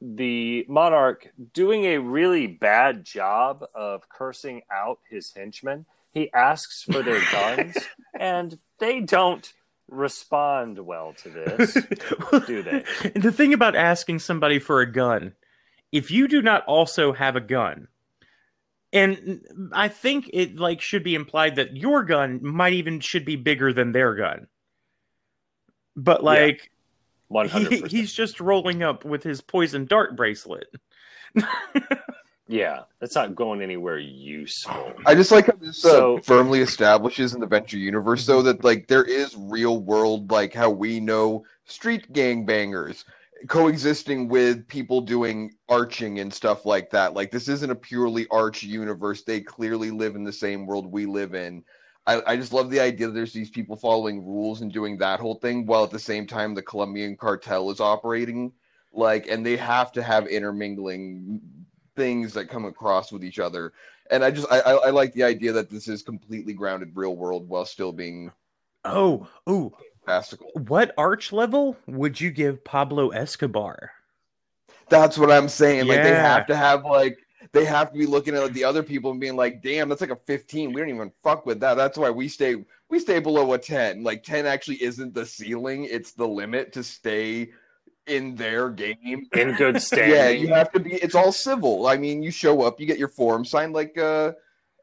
[0.00, 5.86] the monarch doing a really bad job of cursing out his henchmen.
[6.12, 7.76] He asks for their guns,
[8.18, 9.52] and they don't
[9.88, 11.74] respond well to this.
[12.46, 12.84] Do they?
[13.14, 15.34] The thing about asking somebody for a gun,
[15.92, 17.88] if you do not also have a gun,
[18.92, 23.36] and I think it like should be implied that your gun might even should be
[23.36, 24.46] bigger than their gun.
[25.96, 26.70] But like
[27.28, 30.68] One he, he's just rolling up with his poison dart bracelet.
[32.50, 34.92] Yeah, that's not going anywhere useful.
[35.06, 38.64] I just like how this uh, So- firmly establishes in the Venture universe, though, that
[38.64, 43.04] like there is real world, like how we know street gangbangers
[43.48, 47.14] coexisting with people doing arching and stuff like that.
[47.14, 49.22] Like this isn't a purely arch universe.
[49.22, 51.64] They clearly live in the same world we live in.
[52.06, 55.20] I, I just love the idea that there's these people following rules and doing that
[55.20, 58.52] whole thing, while at the same time the Colombian cartel is operating.
[58.92, 61.40] Like, and they have to have intermingling
[61.94, 63.72] things that come across with each other
[64.10, 67.16] and I just I, I I like the idea that this is completely grounded real
[67.16, 68.32] world while still being
[68.84, 69.72] Oh, oh,
[70.04, 70.50] fantastical.
[70.54, 73.92] what arch level would you give Pablo Escobar?
[74.88, 75.86] That's what I'm saying.
[75.86, 77.18] Like they have to have like
[77.52, 80.10] they have to be looking at the other people and being like, "Damn, that's like
[80.10, 80.72] a 15.
[80.72, 84.02] We don't even fuck with that." That's why we stay we stay below a 10.
[84.02, 87.50] Like 10 actually isn't the ceiling; it's the limit to stay
[88.06, 89.28] in their game.
[89.32, 90.10] In good standing.
[90.14, 90.94] Yeah, you have to be.
[90.94, 91.86] It's all civil.
[91.86, 94.32] I mean, you show up, you get your form signed, like uh,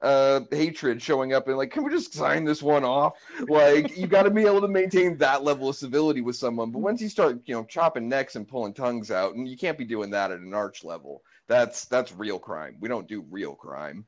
[0.01, 3.13] uh, hatred showing up and like, can we just sign this one off?
[3.47, 6.71] Like, you got to be able to maintain that level of civility with someone.
[6.71, 9.77] But once you start, you know, chopping necks and pulling tongues out, and you can't
[9.77, 11.23] be doing that at an arch level.
[11.47, 12.77] That's that's real crime.
[12.79, 14.05] We don't do real crime.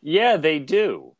[0.00, 1.14] Yeah, they do.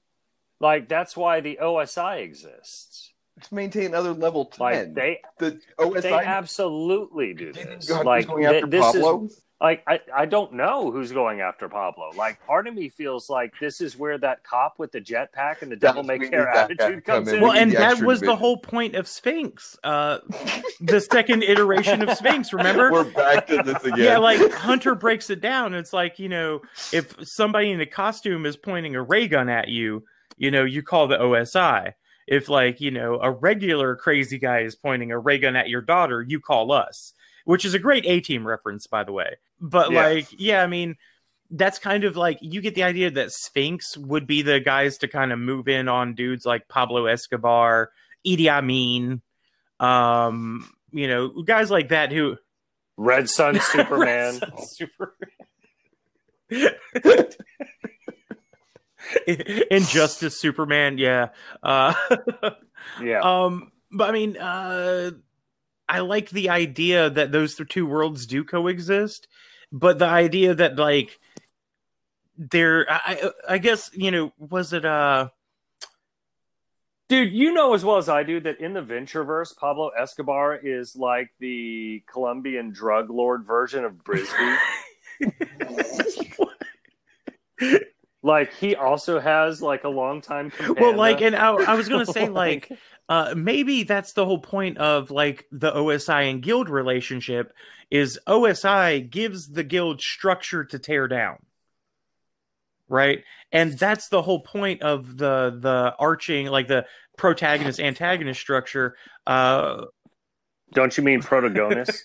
[0.61, 3.13] Like that's why the OSI exists.
[3.37, 4.61] Let's maintain other level ten.
[4.61, 7.91] Like they the OSI they absolutely do Do you think this.
[7.91, 9.25] Like th- this Pablo?
[9.25, 12.11] is like I, I don't know who's going after Pablo.
[12.17, 15.71] Like part of me feels like this is where that cop with the jetpack and
[15.71, 17.37] the devil may we care need that guy to attitude comes in.
[17.37, 17.41] in.
[17.41, 20.19] Well, and that extra was the whole point of Sphinx, uh,
[20.81, 22.53] the second iteration of Sphinx.
[22.53, 22.91] Remember?
[22.91, 24.01] We're back to this again.
[24.01, 25.75] Yeah, like Hunter breaks it down.
[25.75, 26.61] It's like, you know,
[26.93, 30.03] if somebody in a costume is pointing a ray gun at you,
[30.37, 31.93] you know, you call the OSI.
[32.27, 35.83] If like, you know, a regular crazy guy is pointing a ray gun at your
[35.83, 37.15] daughter, you call us.
[37.45, 39.37] Which is a great A team reference, by the way.
[39.61, 40.07] But Yeah.
[40.07, 40.97] like, yeah, I mean,
[41.51, 45.09] that's kind of like you get the idea that Sphinx would be the guys to
[45.09, 47.91] kind of move in on dudes like Pablo Escobar,
[48.27, 49.21] Idi Amin,
[49.81, 52.37] um, you know, guys like that who
[52.97, 54.41] Red Sun Superman.
[54.67, 55.17] Superman.
[59.71, 61.29] Injustice Superman, yeah.
[61.63, 61.95] Uh,
[63.03, 63.21] yeah.
[63.21, 65.11] um, but I mean, uh,
[65.89, 69.29] I like the idea that those two worlds do coexist,
[69.71, 71.19] but the idea that like
[72.37, 75.29] there, I, I I guess you know, was it uh
[77.09, 80.97] Dude, you know as well as I do that in the Ventureverse, Pablo Escobar is
[80.97, 84.57] like the Colombian drug lord version of Brisby.
[88.23, 90.83] like he also has like a longtime companion.
[90.83, 92.71] well, like, and I, I was gonna say like
[93.09, 97.53] uh, maybe that's the whole point of like the OSI and guild relationship
[97.91, 101.37] is OSI gives the guild structure to tear down.
[102.89, 103.25] Right?
[103.51, 106.87] And that's the whole point of the the arching like the
[107.19, 108.97] protagonist antagonist structure
[109.27, 109.85] uh
[110.73, 112.05] don't you mean protagonist?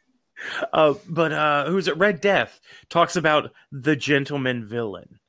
[0.72, 5.19] uh but uh who's it Red Death talks about the gentleman villain.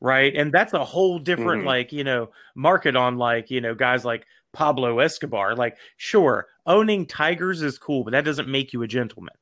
[0.00, 0.34] Right?
[0.34, 1.66] And that's a whole different Mhm.
[1.66, 5.54] like, you know, market on like, you know, guys like Pablo Escobar.
[5.56, 9.34] Like, sure, owning tigers is cool, but that doesn't make you a gentleman.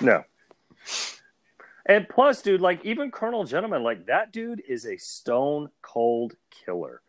[0.00, 0.24] No.
[1.86, 7.00] And plus, dude, like even Colonel Gentleman, like that dude is a stone cold killer.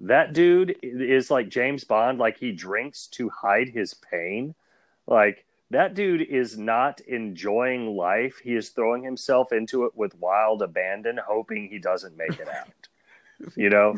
[0.00, 4.54] That dude is like James Bond, like he drinks to hide his pain.
[5.06, 5.44] Like
[5.74, 8.40] that dude is not enjoying life.
[8.42, 12.88] He is throwing himself into it with wild abandon, hoping he doesn't make it out.
[13.56, 13.96] you know,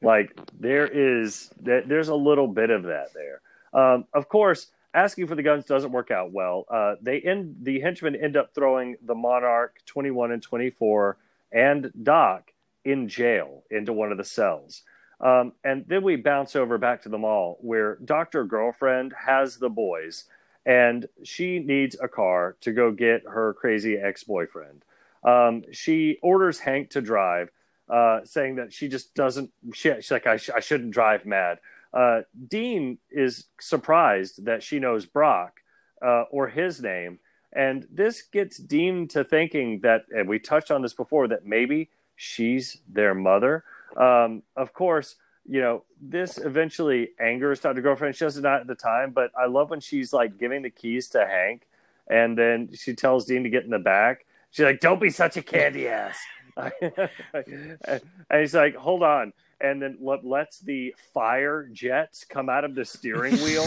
[0.00, 3.40] like there is there- there's a little bit of that there.
[3.74, 6.64] Um, of course, asking for the guns doesn't work out well.
[6.70, 11.18] Uh, they end the henchmen end up throwing the Monarch 21 and 24
[11.52, 12.52] and Doc
[12.86, 14.82] in jail into one of the cells.
[15.20, 18.44] Um, and then we bounce over back to the mall where Dr.
[18.44, 20.24] Girlfriend has the boys
[20.68, 24.84] and she needs a car to go get her crazy ex boyfriend.
[25.24, 27.50] Um, she orders Hank to drive,
[27.88, 31.58] uh, saying that she just doesn't, she, she's like, I, sh- I shouldn't drive mad.
[31.92, 35.62] Uh, Dean is surprised that she knows Brock
[36.04, 37.18] uh, or his name.
[37.50, 41.88] And this gets Dean to thinking that, and we touched on this before, that maybe
[42.14, 43.64] she's their mother.
[43.96, 45.16] Um, of course,
[45.48, 47.80] you know, this eventually angers Dr.
[47.80, 48.14] Girlfriend.
[48.14, 50.70] She does it not at the time, but I love when she's like giving the
[50.70, 51.66] keys to Hank
[52.08, 54.24] and then she tells Dean to get in the back.
[54.50, 56.18] She's like, don't be such a candy ass.
[56.56, 58.00] and
[58.32, 59.32] he's like, hold on.
[59.60, 63.66] And then let, lets the fire jets come out of the steering wheel,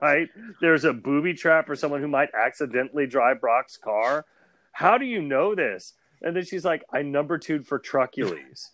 [0.00, 0.28] right?
[0.60, 4.24] There's a booby trap for someone who might accidentally drive Brock's car.
[4.72, 5.94] How do you know this?
[6.22, 8.70] And then she's like, I number two for Trucules.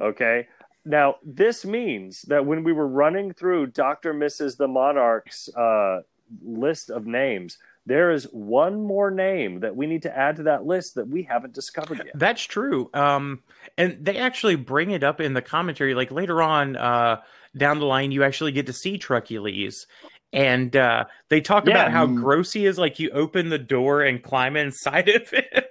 [0.00, 0.48] Okay.
[0.84, 4.12] Now, this means that when we were running through Dr.
[4.12, 4.56] Mrs.
[4.58, 6.02] the Monarch's uh,
[6.42, 10.64] list of names, there is one more name that we need to add to that
[10.66, 12.12] list that we haven't discovered yet.
[12.14, 12.90] That's true.
[12.94, 13.42] Um,
[13.76, 15.94] and they actually bring it up in the commentary.
[15.94, 17.20] Like later on, uh,
[17.56, 19.86] down the line, you actually get to see Trucules.
[20.32, 21.72] And uh, they talk Yeah.
[21.72, 22.78] about how gross he is.
[22.78, 25.64] Like you open the door and climb inside of him.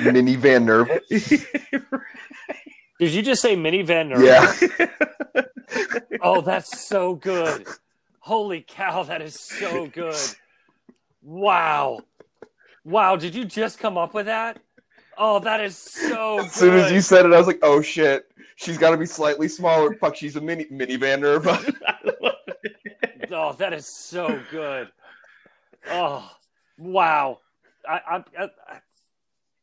[0.00, 1.00] Minivan Nerva.
[2.98, 4.08] Did you just say minivan?
[4.08, 4.24] Nerva?
[4.24, 4.86] Yeah.
[6.22, 7.66] Oh, that's so good.
[8.20, 10.16] Holy cow, that is so good.
[11.22, 12.00] Wow.
[12.82, 14.58] Wow, did you just come up with that?
[15.18, 18.30] Oh, that is so As soon as you said it, I was like, "Oh shit,
[18.56, 21.60] she's got to be slightly smaller." Fuck, she's a mini minivan Nerva.
[23.30, 24.88] Oh, that is so good.
[25.90, 26.30] Oh,
[26.78, 27.40] wow.
[27.88, 28.48] I, I, I,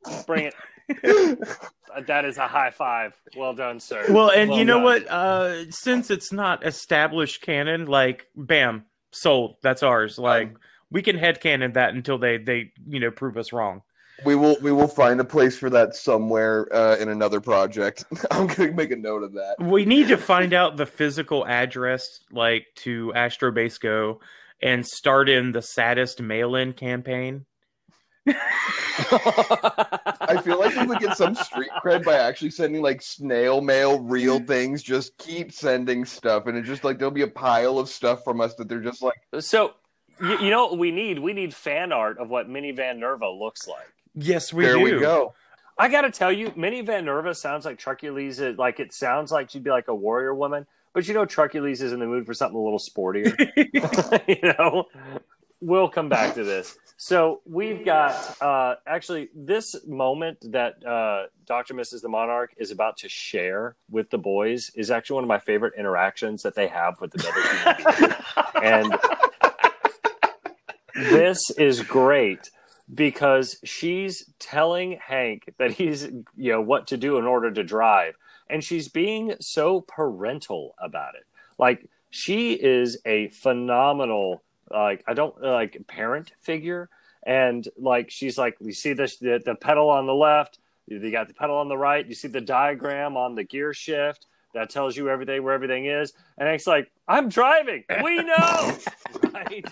[0.06, 0.56] I bring it.
[2.08, 3.14] That is a high five.
[3.36, 4.06] Well done, sir.
[4.10, 4.84] well, and you know done.
[4.84, 5.08] what?
[5.10, 9.58] Uh, since it's not established canon, like, bam, sold.
[9.62, 10.18] That's ours.
[10.18, 10.58] Like, Um,
[10.90, 13.82] we can headcanon that until they, they, you know, prove us wrong.
[14.24, 18.06] we will we will find a place for that somewhere uh, in another project.
[18.32, 19.56] I'm gonna make a note of that.
[19.60, 24.22] We need to find out the physical address, like to Astro Base Go,
[24.62, 27.46] and start in the saddest mail-in campaign.
[28.28, 34.00] I feel like we would get some street cred by actually sending like snail mail,
[34.00, 34.84] real things.
[34.84, 38.42] Just keep sending stuff, and it's just like there'll be a pile of stuff from
[38.42, 39.20] us that they're just like.
[39.40, 39.74] So,
[40.22, 41.20] you, you know what we need?
[41.20, 43.92] We need fan art of what Minnie Minivan Nerva looks like.
[44.16, 44.70] Yes, we do.
[44.70, 44.84] there do.
[44.96, 45.34] we go.
[45.78, 48.40] I got to tell you, Minnie Van Nerva sounds like Trucules.
[48.40, 51.26] It- uh, Like it sounds like she'd be like a warrior woman, but you know,
[51.26, 53.34] Trucules is in the mood for something a little sportier.
[54.28, 54.86] you know,
[55.62, 56.78] we'll come back to this.
[56.98, 62.02] So we've got uh, actually this moment that uh, Doctor Mrs.
[62.02, 65.74] the Monarch is about to share with the boys is actually one of my favorite
[65.78, 67.42] interactions that they have with another
[67.96, 68.16] human
[68.64, 69.00] and
[70.96, 72.52] this is great
[72.94, 76.04] because she's telling Hank that he's
[76.36, 78.16] you know what to do in order to drive
[78.50, 81.24] and she's being so parental about it
[81.58, 86.90] like she is a phenomenal like I don't like parent figure.
[87.24, 90.58] And like she's like you see this the, the pedal on the left
[90.88, 94.26] you got the pedal on the right you see the diagram on the gear shift
[94.54, 96.14] that tells you everything where everything is.
[96.38, 98.78] And Hank's like I'm driving we know
[99.34, 99.66] right?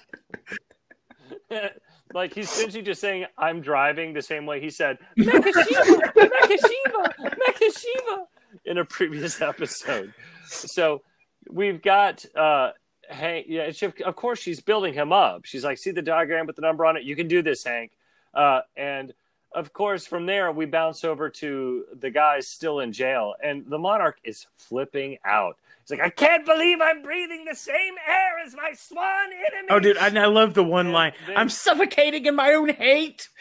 [2.14, 8.26] Like he's essentially just saying I'm driving the same way he said Makashiva, Makashiva, Makashiva
[8.66, 10.12] in a previous episode.
[10.48, 11.04] So
[11.50, 12.72] we've got uh
[13.10, 15.46] Hank yeah, she, of course she's building him up.
[15.46, 17.04] She's like, see the diagram with the number on it?
[17.04, 17.92] You can do this, Hank.
[18.34, 19.14] Uh and
[19.52, 23.80] of course, from there we bounce over to the guys still in jail, and the
[23.80, 25.58] monarch is flipping out.
[25.82, 29.68] He's like, I can't believe I'm breathing the same air as my swan enemy.
[29.72, 31.14] Oh, dude, and I love the one And line.
[31.26, 33.28] then- I'm suffocating in my own hate.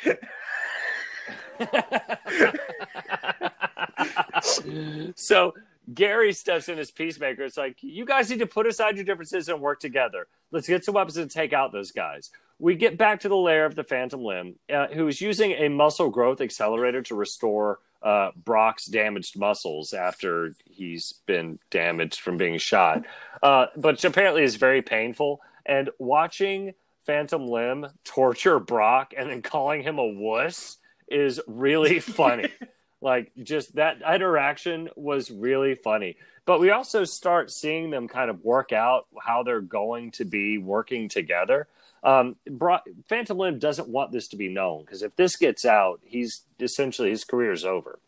[5.17, 5.55] so
[5.95, 7.43] Gary steps in as peacemaker.
[7.43, 10.27] It's like, you guys need to put aside your differences and work together.
[10.51, 12.31] Let's get some weapons and take out those guys.
[12.59, 15.69] We get back to the lair of the Phantom Limb, uh, who is using a
[15.69, 22.59] muscle growth accelerator to restore uh, Brock's damaged muscles after he's been damaged from being
[22.59, 23.05] shot,
[23.43, 25.41] uh, but apparently is very painful.
[25.67, 26.75] And watching
[27.07, 30.77] Phantom Limb torture Brock and then calling him a wuss
[31.09, 32.49] is really funny.
[33.01, 36.17] like just that interaction was really funny.
[36.45, 40.59] But we also start seeing them kind of work out how they're going to be
[40.59, 41.69] working together.
[42.03, 42.37] Um,
[43.09, 47.11] Phantom Limb doesn't want this to be known because if this gets out, he's essentially
[47.11, 47.99] his career is over.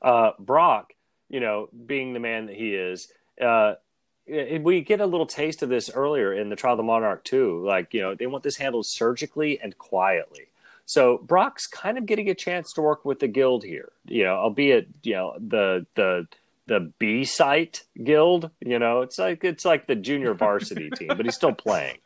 [0.00, 0.92] Uh, Brock,
[1.28, 3.08] you know, being the man that he is,
[3.40, 3.74] uh,
[4.26, 7.64] we get a little taste of this earlier in the Trial of the Monarch too.
[7.66, 10.46] Like, you know, they want this handled surgically and quietly.
[10.92, 14.34] So Brock's kind of getting a chance to work with the guild here, you know,
[14.34, 16.26] albeit you know the the
[16.66, 18.50] the B site guild.
[18.60, 21.96] You know, it's like it's like the junior varsity team, but he's still playing,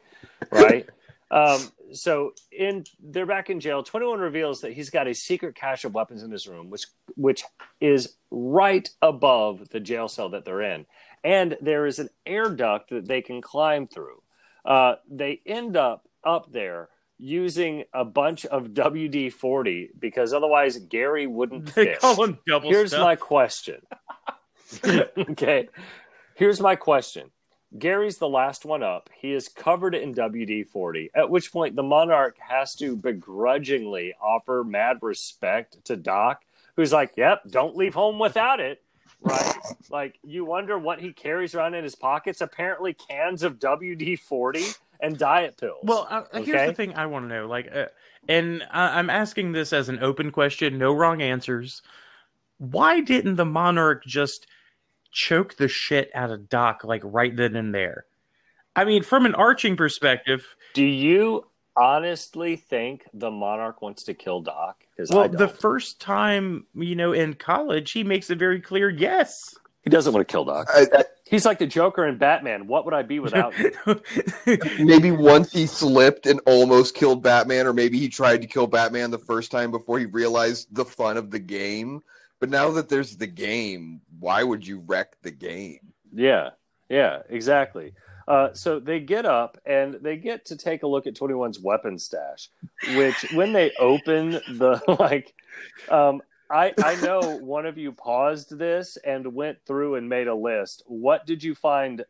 [0.52, 0.88] right?
[1.32, 3.82] Um, so in they're back in jail.
[3.82, 6.84] Twenty one reveals that he's got a secret cache of weapons in his room, which
[7.16, 7.42] which
[7.80, 10.86] is right above the jail cell that they're in,
[11.24, 14.22] and there is an air duct that they can climb through.
[14.64, 16.88] Uh, they end up up there
[17.18, 22.90] using a bunch of WD forty because otherwise Gary wouldn't They call him double Here's
[22.90, 23.02] stuff.
[23.02, 23.80] my question.
[24.86, 25.68] okay.
[26.34, 27.30] Here's my question.
[27.78, 29.10] Gary's the last one up.
[29.14, 34.62] He is covered in WD 40, at which point the Monarch has to begrudgingly offer
[34.64, 36.43] mad respect to Doc,
[36.76, 38.82] who's like, Yep, don't leave home without it.
[39.20, 39.56] Right?
[39.90, 42.40] like, you wonder what he carries around in his pockets.
[42.40, 44.62] Apparently, cans of WD 40
[45.01, 45.81] and diet pills.
[45.82, 46.66] Well, uh, here's Okay.
[46.66, 47.47] the thing I want to know.
[47.47, 47.86] Like, uh,
[48.28, 51.82] and I I'm asking this as an open question, no wrong answers.
[52.59, 54.47] Why didn't the monarch just
[55.12, 58.06] choke the shit out of Doc like right then and there?
[58.74, 61.47] I mean, from an arching perspective, do you
[61.77, 64.85] honestly think the Monarch wants to kill Doc?
[65.10, 69.55] Well, the first time you know in college, he makes it very clear, yes.
[69.86, 70.68] He doesn't want to kill Doc.
[70.74, 72.66] I, I, He's like the Joker in Batman.
[72.66, 73.70] What would I be without you?
[74.84, 79.12] maybe once he slipped and almost killed Batman, or maybe he tried to kill Batman
[79.12, 82.02] the first time before he realized the fun of the game.
[82.40, 85.78] But now that there's the game, why would you wreck the game?
[86.12, 86.50] yeah,
[86.88, 87.92] yeah, exactly.
[88.26, 91.96] Uh, so they get up and they get to take a look at 21's weapon
[91.96, 92.50] stash,
[92.96, 95.32] which when they open the like,
[95.88, 96.20] um,
[96.51, 100.82] I I know one of you paused this and went through and made a list.
[100.86, 102.05] What did you find?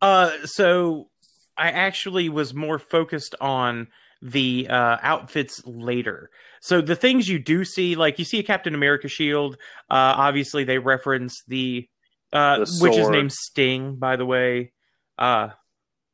[0.00, 1.08] Uh, so
[1.56, 3.88] I actually was more focused on
[4.22, 6.30] the uh, outfits later.
[6.60, 9.54] So the things you do see, like you see a Captain America shield.
[9.88, 11.88] Uh, obviously, they reference the,
[12.32, 14.72] uh, The which is named Sting, by the way.
[15.18, 15.50] Uh,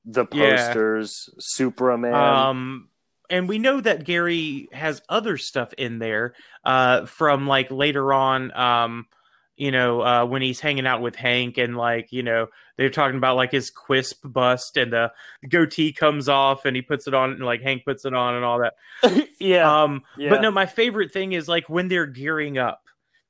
[0.05, 0.57] The Yeah.
[0.57, 2.15] posters, Superman.
[2.15, 2.89] um,
[3.31, 6.35] and we know that Gary has other stuff in there
[6.65, 8.57] uh, from like later on.
[8.57, 9.07] Um,
[9.57, 13.17] you know, uh, when he's hanging out with Hank and like, you know, they're talking
[13.17, 15.11] about like his quisp bust and the
[15.49, 18.45] goatee comes off and he puts it on and like Hank puts it on and
[18.45, 18.75] all that.
[19.41, 20.31] yeah, Um, yeah.
[20.31, 22.83] but no, my favorite thing is like when they're gearing up.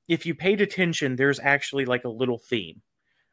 [0.09, 2.81] If you paid attention, there's actually like a little theme,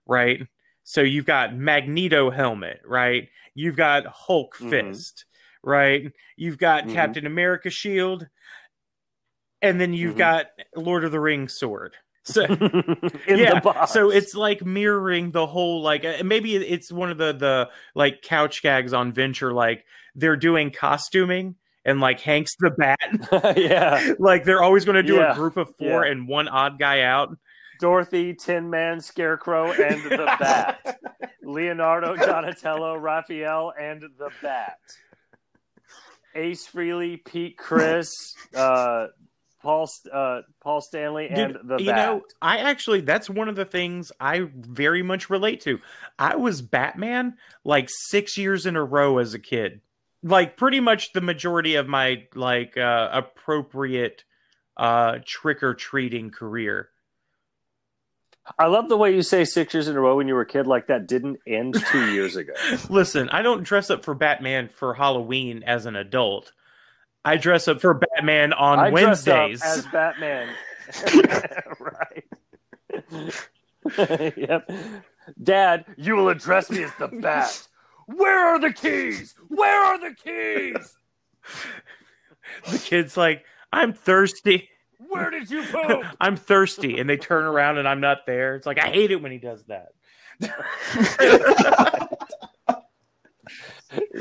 [0.07, 0.47] right?
[0.83, 3.29] So you've got Magneto helmet, right?
[3.55, 4.69] You've got Hulk Mhm.
[4.69, 5.25] fist,
[5.63, 6.11] right?
[6.37, 6.93] You've got Mhm.
[6.93, 8.27] Captain America shield,
[9.61, 10.19] and then you've Mhm.
[10.19, 10.45] got
[10.75, 11.95] Lord of the Rings sword.
[12.25, 12.41] So
[13.27, 13.91] in yeah, the box.
[13.91, 18.61] so it's like mirroring the whole like maybe it's one of the the like couch
[18.61, 19.83] gags on Venture like
[20.15, 22.97] they're doing costuming and like Hank's the bat
[23.57, 24.13] yeah.
[24.19, 26.11] like they're always going to do Yeah, a group of four yeah.
[26.11, 27.35] and one odd guy out.
[27.81, 30.99] Dorothy, Tin Man, Scarecrow, and the Bat.
[31.41, 34.77] Leonardo, Donatello, Raphael, and the Bat.
[36.35, 38.11] Ace Frehley, Pete Criss,
[38.55, 39.07] uh,
[39.61, 41.95] Paul, uh, Paul Stanley, and Dude, the you Bat.
[41.95, 45.79] know, I actually that's one of the things I very much relate to.
[46.19, 49.81] I was Batman like 6 years in a row as a kid.
[50.21, 54.23] Like pretty much the majority of my like uh appropriate
[54.77, 56.89] uh trick or treating career.
[58.59, 60.45] I love the way you say six years in a row when you were a
[60.45, 62.53] kid, like that didn't end two years ago.
[62.89, 66.51] Listen, I don't dress up for Batman for Halloween as an adult.
[67.23, 69.61] I dress up for Batman on I Wednesdays.
[69.63, 70.49] as Batman.
[71.79, 72.25] right.
[74.37, 74.69] yep.
[75.41, 77.67] Dad, you will address me as the Bat.
[78.07, 79.35] Where are the keys?
[79.47, 80.97] Where are the keys?
[82.69, 84.69] the kid's like, I'm thirsty.
[85.13, 86.05] Where did you poop?
[86.21, 88.55] I'm thirsty, and they turn around and I'm not there.
[88.55, 89.89] It's like I hate it when he does that.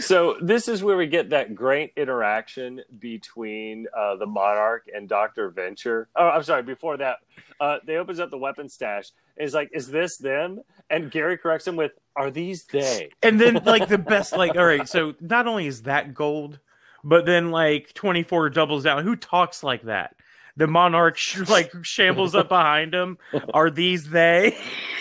[0.01, 5.51] so this is where we get that great interaction between uh, the monarch and Doctor
[5.51, 6.09] Venture.
[6.15, 6.63] Oh, I'm sorry.
[6.63, 7.19] Before that,
[7.61, 9.11] uh, they opens up the weapon stash.
[9.37, 10.61] And he's like, "Is this them?"
[10.91, 14.67] And Gary corrects him with, "Are these they?" And then like the best, like all
[14.67, 14.87] right.
[14.87, 16.59] So not only is that gold,
[17.03, 19.03] but then like 24 doubles down.
[19.05, 20.17] Who talks like that?
[20.57, 23.19] The monarch sh- like shambles up behind him.
[23.55, 24.57] Are these they?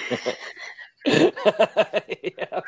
[1.05, 2.61] yeah.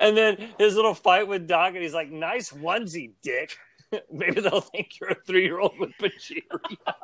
[0.00, 3.56] And then his little fight with Doc, and he's like, "Nice onesie, Dick."
[4.12, 6.94] Maybe they'll think you're a three-year-old with progeria.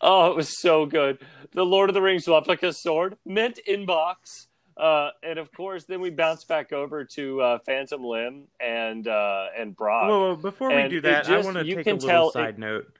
[0.00, 1.18] oh, it was so good.
[1.52, 4.48] The Lord of the Rings replica sword, mint in box.
[4.76, 9.46] Uh, and of course, then we bounce back over to uh, Phantom Limb and uh,
[9.58, 10.08] and Brock.
[10.08, 12.30] Whoa, whoa, before we And do it that, I want to take a little tell
[12.32, 12.92] side it- note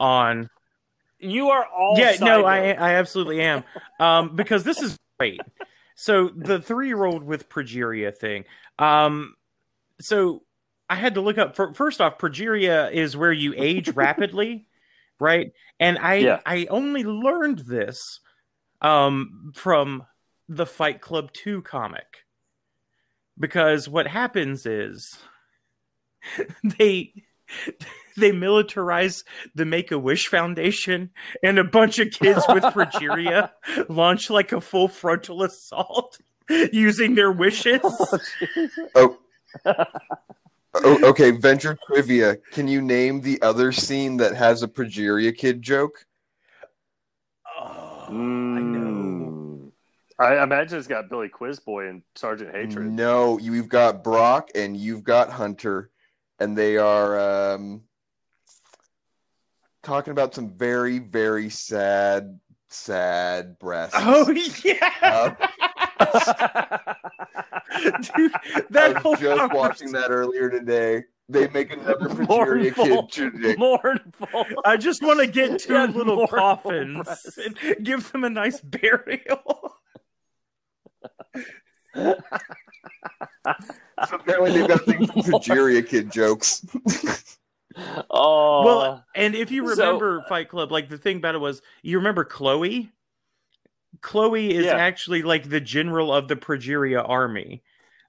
[0.00, 0.50] on.
[1.20, 2.70] You are all yeah, side no, I.
[2.70, 3.64] I absolutely am.
[3.98, 5.40] Um, because this is great.
[5.94, 8.44] So the three-year-old with progeria thing.
[8.78, 9.34] Um,
[10.00, 10.44] so
[10.88, 11.56] I had to look up.
[11.56, 14.66] For, first off, progeria is where you age rapidly,
[15.18, 15.52] right?
[15.78, 16.40] And I Yeah.
[16.46, 18.20] I only learned this
[18.80, 20.04] um from
[20.48, 22.24] the Fight Club 2 comic.
[23.38, 25.16] Because what happens is
[26.78, 27.12] they
[28.16, 29.24] they militarize
[29.54, 31.10] the Make a Wish Foundation,
[31.42, 33.50] and a bunch of kids with progeria
[33.88, 36.18] launch like a full frontal assault
[36.72, 37.80] using their wishes.
[38.94, 39.18] Oh.
[39.64, 41.30] oh, okay.
[41.32, 42.36] Venture trivia.
[42.52, 46.06] Can you name the other scene that has a progeria kid joke?
[47.58, 48.78] Oh, I know.
[48.78, 49.70] Mm.
[50.20, 52.86] I imagine it's got Billy Quizboy and Sergeant Hatred.
[52.86, 55.90] No, you've got Brock and you've got Hunter,
[56.38, 57.82] and they are um,
[59.82, 62.38] talking about some very, very sad,
[62.68, 63.96] sad breasts.
[64.00, 65.34] Oh yeah,
[68.16, 68.32] dude,
[68.70, 71.04] that I whole was just watching that earlier today.
[71.28, 73.06] They make another progeria Mournful.
[73.06, 73.54] kid today.
[73.56, 74.44] Mournful.
[74.64, 77.38] I just want to get two Yeah, little coffins breasts.
[77.38, 79.74] and give them a nice burial.
[81.94, 82.16] So
[84.12, 86.64] apparently they've got things from progeria kid jokes.
[88.10, 91.62] Oh, well, and if you so- remember Fight Club, like the thing about it was,
[91.82, 92.90] you remember Chloe.
[94.02, 94.76] Chloe is Yeah.
[94.76, 97.62] actually like the general of the Progeria army.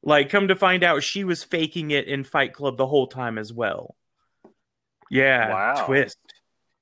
[0.03, 3.37] Like, come to find out, she was faking it in Fight Club the whole time
[3.37, 3.95] as well.
[5.09, 5.85] Yeah, Wow.
[5.85, 6.17] twist.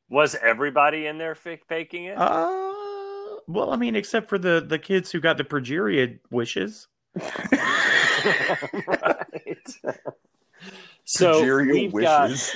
[0.09, 2.17] was everybody in there faking it?
[2.17, 2.73] Uh,
[3.47, 6.87] well, I mean, except for the the kids who got the Progeria wishes.
[8.87, 9.57] right.
[11.11, 12.51] So progeria we've wishes.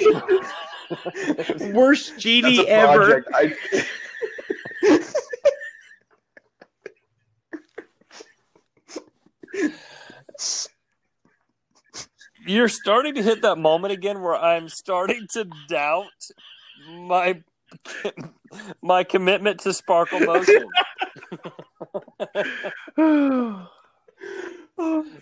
[0.00, 3.24] got Worst That's genie a ever.
[3.32, 3.54] I...
[12.46, 16.30] you're starting to hit that moment again where I'm starting to doubt
[16.90, 17.44] my
[18.82, 20.66] my commitment to sparkle motion.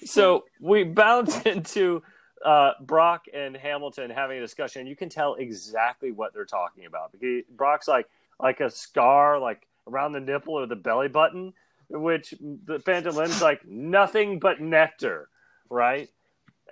[0.07, 2.03] so we bounce into
[2.45, 4.87] uh, Brock and Hamilton having a discussion.
[4.87, 8.09] You can tell exactly what they're talking about because Brock's like
[8.41, 11.55] like a scar like around the nipple or the belly button,
[11.89, 15.29] which the Phantom Limb's like nothing but nectar,
[15.71, 16.09] right?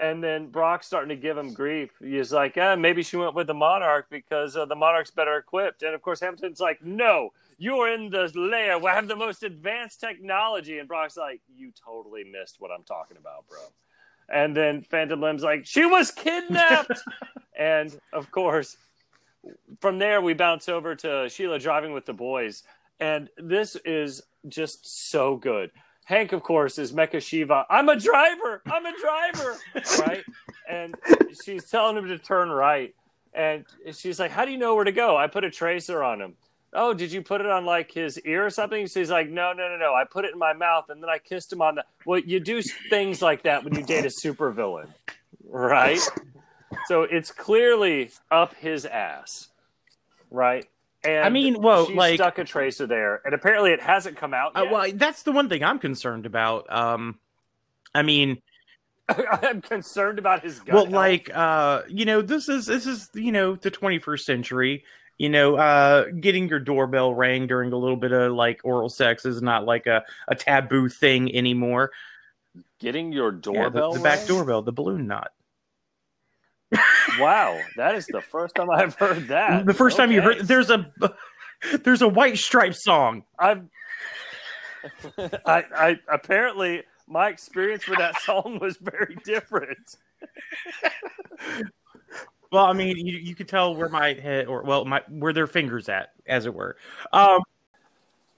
[0.01, 1.91] And then Brock's starting to give him grief.
[2.01, 5.83] He's like, eh, maybe she went with the Monarch because uh, the Monarch's better equipped.
[5.83, 9.43] And of course, Hamilton's like, no, you're in the lair where I have the most
[9.43, 10.79] advanced technology.
[10.79, 13.59] And Brock's like, you totally missed what I'm talking about, bro.
[14.33, 17.01] And then Phantom Limb's like, she was kidnapped.
[17.59, 18.77] and of course,
[19.81, 22.63] from there, we bounce over to Sheila driving with the boys.
[22.99, 25.71] And this is just so good.
[26.05, 27.67] Hank, of course, is Mecha Shiva.
[27.69, 28.63] I'm a driver.
[28.67, 29.59] I'm a driver.
[30.01, 30.25] right?
[30.69, 30.95] And
[31.45, 32.95] she's telling him to turn right.
[33.35, 35.17] And she's like, How do you know where to go?
[35.17, 36.35] I put a tracer on him.
[36.75, 38.87] Oh, did you put it on like his ear or something?
[38.87, 39.95] So he's like, No, no, no, no.
[39.95, 41.85] I put it in my mouth and then I kissed him on the.
[42.07, 44.89] Well, you do things like that when you date a supervillain,
[45.49, 46.01] right?
[46.87, 49.49] So it's clearly up his ass,
[50.31, 50.67] right?
[51.05, 54.33] And I mean, whoa, she like- stuck a tracer there, and apparently it hasn't come
[54.33, 56.73] out Uh, well, that's the one thing I'm concerned about.
[56.73, 57.19] Um,
[57.95, 58.41] I mean,
[59.09, 60.75] I'm concerned about his gut.
[60.75, 60.95] well, health.
[60.95, 64.85] like, uh, you know, this is this is you know the 21st century.
[65.19, 69.25] You know, uh, getting your doorbell rang during a little bit of like oral sex
[69.25, 71.93] is not like a, a taboo thing anymore.
[72.81, 75.31] getting your Yeah, the- doorbell, the, back doorbell, the balloon knot.
[77.19, 79.67] wow, that is the first time I've heard that.
[79.67, 80.91] the first time you heard there's a
[81.85, 83.25] there's a white stripe song.
[83.39, 83.63] I've
[85.47, 89.97] I, I apparently my experience with that song was very different.
[92.53, 95.49] Well, I mean, you, you could tell where my head or well, my where their
[95.49, 96.77] fingers at, as it were.
[97.13, 97.41] Um,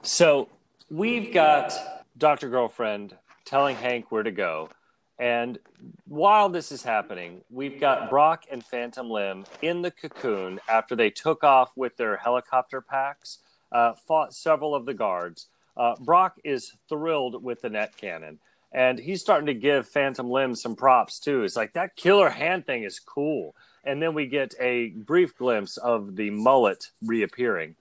[0.02, 0.48] So
[0.90, 1.72] we've got
[2.18, 2.50] Dr.
[2.50, 3.16] Girlfriend
[3.46, 4.70] telling Hank where to go.
[5.18, 5.58] And
[6.06, 11.10] while this is happening, we've got Brock and Phantom Limb in the cocoon after they
[11.10, 13.38] took off with their helicopter packs,
[13.72, 15.48] uh, fought several of the guards.
[15.76, 18.40] Uh, Brock is thrilled with the net cannon.
[18.72, 21.44] And he's starting to give Phantom Limb some props too.
[21.44, 23.54] It's like that killer hand thing is cool.
[23.84, 27.76] And then we get a brief glimpse of the mullet reappearing.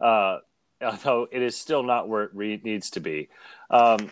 [0.00, 0.38] Uh,
[0.82, 3.28] although it is still not where it re- needs to be.
[3.70, 4.10] Um,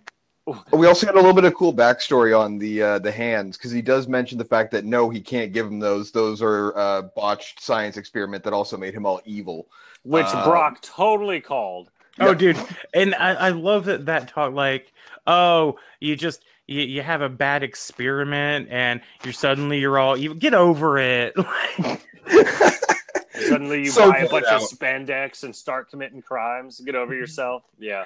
[0.72, 3.70] We also got a little bit of cool backstory on the uh, the hands because
[3.70, 6.10] he does mention the fact that no, he can't give him those.
[6.10, 9.68] Those are uh, botched science experiment that also made him all evil.
[10.02, 11.90] which Uh, Brock totally called.
[12.18, 12.58] Oh, dude,
[12.94, 14.52] and I, I love that that talk.
[14.52, 14.92] Like,
[15.26, 20.34] oh, you just you, you have a bad experiment, and you're suddenly you're all you
[20.34, 21.34] get over it.
[23.34, 24.68] Suddenly you So buy a good bunch of out.
[24.68, 26.80] spandex and start committing crimes.
[26.80, 27.64] Get over yourself.
[27.78, 28.04] Yeah,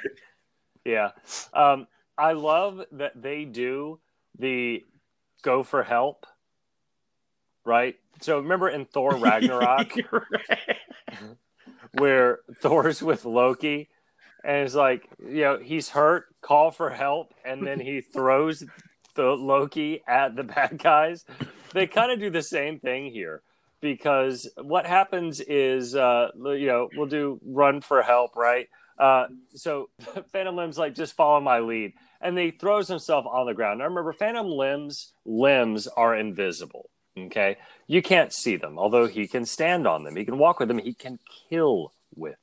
[0.85, 1.11] yeah.
[1.53, 1.87] Um,
[2.17, 4.01] I love that they do
[4.39, 4.85] the
[5.43, 6.25] go for help.
[7.65, 7.97] Right.
[8.23, 9.93] So remember in Thor Ragnarok.
[10.11, 10.79] Right.
[11.93, 13.89] where Thor's with Loki
[14.45, 18.65] and it's like, you know, he's hurt, call for help, and then he throws
[19.15, 21.25] the Loki at the bad guys.
[21.73, 23.43] They kind of do the same thing here
[23.81, 28.69] because what happens is, uh, you know, we'll do run for help, right?
[28.99, 29.91] Uh, so
[30.33, 31.95] Phantom Limb's like, just follow my lead.
[32.21, 33.81] And he throws himself on the ground.
[33.81, 36.89] Now remember, Phantom Limb's limbs are invisible.
[37.17, 37.57] Okay.
[37.87, 40.17] You can't see them, although he can stand on them.
[40.17, 40.79] He can walk with them.
[40.79, 41.19] He can
[41.49, 42.37] kill with.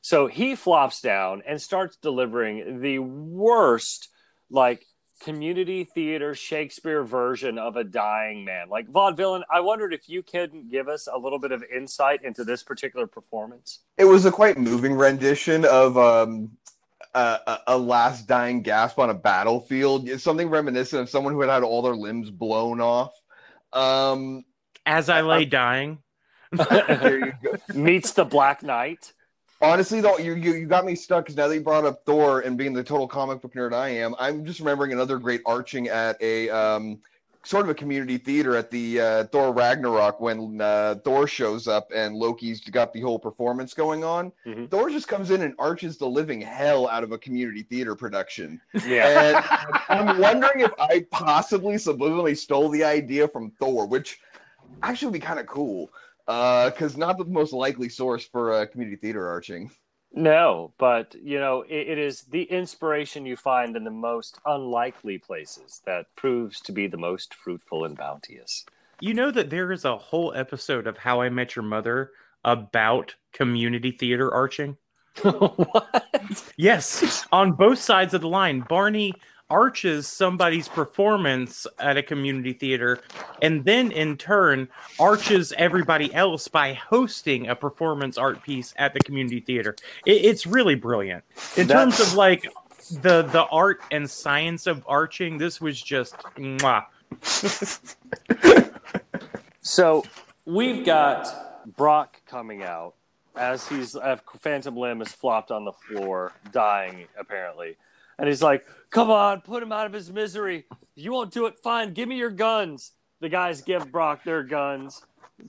[0.00, 4.08] So he flops down and starts delivering the worst,
[4.50, 4.84] like,
[5.20, 8.70] community theater Shakespeare version of a dying man.
[8.70, 12.44] Like, Vaudevillain, I wondered if you can give us a little bit of insight into
[12.44, 13.80] this particular performance.
[13.98, 16.50] It was a quite moving rendition of um,
[17.14, 20.08] a, a, a last dying gasp on a battlefield.
[20.08, 23.12] It's something reminiscent of someone who had had all their limbs blown off.
[23.72, 24.44] Um,
[24.86, 25.98] As I lay dying.
[26.52, 27.74] there you go.
[27.74, 29.12] Meets the Black Knight.
[29.62, 32.40] Honestly, though, you, you you got me stuck because now that you brought up Thor
[32.40, 35.88] and being the total comic book nerd I am, I'm just remembering another great arching
[35.88, 36.98] at a um,
[37.42, 41.90] sort of a community theater at the uh, Thor Ragnarok when uh, Thor shows up
[41.94, 44.32] and Loki's got the whole performance going on.
[44.46, 44.70] Mhm.
[44.70, 48.60] Thor just comes in and arches the living hell out of a community theater production.
[48.86, 49.44] Yeah.
[49.88, 54.20] And I'm wondering if I possibly subliminally stole the idea from Thor, which
[54.82, 55.90] actually would be kind of cool.
[56.26, 59.70] Because not the most likely source for uh, community theater arching.
[60.12, 65.18] No, but you know, it, it is the inspiration you find in the most unlikely
[65.18, 68.64] places that proves to be the most fruitful and bounteous.
[69.00, 72.10] You know that there is a whole episode of How I Met Your Mother
[72.44, 74.76] about community theater arching?
[75.22, 76.44] what?
[76.56, 78.60] Yes, on both sides of the line.
[78.60, 79.14] Barney
[79.50, 83.00] arches somebody's performance at a community theater
[83.42, 84.68] and then in turn
[84.98, 89.76] arches everybody else by hosting a performance art piece at the community theater.
[90.06, 91.24] It, it's really brilliant.
[91.56, 92.46] In terms of like
[93.02, 96.86] the the art and science of arching, this was just mwah.
[99.62, 100.04] So
[100.46, 102.94] we've got Brock coming out
[103.36, 103.96] as he's
[104.40, 107.76] Phantom Limb is flopped on the floor, dying apparently,
[108.20, 110.66] and he's like, "Come on, put him out of his misery.
[110.94, 111.58] You won't do it.
[111.58, 115.02] Fine, give me your guns." The guys give Brock their guns.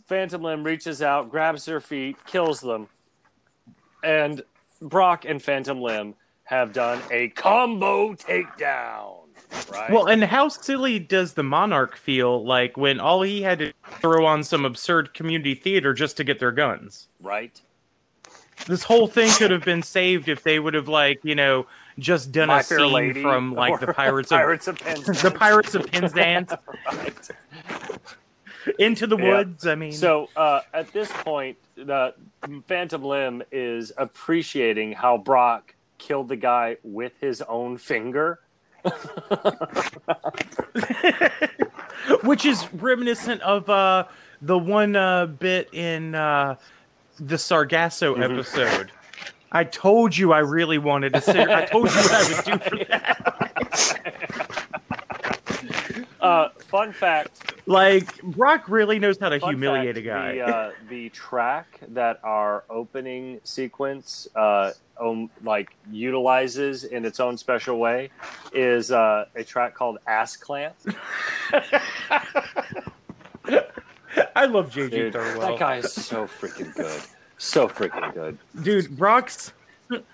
[0.08, 2.88] Phantom Limb reaches out, grabs their feet, kills them,
[4.04, 4.42] and
[4.82, 9.18] Brock and Phantom Limb have done a combo takedown.
[9.70, 9.92] Right.
[9.92, 14.26] Well, and how silly does the monarch feel like when all he had to throw
[14.26, 17.08] on some absurd community theater just to get their guns?
[17.22, 17.62] right.
[18.68, 21.66] This whole thing could have been saved if they would have like, you know,
[22.00, 24.78] just done My a scene Lady from like the or Pirates of of
[25.22, 26.52] the Pirates of Penzance
[26.86, 27.30] Right.
[28.80, 29.38] into the Yeah.
[29.38, 29.66] woods.
[29.68, 32.14] I mean, So uh, at this point, the
[32.68, 38.40] Phantom Limb is appreciating how Brock killed the guy with his own finger.
[42.24, 44.06] which is reminiscent of uh
[44.42, 46.56] the one uh bit in uh
[47.20, 48.24] the Sargasso Mhm.
[48.24, 48.92] episode.
[49.52, 52.70] I told you I really wanted to say I told you what I would do
[52.70, 53.98] for that.
[56.22, 60.36] Uh, fun fact: like Brock really knows how to humiliate fact, a guy.
[60.36, 67.38] The, uh, the track that our opening sequence uh, um, like utilizes in its own
[67.38, 68.12] special way
[68.54, 70.76] is uh, a track called Ass Clamp.
[74.36, 75.40] I love JJ Dude, Thirlwell.
[75.40, 77.02] that guy is so freaking good.
[77.44, 78.38] So freaking good.
[78.62, 79.52] Dude, Brock's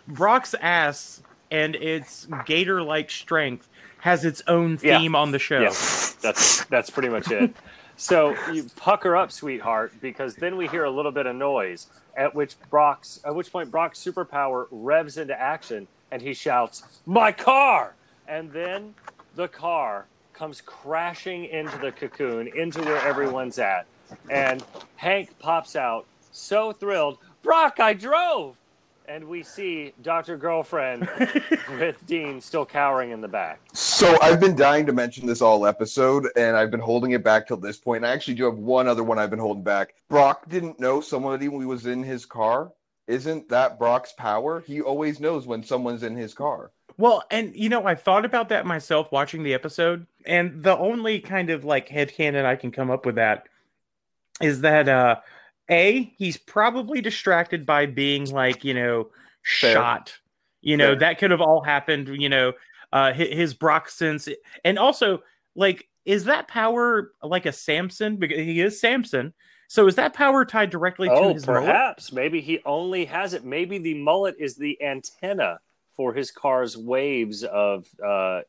[0.08, 1.22] Brock's ass
[1.52, 3.68] and its gator-like strength
[4.00, 4.98] has its own Yeah.
[5.00, 5.60] theme on the show.
[5.60, 5.74] Yeah,
[6.22, 7.54] that's that's pretty much it.
[7.98, 11.88] So you pucker up, sweetheart, because then we hear a little bit of noise.
[12.16, 17.34] At which Brock's at which point Brock's superpower revs into action, and he shouts, "My
[17.34, 17.94] car!"
[18.26, 18.96] And then
[19.36, 23.86] the car comes crashing into the cocoon, into where everyone's at,
[24.30, 24.64] and
[24.96, 26.06] Hank pops out,
[26.38, 27.18] so thrilled.
[27.42, 28.58] Brock, I drove.
[29.10, 30.36] And we see Dr.
[30.36, 31.10] Girlfriend
[31.80, 33.62] with Dean still cowering in the back.
[33.72, 37.48] So I've been dying to mention this all episode, and I've been holding it back
[37.48, 38.04] till this point.
[38.04, 39.94] I actually do have one other one I've been holding back.
[40.10, 42.74] Brock didn't know somebody was in his car.
[43.08, 44.60] Isn't that Brock's power?
[44.60, 46.72] He always knows when someone's in his car.
[46.98, 51.22] Well, and you know, I thought about that myself watching the episode, and the only
[51.22, 53.48] kind of like headcanon I can come up with that
[54.42, 55.16] is that uh
[55.70, 59.10] A, he's probably distracted by being like, you know,
[59.46, 59.74] Fair.
[59.74, 60.18] shot.
[60.62, 61.00] You know, Fair.
[61.00, 62.54] that could have all happened, you know,
[62.94, 64.30] uh hi- his Brock sense
[64.64, 65.22] and also
[65.56, 68.16] like is that power like a Samson?
[68.16, 69.34] Because he is Samson.
[69.68, 71.66] So is that power tied directly to Oh, his mullet?
[71.66, 72.14] perhaps.
[72.14, 73.44] Maybe he only has it.
[73.44, 75.60] Maybe the mullet is the antenna
[75.98, 78.42] for his car's waves of uh,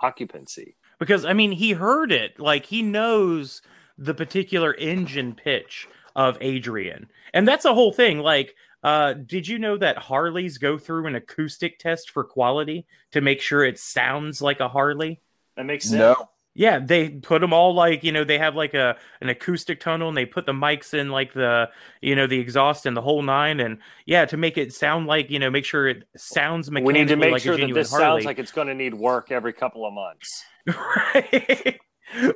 [0.00, 0.76] occupancy.
[0.98, 3.60] because I mean he heard it like he knows
[3.98, 5.86] the particular engine pitch
[6.16, 10.78] of Adrian and that's a whole thing like uh did you know that Harleys go
[10.78, 15.20] through an acoustic test for quality to make sure it sounds like a Harley
[15.56, 15.98] That makes sense.
[15.98, 16.28] No.
[16.54, 20.08] yeah they put them all like you know they have like a an acoustic tunnel
[20.08, 21.70] and they put the mics in like the
[22.02, 25.30] you know the exhaust and the whole nine and yeah to make it sound like
[25.30, 28.04] you know make sure it sounds We need to make like sure that this Harley.
[28.22, 30.44] sounds like it's going to need work every couple of months.
[30.66, 31.80] Right.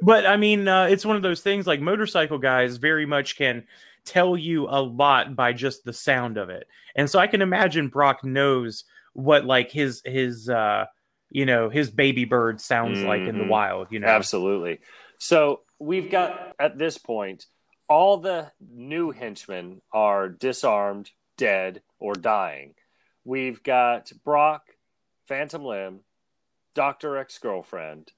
[0.02, 3.64] But I mean, uh, it's one of those things like motorcycle guys very much can
[4.04, 6.68] tell you a lot by just the sound of it.
[6.94, 8.84] And so I can imagine Brock knows
[9.14, 10.84] what like his his uh
[11.30, 13.48] you know his baby bird sounds like in the Mhm.
[13.48, 14.06] wild, you know.
[14.06, 14.78] Absolutely.
[15.18, 17.46] So we've got at this point
[17.88, 22.74] all the new henchmen are disarmed, dead, or dying.
[23.24, 24.68] We've got Brock,
[25.26, 26.00] Phantom Limb,
[26.74, 28.12] Doctor Ex Girlfriend,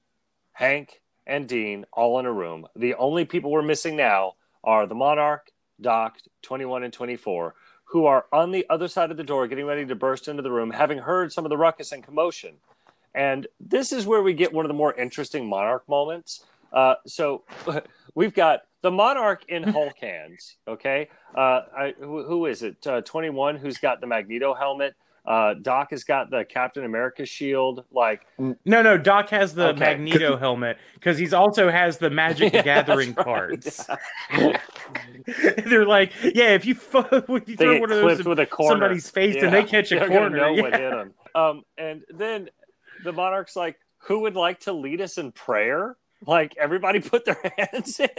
[0.53, 2.67] Hank, and Dean all in a room.
[2.75, 4.33] The only people we're missing now
[4.63, 9.23] are the Monarch, Doc, 21, and 24, who are on the other side of the
[9.23, 12.03] door getting ready to burst into the room, having heard some of the ruckus and
[12.03, 12.55] commotion.
[13.15, 16.43] And this is where we get one of the more interesting Monarch moments.
[16.73, 17.43] Uh, so
[18.15, 20.57] we've got the Monarch in Hulk hands.
[20.67, 22.85] Okay, uh, I, who, who is it?
[22.85, 24.95] Uh, Twenty one, who's got the Magneto helmet.
[25.25, 27.85] Uh, Doc has got the Captain America shield.
[27.91, 29.79] Like, No, no, Doc has the Okay.
[29.79, 33.25] Magneto helmet because he's also has the Magic Yeah, Gathering that's right.
[33.25, 33.89] cards.
[35.65, 39.09] They're like, yeah, if you, fu- if you throw one of those with a somebody's
[39.09, 40.61] face and they catch a they're corner, know yeah.
[40.61, 41.13] what hit them.
[41.35, 42.49] Um, and then
[43.03, 43.77] the Monarch's like,
[44.07, 48.09] "Who would like to lead us in prayer?" Like everybody put their hands in.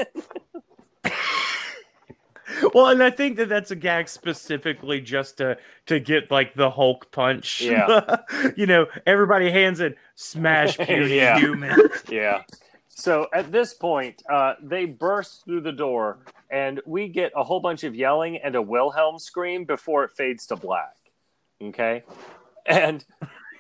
[2.75, 6.71] Well, and I think that that's a gag specifically just to to get like the
[6.71, 7.61] Hulk punch.
[7.71, 8.17] Yeah.
[8.57, 11.39] you know, everybody hands it smash Yeah.
[11.39, 11.79] human.
[12.09, 12.43] yeah.
[12.89, 16.19] So at this point, uh, they burst through the door,
[16.51, 20.47] and we get a whole bunch of yelling and a Wilhelm scream before it fades
[20.47, 20.95] to black.
[21.63, 22.03] Okay,
[22.67, 23.05] and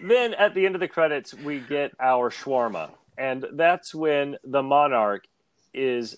[0.02, 4.62] then at the end of the credits, we get our shawarma, and that's when the
[4.62, 5.24] monarch
[5.72, 6.16] is,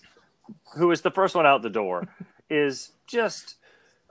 [0.75, 2.07] who is the first one out the door,
[2.49, 3.55] is just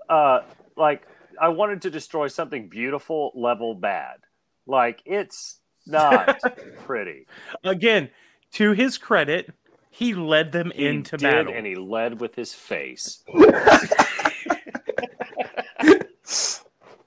[0.09, 0.41] uh,
[0.77, 1.07] like
[1.41, 4.19] I wanted to destroy something beautiful level bad.
[4.67, 6.41] Like it's not
[6.85, 7.27] pretty.
[7.65, 8.11] Again,
[8.53, 9.53] to his credit,
[9.91, 11.53] he led them He into did, battle.
[11.55, 13.23] and he led with his face.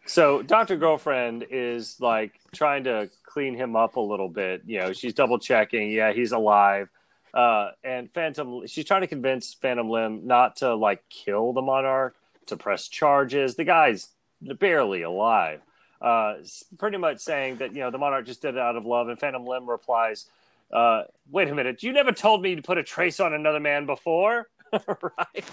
[0.05, 0.75] so Dr.
[0.77, 4.61] Girlfriend is like trying to clean him up a little bit.
[4.65, 5.89] You know, she's double checking.
[5.89, 6.89] Yeah, he's alive.
[7.35, 12.15] Uh, and Phantom, she's trying to convince Phantom Limb not to like kill the Monarch,
[12.47, 13.55] to press charges.
[13.55, 14.09] The guy's
[14.41, 15.61] barely alive.
[16.01, 16.35] Uh,
[16.77, 19.09] pretty much saying that you know the Monarch just did it out of love.
[19.09, 20.27] And Phantom Limb replies,
[20.71, 23.85] uh, "Wait a minute, you never told me to put a trace on another man
[23.85, 25.45] before, right?"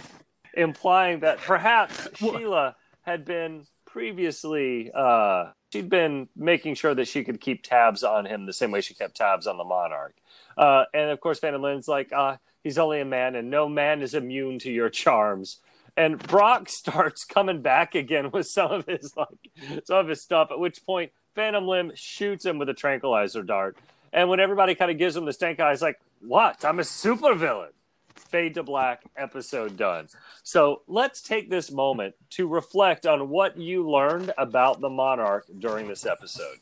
[0.54, 7.40] Implying that perhaps Sheila had been previously uh, she'd been making sure that she could
[7.40, 10.14] keep tabs on him the same way she kept tabs on the monarch.
[10.56, 14.02] Uh, and of course, Phantom Limb's like, uh, he's only a man, and no man
[14.02, 15.58] is immune to your charms.
[15.96, 20.48] And Brock starts coming back again with some of his like some of his stuff.
[20.50, 23.76] At which point, Phantom Limb shoots him with a tranquilizer dart.
[24.12, 26.64] And when everybody kind of gives him the stank eye, he's like, "What?
[26.64, 27.70] I'm a supervillain."
[28.14, 29.02] Fade to black.
[29.16, 30.08] Episode done.
[30.42, 35.86] So let's take this moment to reflect on what you learned about the Monarch during
[35.86, 36.58] this episode.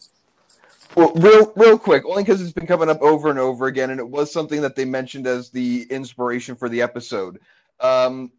[0.97, 4.01] Well, real, real quick, only because it's been coming up over and over again, and
[4.01, 7.39] it was something that they mentioned as the inspiration for the episode.
[7.79, 8.33] Um,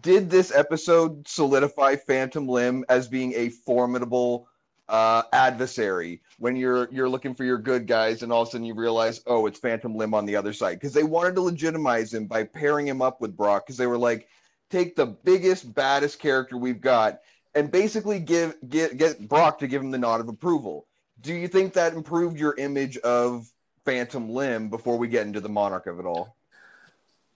[0.00, 4.48] did this episode solidify Phantom Limb as being a formidable
[4.88, 8.66] uh, adversary when you're you're looking for your good guys, and all of a sudden
[8.66, 12.12] you realize, oh, it's Phantom Limb on the other side because they wanted to legitimize
[12.12, 14.28] him by pairing him up with Brock because they were like,
[14.70, 17.20] take the biggest, baddest character we've got
[17.54, 20.86] and basically give get get Brock to give him the nod of approval.
[21.22, 23.48] Do you think that improved your image of
[23.84, 26.36] Phantom Limb before we get into the monarch of it all?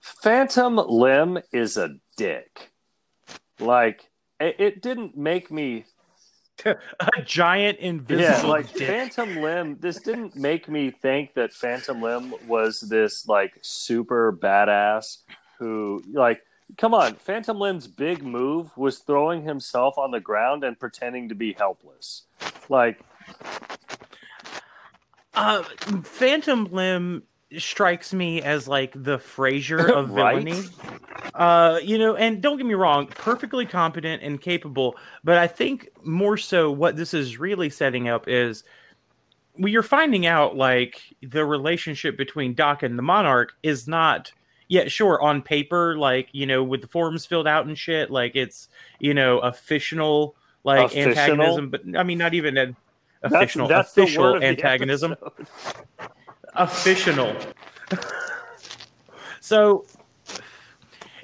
[0.01, 2.71] Phantom Limb is a dick.
[3.59, 4.09] Like
[4.39, 5.85] it, it didn't make me
[6.65, 8.87] a giant invisible yeah, like dick.
[8.87, 9.77] Phantom Limb.
[9.79, 15.19] This didn't make me think that Phantom Limb was this like super badass
[15.59, 16.41] who like.
[16.77, 21.35] Come on, Phantom Limb's big move was throwing himself on the ground and pretending to
[21.35, 22.23] be helpless.
[22.67, 22.99] Like,
[25.33, 25.63] Uh,
[26.03, 27.23] Phantom Limb
[27.57, 30.43] strikes me as like the Frasier of Right?
[30.43, 30.67] villainy.
[31.33, 35.89] Uh, you know, and don't get me wrong, perfectly competent and capable, but I think
[36.03, 38.63] more so what this is really setting up is
[39.57, 44.31] we are finding out like the relationship between Doc and the Monarch is not
[44.69, 48.35] yeah, sure, on paper, like, you know, with the forms filled out and shit, like
[48.35, 48.67] it's,
[48.99, 52.75] you know, a fictional like antagonism, but I mean not even that's,
[53.23, 55.15] official that's the official word of the antagonism
[56.55, 57.35] official.
[59.39, 59.85] so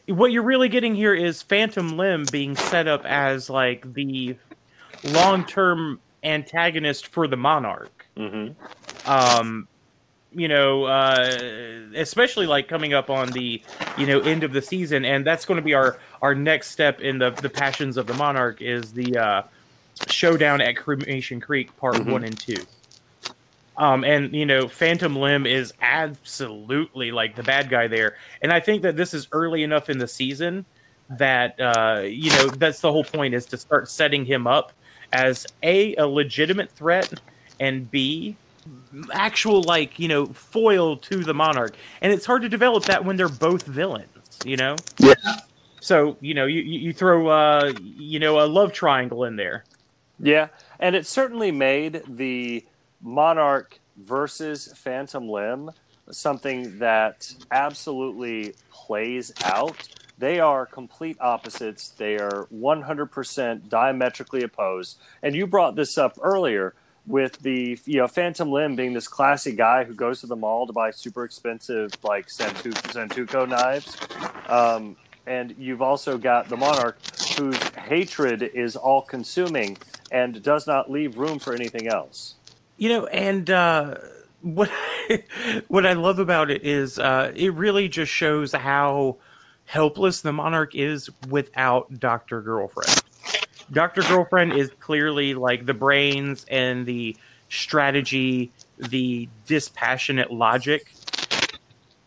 [0.07, 4.35] what you're really getting here is Phantom Limb being set up as like the
[5.03, 8.05] long-term antagonist for the Monarch.
[8.17, 8.55] Mhm.
[9.05, 9.67] Um
[10.35, 11.29] you know, uh,
[11.95, 13.61] especially like coming up on the,
[13.97, 17.01] you know, end of the season, and that's going to be our our next step
[17.01, 19.43] in the the passions of the monarch is the uh,
[20.07, 22.11] showdown at Cremation Creek, part Mhm.
[22.11, 22.65] one and two.
[23.77, 28.59] Um, and you know, Phantom Limb is absolutely like the bad guy there, and I
[28.59, 30.65] think that this is early enough in the season
[31.17, 34.71] that uh, you know that's the whole point is to start setting him up
[35.11, 37.11] as a a legitimate threat,
[37.59, 38.37] and b
[39.11, 43.17] actual like you know foil to the monarch and it's hard to develop that when
[43.17, 44.07] they're both villains
[44.45, 45.13] you know Yeah.
[45.81, 49.65] so you know you you you throw uh you know a love triangle in there
[50.23, 50.47] Yeah,
[50.79, 52.65] and it certainly made the
[53.01, 55.71] Monarch versus Phantom Limb
[56.11, 59.87] something that absolutely plays out.
[60.17, 61.89] They are complete opposites.
[61.89, 64.99] They are 100% diametrically opposed.
[65.21, 66.73] And you brought this up earlier
[67.05, 70.65] with the you know Phantom Limb being this classy guy who goes to the mall
[70.67, 73.97] to buy super expensive like Santu- Santoku knives.
[74.47, 74.95] Um,
[75.25, 76.97] and you've also got the Monarch
[77.37, 79.77] whose hatred is all consuming
[80.13, 82.35] and does not leave room for anything else.
[82.77, 83.95] you know and uh
[84.41, 84.69] what
[85.67, 89.17] what i love about it is uh it really just shows how
[89.65, 93.01] helpless the monarch is without dr girlfriend
[93.71, 97.15] dr girlfriend is clearly like the brains and the
[97.49, 100.91] strategy the dispassionate logic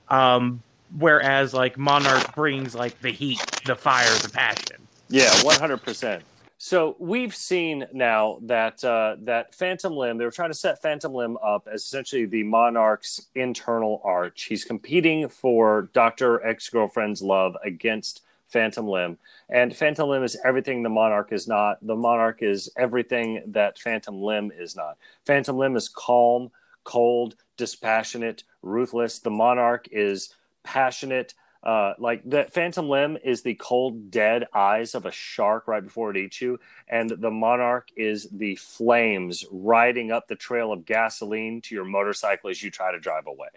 [0.09, 0.63] um
[0.99, 6.23] whereas like monarch brings like the heat the fire the passion Yeah, one hundred percent.
[6.67, 10.19] So we've seen now that uh, that Phantom Limb.
[10.19, 14.47] They were trying to set Phantom Limb up as essentially the Monarch's internal arch.
[14.47, 19.17] He's competing for Doctor Ex Girlfriend's love against Phantom Limb,
[19.49, 21.79] and Phantom Limb is everything the Monarch is not.
[21.87, 24.97] The Monarch is everything that Phantom Limb is not.
[25.25, 26.51] Phantom Limb is calm,
[26.83, 29.21] cold, dispassionate, ruthless.
[29.21, 30.35] The Monarch is
[30.65, 31.33] passionate.
[31.67, 36.13] Uh, like the Phantom Limb is the cold, dead eyes of a shark right before
[36.13, 41.61] it eats you, and the Monarch is the flames riding up the trail of gasoline
[41.63, 43.49] to your motorcycle as you try to drive away.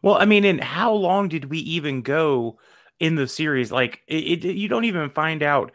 [0.00, 2.60] Well, I mean, and how long did we even go
[3.00, 3.72] in the series?
[3.72, 5.72] Like, it, it, you don't even find out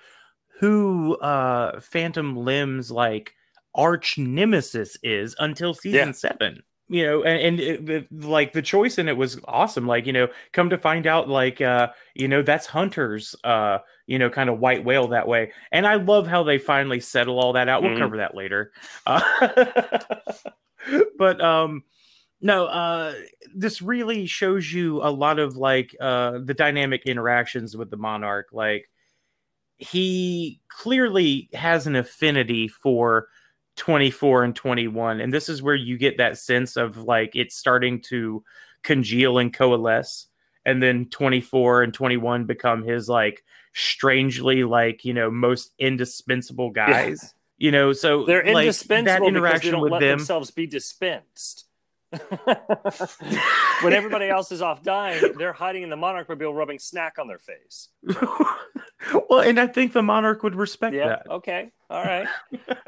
[0.61, 3.34] who uh Phantom Limb's like
[3.76, 6.11] arch nemesis is until season Yeah.
[6.14, 6.64] seven.
[6.89, 9.88] You know, and, and it, the, like the choice in it was awesome.
[9.88, 14.18] Like, you know, come to find out, like, uh, you know, that's Hunter's, uh, you
[14.19, 15.51] know, kind of white whale that way.
[15.72, 17.84] And I love how they finally settle all that out.
[17.84, 17.99] We'll Mhm.
[17.99, 18.72] cover that later.
[19.05, 19.22] Uh,
[21.18, 21.84] but um,
[22.41, 23.14] no, uh,
[23.55, 28.47] this really shows you a lot of like uh the dynamic interactions with the monarch.
[28.51, 28.89] Like,
[29.77, 33.27] he clearly has an affinity for
[33.78, 38.02] 24 and 21 and this is where you get that sense of like it's starting
[38.02, 38.44] to
[38.84, 40.28] congeal and coalesce
[40.66, 43.44] and then 24 and 21 become his like
[43.74, 49.62] strangely like you know most indispensable guys you know so They're like, indispensable that because
[49.62, 51.66] they don't with let them themselves be dispensed.
[53.82, 57.28] when everybody else is off dying, they're hiding in the monarch mobile, rubbing snack on
[57.28, 57.90] their face.
[59.30, 61.07] well and i think the monarch would respect Yeah.
[61.07, 61.72] that Okay.
[61.90, 62.28] All right.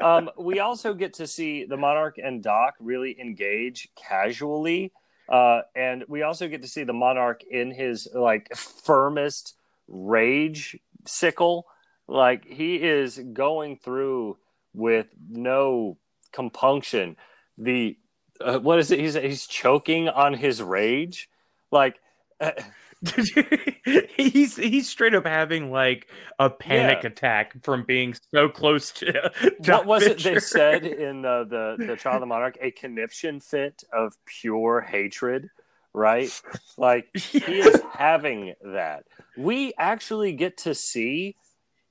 [0.00, 4.92] Um, we also get to see the Monarch and Doc really engage casually,
[5.28, 9.56] uh, and we also get to see the Monarch in his like firmest
[9.88, 11.66] rage sickle.
[12.08, 14.38] Like he is going through
[14.72, 15.98] with no
[16.32, 17.16] compunction.
[17.58, 17.98] The
[18.40, 19.00] uh, what is it?
[19.00, 21.28] He's he's choking on his rage.
[21.70, 22.00] Like.
[22.40, 22.52] Uh,
[24.16, 26.06] he's he's straight up having like
[26.38, 27.08] a panic Yeah.
[27.08, 31.76] attack from being so close to what Doc was it they said in uh, the,
[31.78, 32.58] the the child of the monarch?
[32.60, 35.48] A conniption fit of pure hatred
[35.92, 36.30] right?
[36.76, 39.06] Like he is having that.
[39.36, 41.34] We actually get to see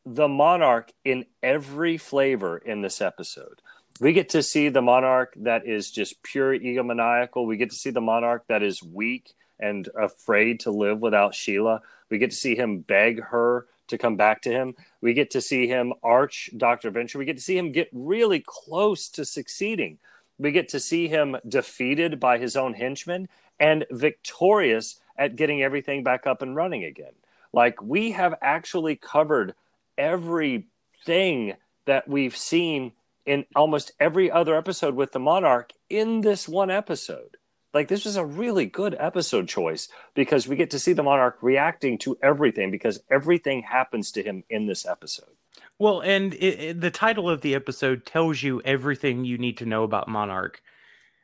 [0.06, 3.61] the monarch in every flavor in this episode.
[3.99, 7.45] We get to see the monarch that is just pure egomaniacal.
[7.45, 11.81] We get to see the monarch that is weak and afraid to live without sheila
[12.10, 15.41] we get to see him beg her to come back to him we get to
[15.41, 16.91] see him arch Dr.
[16.91, 17.18] Venture.
[17.18, 19.99] We get to see him get really close to succeeding.
[20.38, 23.27] We get to see him defeated by his own henchmen
[23.60, 27.14] and victorious at getting everything back up and running again.
[27.52, 29.56] Like we have actually covered
[29.98, 31.56] everything
[31.86, 32.94] that we've seen
[33.26, 37.38] in almost every other episode with the Monarch in this one episode.
[37.74, 41.38] Like this was a really good episode choice because we get to see the Monarch
[41.41, 45.30] reacting to everything because everything happens to him in this episode.
[45.78, 49.66] Well, and it, it- the title of the episode tells you everything you need to
[49.66, 50.62] know about Monarch.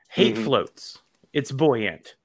[0.10, 0.44] Hate Mhm.
[0.44, 1.00] floats.
[1.34, 2.16] It's buoyant.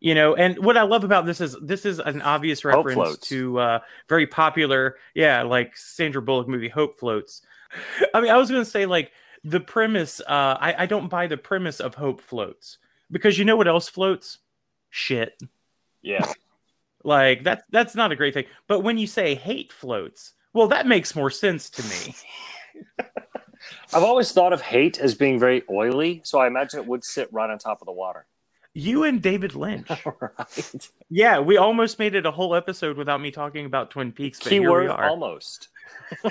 [0.00, 3.58] You know, and what I love about this is this is an obvious reference to
[3.58, 3.78] uh
[4.08, 7.42] very popular, yeah, like Sandra Bullock movie Hope Floats.
[8.14, 9.10] I mean, I was gonna say like
[9.42, 12.78] the premise, uh I, I don't buy the premise of Hope Floats
[13.10, 14.38] because you know what else floats?
[14.90, 15.40] Shit.
[16.02, 16.32] Yeah.
[17.04, 18.46] Like that's that's not a great thing.
[18.66, 22.14] But when you say hate floats, well, that makes more sense to me.
[23.94, 27.32] I've always thought of hate as being very oily, so I imagine it would sit
[27.32, 28.26] right on top of the water.
[28.74, 29.88] You and David Lynch.
[30.20, 30.90] right.
[31.10, 34.50] yeah, we almost made it a whole episode without me talking about Twin Peaks, but
[34.50, 35.08] Keyword are.
[35.08, 35.68] almost.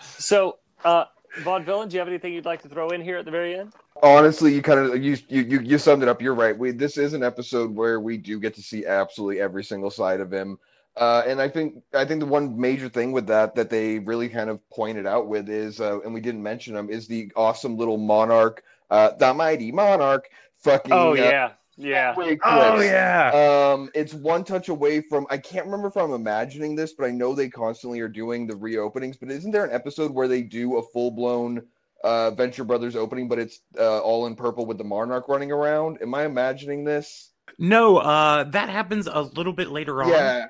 [0.00, 1.04] so, uh,
[1.36, 3.72] Vaudevillain, do you have anything you'd like to throw in here at the very end?
[4.02, 6.22] Honestly, you kind of you, you you summed it up.
[6.22, 6.56] You're right.
[6.56, 10.20] We this is an episode where we do get to see absolutely every single side
[10.20, 10.58] of him.
[10.96, 14.28] Uh, and I think I think the one major thing with that that they really
[14.28, 17.76] kind of pointed out with is, uh, and we didn't mention him, is the awesome
[17.76, 20.92] little monarch, uh, the mighty monarch, fucking.
[20.92, 22.14] Oh uh, yeah, yeah.
[22.44, 23.72] Oh yeah.
[23.72, 25.26] Um, it's one touch away from.
[25.30, 28.54] I can't remember if I'm imagining this, but I know they constantly are doing the
[28.54, 29.18] reopenings.
[29.18, 31.62] But isn't there an episode where they do a full blown
[32.04, 35.98] uh, Venture Brothers opening, but it's uh, all in purple with the Monarch running around?
[36.02, 37.30] Am I imagining this?
[37.58, 40.10] No, uh that happens a little bit later on.
[40.10, 40.46] Yeah,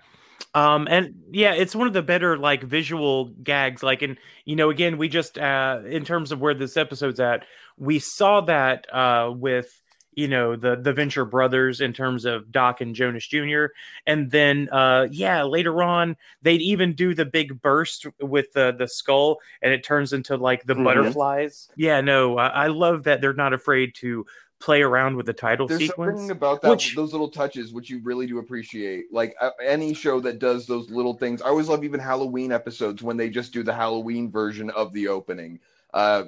[0.55, 4.70] Um and yeah, it's one of the better like visual gags like and you know
[4.70, 7.44] again we just uh in terms of where this episode's at,
[7.76, 9.80] we saw that uh with
[10.19, 13.66] you know the the Venture brothers in terms of Doc and Jonas Jr.
[14.05, 18.89] and then uh yeah, later on they'd even do the big burst with the the
[18.89, 20.85] skull and it turns into like the Mhm.
[20.85, 21.69] butterflies.
[21.77, 24.27] Yeah, no, I, I love that they're not afraid to
[24.61, 26.19] play around with the title there's sequence.
[26.19, 29.05] something about that which- those little touches which you really do appreciate.
[29.12, 31.40] Like uh, any show that does those little things.
[31.43, 35.07] I always love even Halloween episodes when they just do the Halloween version of the
[35.07, 35.61] opening.
[35.95, 36.24] Uh,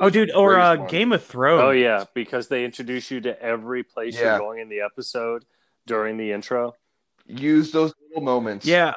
[0.00, 1.62] Oh, dude, or uh, Game of Thrones.
[1.62, 4.30] Oh yeah, because they introduce you to every place Yeah.
[4.32, 5.44] you're going in the episode
[5.86, 6.74] during the intro.
[7.26, 8.66] use those little moments.
[8.66, 8.92] yeah.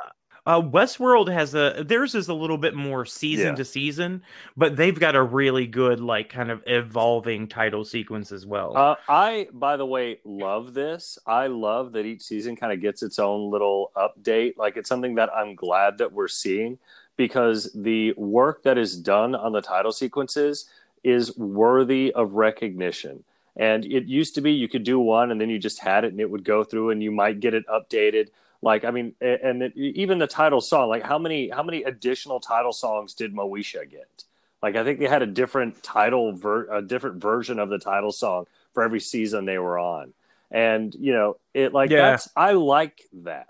[0.46, 3.56] Uh, Westworld has a theirs is a little bit more season Yeah.
[3.56, 4.24] to season,
[4.58, 8.76] but they've got a really good like kind of evolving title sequence as well.
[8.76, 11.18] Uh, I, by the way, love this.
[11.26, 14.58] I love that each season kind of gets its own little update.
[14.58, 16.78] Like it's something that I'm glad that we're seeing
[17.18, 20.68] because the work that is done on the title sequences
[21.04, 23.24] is worthy of recognition.
[23.56, 26.12] And it used to be you could do one and then you just had it
[26.12, 28.30] and it would go through and you might get it updated.
[28.62, 30.90] Like I mean, and it, even the title song.
[30.90, 34.24] Like how many how many additional title songs did Moesha get?
[34.64, 38.12] Like I think they had a different title, ver- a different version of the title
[38.12, 40.14] song for every season they were on.
[40.50, 42.12] And you know, it like Yeah.
[42.12, 43.50] that's I like that.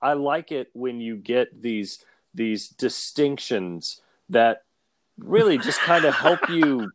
[0.00, 2.04] I like it when you get these
[2.34, 4.62] these distinctions that
[5.18, 6.90] really just kind of help you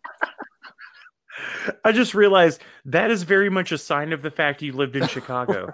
[1.85, 5.07] I just realized that is very much a sign of the fact you lived in
[5.15, 5.71] Chicago.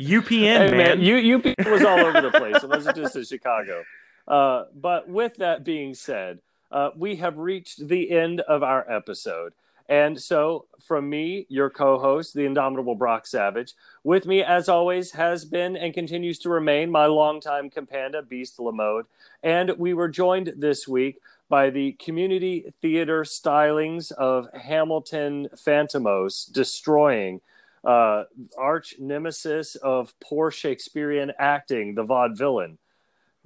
[0.00, 1.00] UPN, Hey, man.
[1.00, 2.62] you UP was all over the place.
[2.62, 3.84] It wasn't just in Chicago.
[4.26, 6.40] Uh, but with that being said,
[6.70, 9.52] uh, we have reached the end of our episode.
[9.88, 15.12] And so, from me, your co host, the indomitable Brock Savage, with me, as always,
[15.12, 19.06] has been and continues to remain my longtime companda, Beast Lamode.
[19.42, 21.18] And we were joined this week
[21.48, 27.40] by the community theater stylings of Hamilton Fantomos destroying
[27.84, 28.24] uh,
[28.56, 32.78] arch nemesis of poor Shakespearean acting, the vaudevillain.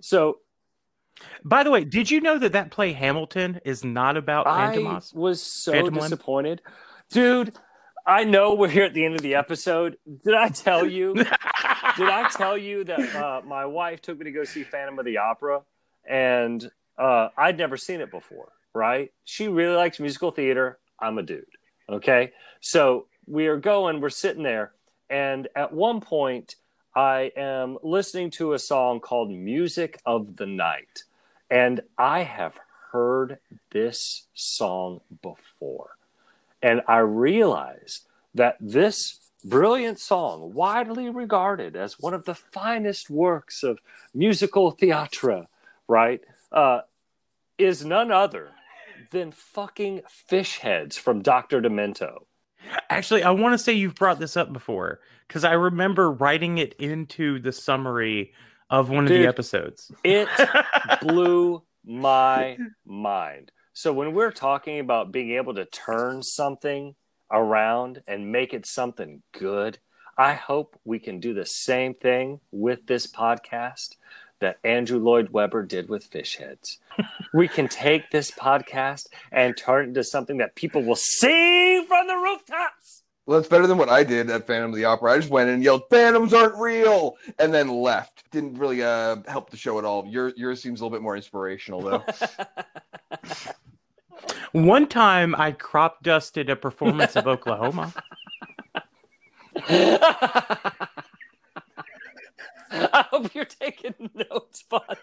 [0.00, 0.38] So
[1.44, 5.42] By the way, did you know that that play Hamilton is not about I was
[5.42, 6.62] so Phantom disappointed,
[7.10, 7.54] dude.
[8.06, 9.96] I know we're here at the end of the episode.
[10.24, 11.14] Did I tell you?
[11.14, 15.04] did I tell you that uh, my wife took me to go see Phantom of
[15.04, 15.62] the Opera,
[16.08, 18.52] and uh, I'd never seen it before.
[18.74, 19.10] Right?
[19.24, 20.78] She really likes musical theater.
[21.00, 21.44] I'm a dude.
[21.88, 24.00] Okay, so we are going.
[24.00, 24.72] We're sitting there,
[25.10, 26.56] and at one point,
[26.96, 31.04] I am listening to a song called "Music of the Night,"
[31.50, 32.58] and I have
[32.90, 33.38] heard
[33.70, 35.98] this song before.
[36.62, 43.62] And I realize that this brilliant song, widely regarded as one of the finest works
[43.62, 43.78] of
[44.14, 45.48] musical theatre,
[45.86, 46.80] right, uh,
[47.58, 48.52] is none other
[49.10, 51.60] than fucking fish heads from Dr.
[51.60, 52.25] Demento.
[52.90, 56.74] Actually, I want to say you've brought this up before because I remember writing it
[56.74, 58.32] into the summary
[58.70, 59.22] of one of Dude.
[59.22, 59.92] the episodes.
[60.04, 60.28] It
[61.00, 63.52] blew my mind.
[63.72, 66.94] So when we're talking about being able to turn something
[67.30, 69.78] around and make it something good,
[70.18, 73.96] I hope we can do the same thing with this podcast
[74.40, 76.78] that Andrew Lloyd Webber did with Fish Heads.
[77.34, 82.06] we can take this podcast and turn it into something that people will sing from
[82.06, 83.02] the rooftops.
[83.26, 85.12] Well, that's better than what I did at Phantom of the Opera.
[85.12, 88.30] I just went and yelled, "Phantoms aren't real," and then left.
[88.30, 90.06] Didn't really uh, help the show at all.
[90.06, 92.04] Your yours seems a little bit more inspirational, though.
[94.52, 97.92] One time I crop dusted a performance of Oklahoma.
[102.92, 104.98] I hope you're taking notes, bud.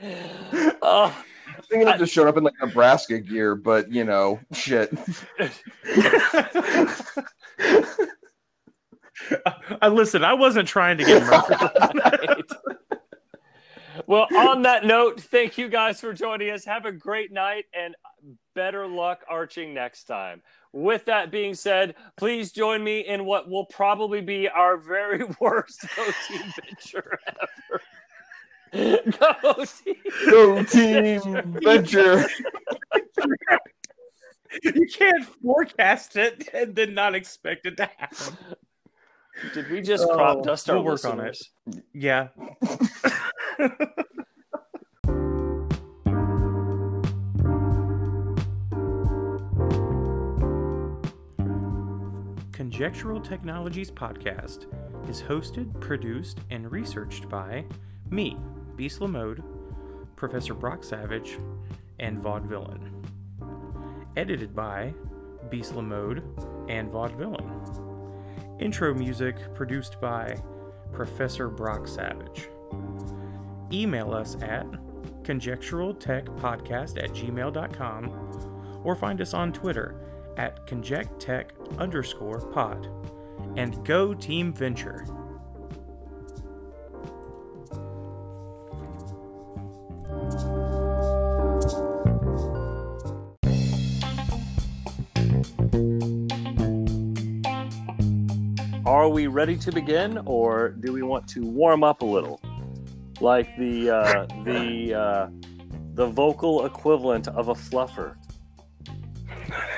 [0.82, 1.24] oh,
[1.56, 4.92] I'm thinking of just showing up in like Nebraska gear, but you know, shit.
[5.38, 5.50] I,
[9.82, 11.60] uh, listen, I wasn't trying to get murdered.
[11.94, 12.44] right.
[14.06, 16.64] Well, on that note, thank you guys for joining us.
[16.64, 17.94] Have a great night and
[18.54, 20.42] better luck arching next time.
[20.72, 25.84] With that being said, please join me in what will probably be our very worst
[25.96, 27.82] Go Team venture ever.
[29.42, 29.96] Go Team!
[30.30, 32.24] Go team venture.
[34.62, 38.36] you can't forecast it and then not expect it to happen.
[39.54, 40.14] Did we just oh.
[40.14, 41.38] crop Oh, dust our we'll work on it.
[41.92, 42.28] Yeah.
[52.60, 54.66] Conjectural Technologies Podcast
[55.08, 57.64] is hosted, produced, and researched by
[58.10, 58.36] me,
[58.76, 59.42] Beast Lamode,
[60.14, 61.38] Professor Brock Savage,
[62.00, 63.02] and Vaudevillain.
[64.14, 64.92] Edited by
[65.48, 66.22] Beast Lamode
[66.68, 68.60] and Vaudevillain.
[68.60, 70.36] Intro music produced by
[70.92, 72.50] Professor Brock Savage.
[73.72, 74.70] Email us at
[75.22, 82.88] conjecturaltechpodcast at gmail.com or find us on Twitter at conjectech underscore pod.
[83.56, 85.04] And go Team Venture.
[98.86, 102.40] Are we ready to begin, or do we want to warm up a little,
[103.20, 105.28] like the uh, the uh,
[105.94, 108.16] the vocal equivalent of a fluffer?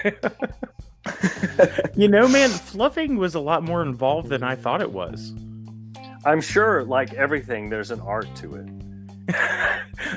[1.95, 5.35] You know, man, fluffing was a lot more involved than I thought it was.
[6.25, 8.69] I'm sure, like everything, there's an art to it.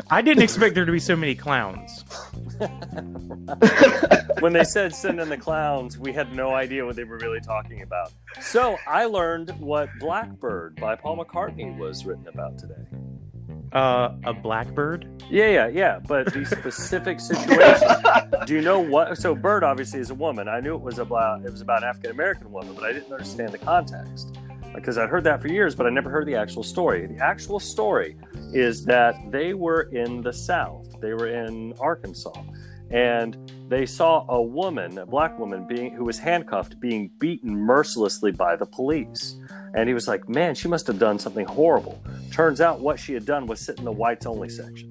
[0.10, 2.06] I didn't expect there to be so many clowns.
[4.40, 7.42] when they said send in the clowns, we had no idea what they were really
[7.42, 8.12] talking about.
[8.42, 12.86] So I learned what Blackbird by Paul McCartney was written about today.
[13.76, 15.22] Uh, a blackbird.
[15.30, 16.00] Yeah, yeah, yeah.
[16.00, 17.90] But the specific situation.
[18.48, 19.18] Do you know what?
[19.18, 20.48] So Bird obviously is a woman.
[20.48, 23.52] I knew it was about it was about African American woman, but I didn't understand
[23.52, 24.38] the context
[24.74, 27.06] because I'd heard that for years, but I never heard the actual story.
[27.06, 28.16] The actual story
[28.54, 30.88] is that they were in the South.
[31.02, 32.44] They were in Arkansas,
[32.92, 38.32] and they saw a woman, a black woman, being who was handcuffed, being beaten mercilessly
[38.32, 39.36] by the police.
[39.74, 42.02] And he was like, "Man, she must have done something horrible."
[42.32, 44.90] Turns out, what she had done was sit in the whites only section.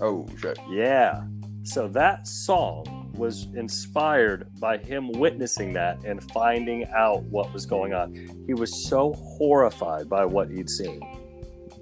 [0.00, 0.58] Oh shit.
[0.70, 1.24] Yeah.
[1.62, 7.92] So that song was inspired by him witnessing that and finding out what was going
[7.92, 8.14] on.
[8.46, 11.00] He was so horrified by what he'd seen.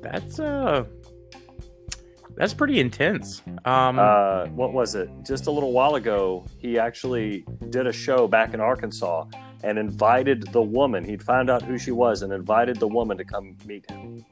[0.00, 0.84] That's uh,
[2.36, 3.42] that's pretty intense.
[3.64, 5.08] Um, Uh, what was it?
[5.24, 9.26] Just a little while ago, he actually did a show back in Arkansas
[9.62, 11.04] and invited the woman.
[11.04, 14.24] He'd found out who she was and invited the woman to come meet him.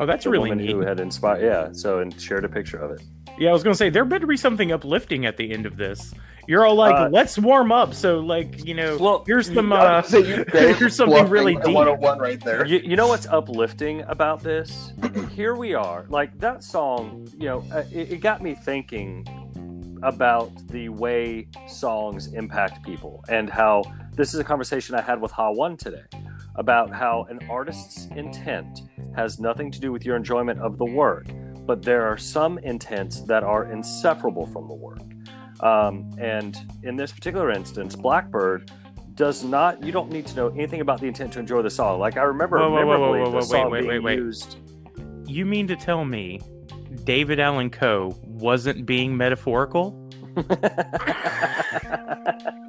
[0.00, 0.72] oh, that's The really woman neat.
[0.72, 1.42] who had inspired.
[1.42, 1.72] Yeah.
[1.72, 3.02] So and shared a picture of it.
[3.38, 6.14] Yeah, I was gonna say there better be something uplifting at the end of this.
[6.46, 9.72] You're all like, Uh, "Let's warm up." So, like, you know, Well, here's some.
[9.72, 11.74] I Uh, would say you- there's here's something bluffing really at deep.
[11.74, 12.66] 101 right there.
[12.66, 14.92] You, you know what's uplifting about this?
[15.34, 16.06] Here we are.
[16.08, 19.26] Like that song, you know, uh, it, it got me thinking
[20.02, 25.30] about the way songs impact people and how this is a conversation I had with
[25.32, 26.02] Ha One today
[26.56, 28.82] about how an artist's intent
[29.16, 31.26] has nothing to do with your enjoyment of the work,
[31.66, 34.98] but there are some intents that are inseparable from the work.
[35.64, 38.70] Um, and in this particular instance, Blackbird
[39.14, 39.82] does not.
[39.82, 41.98] You don't need to know anything about the intent to enjoy the song.
[41.98, 44.02] Like I remember Whoa, whoa, whoa, memorably whoa, whoa, the wait, song wait, being wait,
[44.02, 44.18] wait.
[44.18, 44.56] used.
[45.26, 46.40] you mean to tell me
[47.04, 50.00] David Allan Coe wasn't being metaphorical?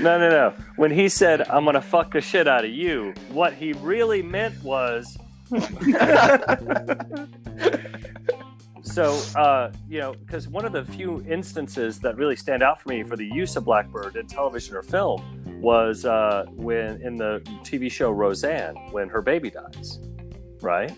[0.00, 0.54] No, no, no.
[0.76, 4.22] When he said, I'm going to fuck the shit out of you, what he really
[4.22, 5.16] meant was.
[8.86, 12.88] so, uh, you know, because one of the few instances that really stand out for
[12.88, 15.22] me for the use of Blackbird in television or film
[15.60, 20.00] was uh, when in the TV show Roseanne, when her baby dies,
[20.60, 20.92] right?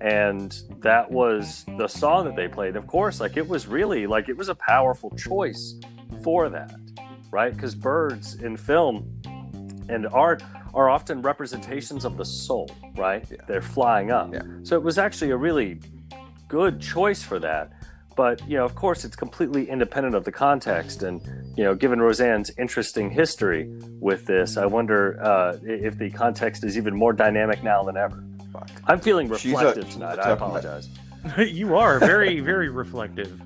[0.00, 2.76] And that was the song that they played.
[2.76, 5.78] Of course, like it was really like it was a powerful choice
[6.22, 6.74] for that
[7.34, 7.52] right?
[7.52, 9.20] Because birds in film
[9.88, 10.40] and art
[10.72, 13.26] are often representations of the soul, right?
[13.48, 14.32] They're flying up.
[14.32, 14.42] Yeah.
[14.62, 15.80] So it was actually a really
[16.48, 17.72] good choice for that.
[18.16, 21.02] But, you know, of course, it's completely independent of the context.
[21.02, 21.20] And,
[21.56, 23.68] you know, given Roseanne's interesting history
[23.98, 28.22] with this, I wonder uh, if the context is even more dynamic now than ever.
[28.52, 28.70] Fuck.
[28.86, 30.18] I'm feeling reflective a tonight.
[30.20, 30.88] I apologize.
[31.38, 33.40] you are very, very reflective.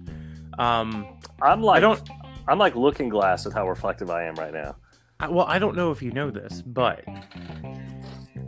[0.58, 1.06] Um,
[1.40, 2.10] I'm like, I don't.
[2.46, 4.76] I'm like looking glass with how reflective I am right now.
[5.20, 7.04] I, well, I don't know if you know this, but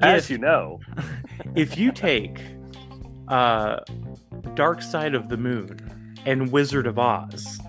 [0.01, 0.81] As if, you know,
[1.55, 2.41] if you take
[3.29, 3.81] uh,
[4.55, 5.79] Dark Side of the Moon
[6.27, 7.61] and Wizard of Oz,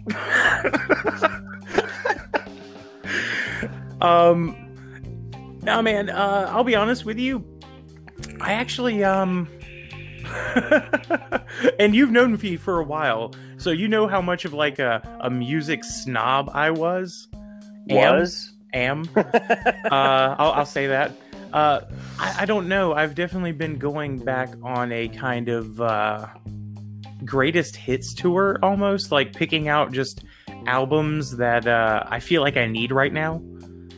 [4.02, 4.56] um,
[5.64, 7.46] now, man, uh, I'll be honest with you.
[8.40, 9.48] I actually, um,
[11.80, 15.02] and you've known me for a while, so you know how much of like a,
[15.22, 17.28] a music snob I was.
[17.90, 18.18] Am.
[18.20, 18.54] was.
[18.74, 19.08] am.
[19.16, 19.22] uh,
[19.92, 21.12] I'll, I'll say that.
[21.54, 21.82] Uh,
[22.18, 22.94] I, I don't know.
[22.94, 26.28] I've definitely been going back on a kind of uh,
[27.26, 30.24] greatest hits tour, almost like picking out just
[30.66, 33.36] albums that uh, I feel like I need right now.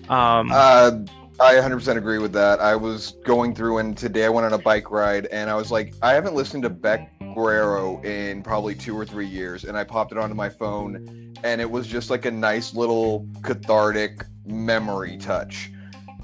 [0.09, 0.91] Um, Uh,
[1.39, 2.59] I 100% agree with that.
[2.59, 5.71] I was going through, and today I went on a bike ride, and I was
[5.71, 9.83] like, I haven't listened to Beck Guero in probably two or three years, and I
[9.83, 15.17] popped it onto my phone, and it was just like a nice little cathartic memory
[15.17, 15.71] touch,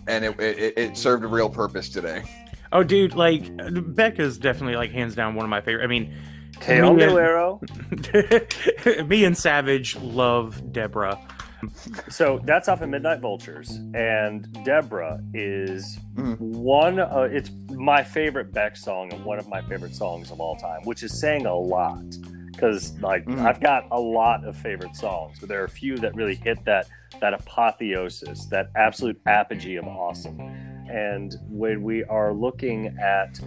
[0.07, 2.23] and it it, it served a real purpose today.
[2.71, 3.49] oh, dude, like
[3.95, 5.83] Beck is definitely like hands down one of my favorite.
[5.83, 6.13] I mean,
[6.59, 7.59] Que me and- güero?
[9.07, 11.17] me and Savage love Debra.
[12.09, 16.39] So that's off of Midnight Vultures, and Debra is Mhm.
[16.39, 16.99] one.
[16.99, 20.81] Uh, it's my favorite Beck song and one of my favorite songs of all time,
[20.85, 22.01] which is saying a lot
[22.53, 23.45] because like Mhm.
[23.45, 26.63] I've got a lot of favorite songs, but there are a few that really hit
[26.65, 26.87] that
[27.19, 30.39] that apotheosis, that absolute apogee of awesome.
[30.89, 33.37] And when we are looking at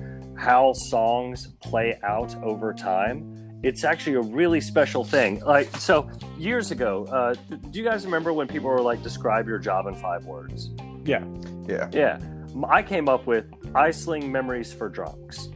[0.43, 5.39] how songs play out over time, it's actually a really special thing.
[5.41, 7.35] Like so, years ago, uh,
[7.71, 10.71] do you guys remember when people were like, "Describe your job in five words"?
[11.05, 11.25] Yeah.
[11.69, 12.19] Yeah, Yeah.
[12.69, 15.49] I came up with "I sling memories for drunks."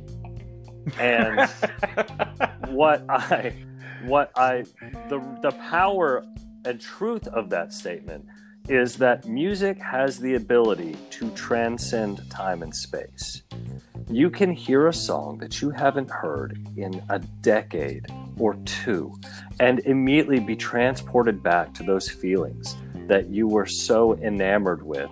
[1.01, 1.51] And
[2.69, 3.55] what I,
[4.05, 4.65] what I,
[5.09, 6.25] the the power
[6.65, 8.25] and truth of that statement
[8.69, 13.43] is that music has the ability to transcend time and space.
[14.09, 18.07] You can hear a song that you haven't heard in a decade
[18.39, 19.19] or two
[19.61, 22.77] and immediately be transported back to those feelings
[23.07, 25.11] that you were so enamored with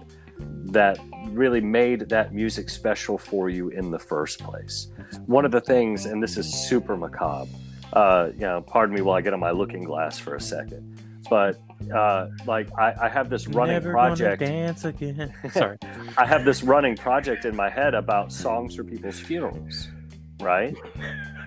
[0.67, 0.99] that
[1.29, 4.89] really made that music special for you in the first place.
[5.27, 7.51] One of the things, and this is super macabre,
[7.93, 10.99] uh, you know, pardon me while I get on my looking glass for a second,
[11.31, 11.61] but
[11.93, 14.41] uh, like I, I have this running Never project.
[14.41, 15.35] Dance again.
[15.53, 15.79] Sorry.
[16.17, 19.89] I have this running project in my head about songs for people's funerals,
[20.41, 20.77] right?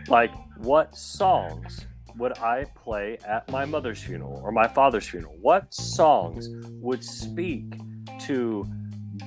[0.07, 1.85] Like, what songs
[2.17, 5.35] would I play at my mother's funeral or my father's funeral?
[5.41, 6.49] What songs
[6.81, 7.65] would speak
[8.21, 8.67] to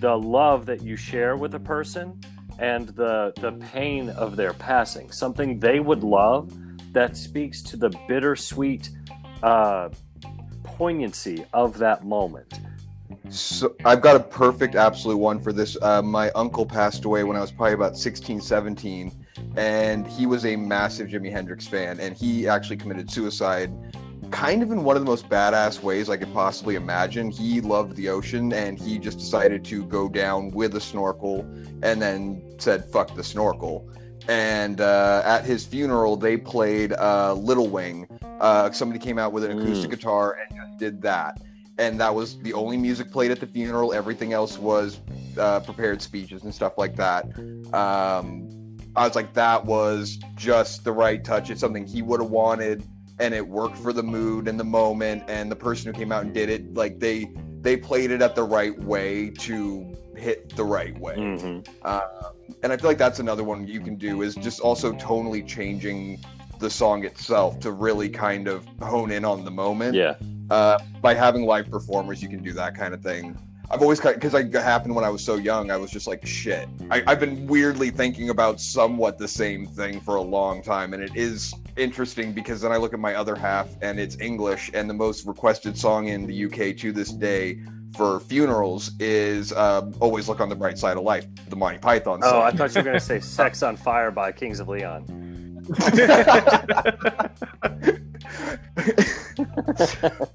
[0.01, 2.21] the love that you share with a person
[2.59, 5.13] and the the pain of their passing?
[5.13, 6.53] Something they would love
[6.93, 8.91] that speaks to the bittersweet
[9.43, 9.89] uh,
[10.81, 12.59] poignancy of that moment.
[13.29, 15.77] So I've got a perfect absolute one for this.
[15.83, 19.13] Uh, my uncle passed away when I was probably about 16, 17,
[19.59, 23.71] and he was a massive Jimi Hendrix fan, and he actually committed suicide
[24.31, 27.31] kind of in one of the most badass ways I could possibly imagine.
[27.31, 31.41] He loved the ocean, and he just decided to go down with a snorkel,
[31.83, 33.87] and then said, fuck the snorkel.
[34.29, 38.07] And uh, at his funeral, they played uh, Little Wing.
[38.41, 41.41] Uh, somebody came out with an acoustic guitar and just did that
[41.81, 43.95] and that was the only music played at the funeral.
[43.95, 45.01] Everything else was
[45.39, 47.25] uh, prepared speeches and stuff like that.
[47.73, 51.49] Um, I was like, that was just the right touch.
[51.49, 52.85] It's something he would have wanted,
[53.19, 55.23] and it worked for the mood and the moment.
[55.27, 57.33] And the person who came out and did it, like they
[57.63, 61.17] they played it at the right way to hit the right way.
[61.17, 61.87] Mm-hmm.
[61.87, 62.01] Um,
[62.63, 66.21] and I feel like that's another one you can do is just also tonally changing
[66.59, 70.15] the song itself to really kind of hone in on the moment Yeah.
[70.51, 73.37] uh, by having live performers, you can do that kind of thing.
[73.73, 75.71] I've always because it happened when I was so young.
[75.71, 76.69] I was just like, shit.
[76.91, 81.01] I, I've been weirdly thinking about somewhat the same thing for a long time, and
[81.01, 84.91] it is interesting because then I look at my other half, and it's English, and
[84.91, 87.61] the most requested song in the UK to this day
[87.97, 92.21] for funerals is um, "Always Look on the Bright Side of Life," the Monty Python
[92.23, 95.05] Oh, I thought you were going to say "Sex on Fire" by Kings of Leon.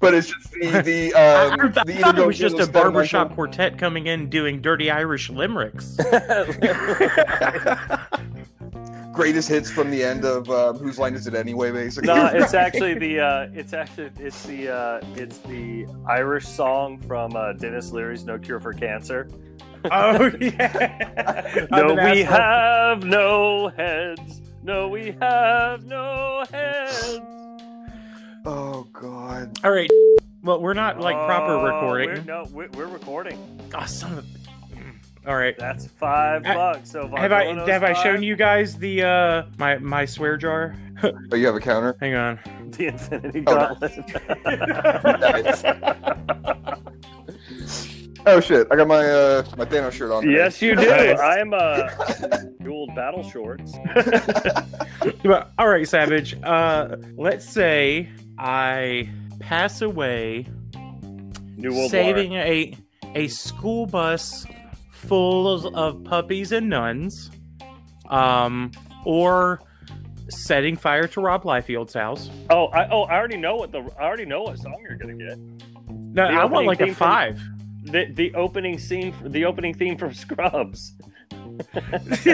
[0.00, 2.66] but it's just the the I, um, I- I the thought it was just a
[2.66, 5.96] barbershop sentimental- quartet coming in doing dirty Irish limericks.
[9.16, 11.72] greatest hits from the end of um, whose line is it anyway?
[11.72, 16.98] Basically, no, it's actually the uh, it's actually it's the uh, it's the Irish song
[16.98, 19.28] from uh, Denis Leary's "No Cure for Cancer."
[19.90, 21.66] oh yeah.
[21.70, 22.24] No, we asshole.
[22.24, 24.42] have no heads.
[24.62, 27.18] No, we have no heads.
[28.44, 29.58] oh god.
[29.64, 29.90] All right.
[30.42, 32.08] Well, we're not like proper Oh, recording.
[32.10, 33.38] We're, no, we're, we're recording.
[33.74, 34.35] Oh, son of a.
[35.26, 35.58] All right.
[35.58, 36.90] That's five Ha- bucks.
[36.92, 40.36] So if Have I Vaughn have I shown you guys the uh my my swear
[40.36, 40.74] jar?
[41.30, 41.94] Oh, you have a counter?
[42.00, 42.38] Hang on.
[42.70, 43.98] the Infinity Oh, Gauntlet?
[45.20, 45.62] Nice.
[48.26, 48.66] oh shit!
[48.70, 50.22] I got my uh my Thanos shirt on.
[50.22, 50.36] today.
[50.36, 50.88] yes, you do.
[50.88, 51.88] I am uh,
[52.62, 53.74] jeweled battle shorts.
[55.58, 56.36] All right, Savage.
[56.42, 58.08] Uh, let's say
[58.38, 60.46] I pass away,
[61.56, 62.74] New World saving a
[63.14, 64.46] a school bus
[65.06, 67.30] full of, puppies and nuns,
[68.08, 68.70] um,
[69.04, 69.60] or
[70.28, 72.30] setting fire to Rob Liefeld's house.
[72.50, 75.14] Oh, I oh I already know what the I already know what song you're gonna
[75.14, 75.38] get.
[75.88, 77.40] No, The I want like a theme from- five.
[77.84, 80.94] The the opening scene, the opening theme from Scrubs.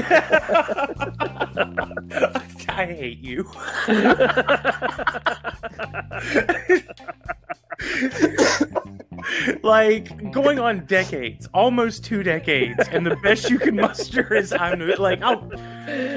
[2.68, 3.44] I hate you.
[9.62, 14.80] like going on decades, almost two decades, and the best you can muster is I'm
[14.98, 15.48] like, oh,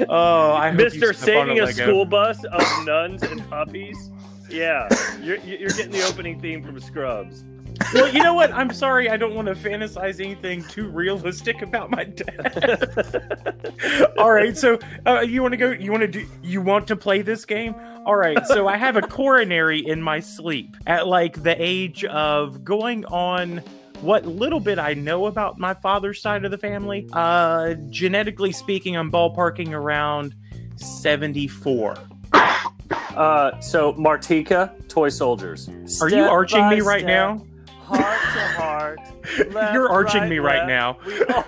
[0.08, 1.84] oh, I Mister saving a Lego.
[1.84, 4.10] school bus of nuns and puppies.
[4.48, 4.88] Yeah,
[5.20, 7.44] you're you're getting the opening theme from Scrubs.
[7.92, 8.52] Well, you know what?
[8.52, 13.72] I'm sorry, I don't want to fantasize anything too realistic about my dad.
[14.18, 15.70] All right, so uh, you want to go?
[15.70, 16.26] You want to do?
[16.42, 17.74] You want to play this game?
[18.04, 22.64] All right, so I have a coronary in my sleep at like the age of
[22.64, 23.62] going on
[24.00, 27.08] what little bit I know about my father's side of the family.
[27.12, 30.34] Uh, genetically speaking, I'm ballparking around
[30.76, 31.96] 74.
[32.32, 35.68] Uh, so Martika, toy soldiers.
[36.02, 37.46] Are you arching me right step, now?
[37.86, 38.98] Heart to heart.
[39.52, 40.98] left, You're arching right, me right now.
[41.06, 41.42] We all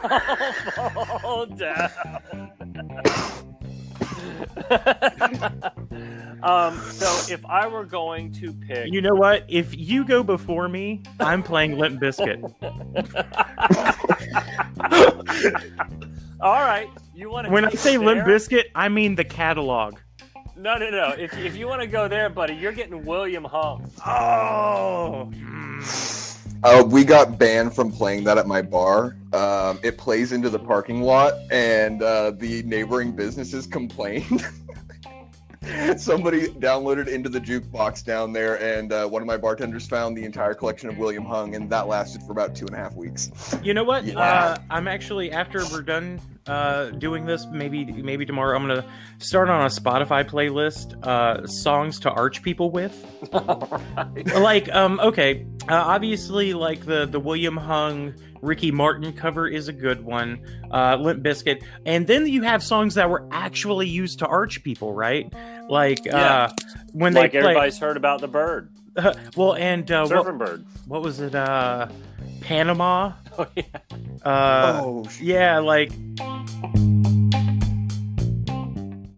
[1.18, 1.90] fall down.
[6.42, 9.44] um, so if I were going to pick, You know what?
[9.48, 12.40] If you go before me, I'm playing Limp Bizkit.
[16.40, 19.98] all right, you want to When I say Limp Bizkit, I mean the catalog.
[20.58, 21.14] No, no, no.
[21.16, 23.90] If if you want to go there, buddy, you're getting William Hung.
[24.06, 25.30] Oh.
[26.64, 29.16] Uh, we got banned from playing that at my bar.
[29.32, 34.44] Um, it plays into the parking lot, and uh, the neighboring businesses complained.
[35.96, 40.24] Somebody downloaded into the jukebox down there, and uh, one of my bartenders found the
[40.24, 43.30] entire collection of William Hung, and that lasted for about two and a half weeks.
[43.62, 44.04] You know what?
[44.04, 44.18] Yeah.
[44.18, 48.84] Uh, I'm actually after we're done uh, doing this, maybe maybe tomorrow, I'm gonna
[49.18, 52.94] start on a Spotify playlist, uh, songs to arch people with.
[54.34, 58.14] like, um, okay, uh, obviously, like the the William Hung.
[58.40, 60.38] Ricky Martin cover is a good one,
[60.70, 64.94] uh, Limp Bizkit, and then you have songs that were actually used to arch people,
[64.94, 65.32] right?
[65.68, 66.48] Like uh,
[66.92, 68.70] when they like everybody's heard about the bird,
[69.36, 70.64] well, and uh, what, bird.
[70.86, 71.34] what was it?
[71.34, 71.88] Uh,
[72.40, 73.12] Panama.
[73.38, 73.64] Oh yeah.
[74.24, 75.92] Uh, oh, yeah, like.